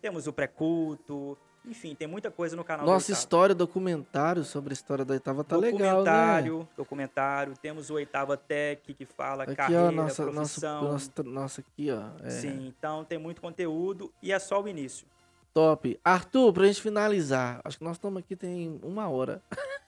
Temos 0.00 0.28
o 0.28 0.32
pré-culto, 0.32 1.36
enfim, 1.64 1.94
tem 1.94 2.08
muita 2.08 2.30
coisa 2.30 2.56
no 2.56 2.64
canal. 2.64 2.86
Nossa 2.86 3.12
história, 3.12 3.54
documentário 3.54 4.44
sobre 4.44 4.72
a 4.72 4.74
história 4.74 5.04
da 5.04 5.14
oitava 5.14 5.44
tá 5.44 5.56
legal, 5.56 5.78
né? 5.78 5.86
documentário, 5.86 6.68
documentário. 6.76 7.54
Temos 7.60 7.90
o 7.90 7.94
Oitava 7.94 8.36
Tech 8.36 8.94
que 8.94 9.04
fala 9.04 9.44
Aqui, 9.44 9.54
carreira, 9.54 9.88
ó, 9.88 9.90
nossa, 9.90 10.24
nossa, 10.24 10.32
profissão. 10.32 10.84
nossa, 10.84 11.22
nossa, 11.22 11.60
aqui, 11.60 11.90
ó. 11.90 12.26
É, 12.26 12.30
Sim, 12.30 12.66
então 12.68 13.04
tem 13.04 13.18
muito 13.18 13.40
conteúdo 13.40 14.12
e 14.22 14.32
é 14.32 14.38
só 14.38 14.62
o 14.62 14.68
início. 14.68 15.06
Top. 15.52 15.98
Arthur, 16.04 16.52
pra 16.52 16.66
gente 16.66 16.80
finalizar, 16.80 17.60
acho 17.64 17.78
que 17.78 17.84
nós 17.84 17.96
estamos 17.96 18.18
aqui 18.20 18.36
tem 18.36 18.78
uma 18.82 19.08
hora. 19.08 19.42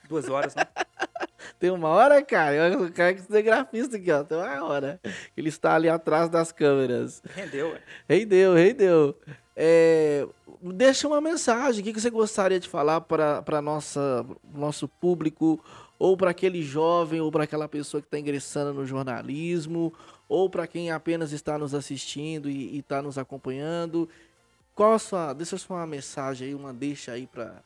Duas 0.09 0.29
horas, 0.29 0.55
né? 0.55 0.65
Tem 1.59 1.71
uma 1.71 1.89
hora, 1.89 2.23
cara. 2.23 2.79
O 2.81 2.91
cara 2.91 3.13
que 3.13 3.37
é 3.37 3.43
grafista 3.43 3.99
aqui, 3.99 4.11
ó. 4.11 4.25
Tem 4.25 4.39
uma 4.39 4.65
hora. 4.65 4.99
Ele 5.37 5.51
está 5.51 5.75
ali 5.75 5.91
atrás 5.91 6.31
das 6.31 6.53
câmeras. 6.53 7.23
Rendeu, 7.35 7.69
ué. 7.69 7.81
Rendeu, 8.09 8.55
rendeu. 8.55 9.19
É, 9.63 10.27
deixa 10.63 11.07
uma 11.07 11.21
mensagem. 11.21 11.83
O 11.83 11.85
que 11.85 12.01
você 12.01 12.09
gostaria 12.09 12.59
de 12.59 12.67
falar 12.67 13.03
para 13.03 13.61
nossa 13.61 14.25
nosso 14.55 14.89
público, 14.89 15.63
ou 15.99 16.17
para 16.17 16.31
aquele 16.31 16.63
jovem, 16.63 17.21
ou 17.21 17.31
para 17.31 17.45
aquela 17.45 17.69
pessoa 17.69 18.01
que 18.01 18.07
está 18.07 18.19
ingressando 18.19 18.73
no 18.73 18.87
jornalismo, 18.87 19.93
ou 20.27 20.49
para 20.49 20.67
quem 20.67 20.91
apenas 20.91 21.33
está 21.33 21.59
nos 21.59 21.75
assistindo 21.75 22.49
e 22.49 22.79
está 22.79 23.03
nos 23.03 23.19
acompanhando? 23.19 24.09
Qual 24.75 24.95
a 24.95 24.99
sua. 24.99 25.35
Deixa 25.35 25.59
só 25.59 25.75
uma 25.75 25.87
mensagem 25.87 26.49
aí, 26.49 26.55
uma 26.55 26.73
deixa 26.73 27.13
aí 27.13 27.27
para 27.27 27.63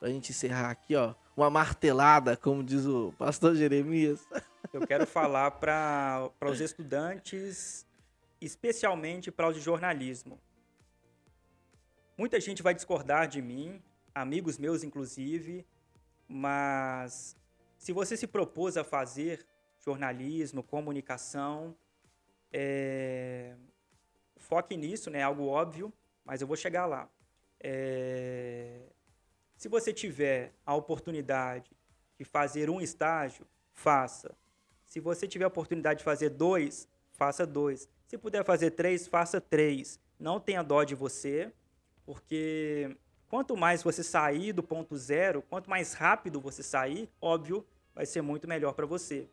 a 0.00 0.08
gente 0.08 0.30
encerrar 0.30 0.70
aqui, 0.70 0.94
ó. 0.94 1.12
Uma 1.36 1.50
martelada, 1.50 2.36
como 2.36 2.62
diz 2.62 2.86
o 2.86 3.12
pastor 3.18 3.56
Jeremias. 3.56 4.20
Eu 4.72 4.86
quero 4.86 5.04
falar 5.04 5.50
para 5.50 6.30
os 6.48 6.60
estudantes, 6.60 7.84
especialmente 8.40 9.32
para 9.32 9.48
os 9.48 9.56
de 9.56 9.60
jornalismo. 9.60 10.38
Muita 12.18 12.40
gente 12.40 12.62
vai 12.62 12.74
discordar 12.74 13.28
de 13.28 13.42
mim, 13.42 13.82
amigos 14.14 14.56
meus 14.56 14.82
inclusive, 14.82 15.66
mas 16.26 17.36
se 17.76 17.92
você 17.92 18.16
se 18.16 18.26
propôs 18.26 18.78
a 18.78 18.82
fazer 18.82 19.46
jornalismo, 19.84 20.62
comunicação, 20.62 21.76
é... 22.50 23.54
foque 24.38 24.78
nisso, 24.78 25.10
né? 25.10 25.22
Algo 25.22 25.46
óbvio, 25.46 25.92
mas 26.24 26.40
eu 26.40 26.46
vou 26.46 26.56
chegar 26.56 26.86
lá. 26.86 27.06
É... 27.60 28.80
Se 29.58 29.68
você 29.68 29.92
tiver 29.92 30.54
a 30.64 30.74
oportunidade 30.74 31.70
de 32.18 32.24
fazer 32.24 32.70
um 32.70 32.80
estágio, 32.80 33.46
faça. 33.74 34.34
Se 34.86 35.00
você 35.00 35.28
tiver 35.28 35.44
a 35.44 35.48
oportunidade 35.48 35.98
de 35.98 36.04
fazer 36.04 36.30
dois, 36.30 36.88
faça 37.12 37.46
dois. 37.46 37.88
Se 38.06 38.16
puder 38.16 38.42
fazer 38.42 38.70
três, 38.70 39.06
faça 39.06 39.38
três. 39.38 40.00
Não 40.18 40.40
tenha 40.40 40.62
dó 40.62 40.82
de 40.82 40.94
você, 40.94 41.52
porque 42.06 42.96
quanto 43.28 43.56
mais 43.56 43.82
você 43.82 44.02
sair 44.02 44.52
do 44.52 44.62
ponto 44.62 44.96
zero, 44.96 45.42
quanto 45.42 45.68
mais 45.68 45.92
rápido 45.92 46.40
você 46.40 46.62
sair, 46.62 47.10
óbvio, 47.20 47.66
vai 47.94 48.06
ser 48.06 48.22
muito 48.22 48.48
melhor 48.48 48.72
para 48.72 48.86
você. 48.86 49.26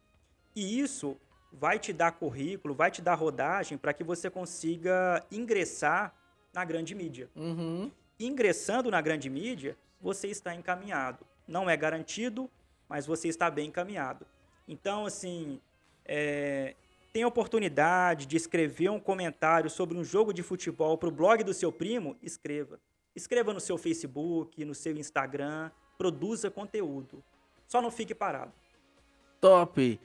E 0.55 0.79
isso 0.79 1.15
vai 1.51 1.77
te 1.77 1.93
dar 1.93 2.13
currículo, 2.13 2.73
vai 2.73 2.89
te 2.89 3.01
dar 3.01 3.13
rodagem 3.13 3.77
para 3.77 3.93
que 3.93 4.03
você 4.03 4.29
consiga 4.29 5.23
ingressar 5.31 6.13
na 6.51 6.65
grande 6.65 6.95
mídia. 6.95 7.29
Uhum. 7.35 7.91
Ingressando 8.19 8.89
na 8.89 8.99
grande 9.01 9.29
mídia, 9.29 9.77
você 10.01 10.27
está 10.27 10.53
encaminhado. 10.55 11.25
Não 11.47 11.69
é 11.69 11.77
garantido, 11.77 12.49
mas 12.89 13.05
você 13.05 13.27
está 13.27 13.49
bem 13.49 13.67
encaminhado. 13.67 14.25
Então, 14.67 15.05
assim, 15.05 15.59
é, 16.05 16.75
tem 17.13 17.21
a 17.21 17.27
oportunidade 17.27 18.25
de 18.25 18.35
escrever 18.35 18.89
um 18.89 18.99
comentário 18.99 19.69
sobre 19.69 19.95
um 19.95 20.03
jogo 20.03 20.33
de 20.33 20.41
futebol 20.41 20.97
para 20.97 21.07
o 21.07 21.11
blog 21.11 21.43
do 21.43 21.53
seu 21.53 21.71
primo, 21.71 22.17
escreva. 22.23 22.79
Escreva 23.15 23.53
no 23.53 23.59
seu 23.59 23.77
Facebook, 23.77 24.65
no 24.65 24.73
seu 24.73 24.97
Instagram, 24.97 25.69
produza 25.95 26.49
conteúdo. 26.49 27.23
Só 27.67 27.79
não 27.79 27.91
fique 27.91 28.15
parado. 28.15 28.51
Top. 29.39 29.99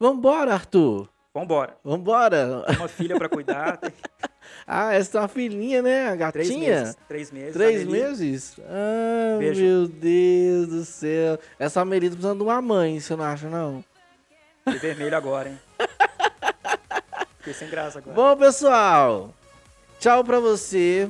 Vambora, 0.00 0.54
Arthur. 0.54 1.08
Vambora. 1.32 1.78
Vambora. 1.84 2.64
Tem 2.66 2.76
uma 2.76 2.88
filha 2.88 3.16
para 3.16 3.28
cuidar. 3.28 3.78
ah, 4.66 4.94
essa 4.94 5.18
é 5.18 5.20
uma 5.20 5.28
filhinha, 5.28 5.80
né? 5.80 6.08
A 6.08 6.16
gatinha? 6.16 6.42
Três 6.42 6.50
meses. 6.50 6.96
Três 7.06 7.30
meses. 7.30 7.52
Três 7.52 7.84
meses? 7.86 8.56
Ah, 8.64 9.38
Beijo. 9.38 9.62
meu 9.62 9.86
Deus 9.86 10.68
do 10.68 10.84
céu. 10.84 11.38
Essa 11.56 11.82
Amelita 11.82 12.16
precisando 12.16 12.38
de 12.38 12.44
uma 12.44 12.60
mãe, 12.60 12.98
você 12.98 13.14
não 13.14 13.24
acha, 13.24 13.48
não? 13.48 13.84
De 14.66 14.78
vermelho 14.78 15.16
agora, 15.16 15.50
hein? 15.50 15.58
Fiquei 17.46 17.54
sem 17.54 17.68
graça 17.68 17.98
agora. 18.00 18.16
Bom, 18.16 18.36
pessoal, 18.36 19.32
tchau 20.00 20.24
pra 20.24 20.40
você. 20.40 21.08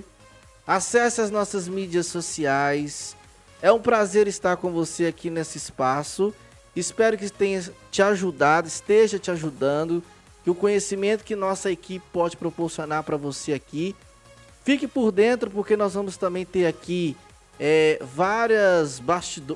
Acesse 0.66 1.22
as 1.22 1.30
nossas 1.30 1.66
mídias 1.66 2.06
sociais. 2.08 3.16
É 3.62 3.72
um 3.72 3.80
prazer 3.80 4.28
estar 4.28 4.58
com 4.58 4.70
você 4.70 5.06
aqui 5.06 5.30
nesse 5.30 5.56
espaço. 5.56 6.34
Espero 6.74 7.16
que 7.16 7.30
tenha 7.30 7.64
te 7.90 8.02
ajudado, 8.02 8.68
esteja 8.68 9.18
te 9.18 9.30
ajudando, 9.30 10.02
que 10.44 10.50
o 10.50 10.54
conhecimento 10.54 11.24
que 11.24 11.34
nossa 11.34 11.70
equipe 11.70 12.04
pode 12.12 12.36
proporcionar 12.36 13.02
para 13.02 13.16
você 13.16 13.54
aqui. 13.54 13.96
Fique 14.62 14.86
por 14.86 15.10
dentro, 15.10 15.50
porque 15.50 15.74
nós 15.74 15.94
vamos 15.94 16.18
também 16.18 16.44
ter 16.44 16.66
aqui 16.66 17.16
é, 17.58 17.98
várias, 18.02 19.00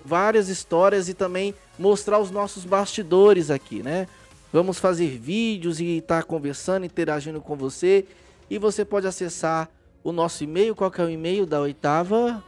várias 0.03 0.49
histórias 0.49 1.11
e 1.11 1.15
também 1.15 1.55
mostrar 1.79 2.19
os 2.19 2.31
nossos 2.31 2.65
bastidores 2.65 3.51
aqui, 3.51 3.83
né? 3.83 4.09
Vamos 4.53 4.79
fazer 4.79 5.19
vídeos 5.19 5.81
e 5.81 5.99
estar 5.99 6.23
tá 6.23 6.27
conversando, 6.27 6.85
interagindo 6.85 7.41
com 7.41 7.57
você. 7.57 8.05
E 8.49 8.59
você 8.59 8.85
pode 8.85 9.07
acessar 9.07 9.69
o 10.03 10.11
nosso 10.11 10.43
e-mail. 10.43 10.75
Qual 10.75 10.91
que 10.91 11.01
é 11.01 11.05
o 11.05 11.11
e-mail 11.11 11.47
da 11.47 11.61
oitava? 11.61 12.43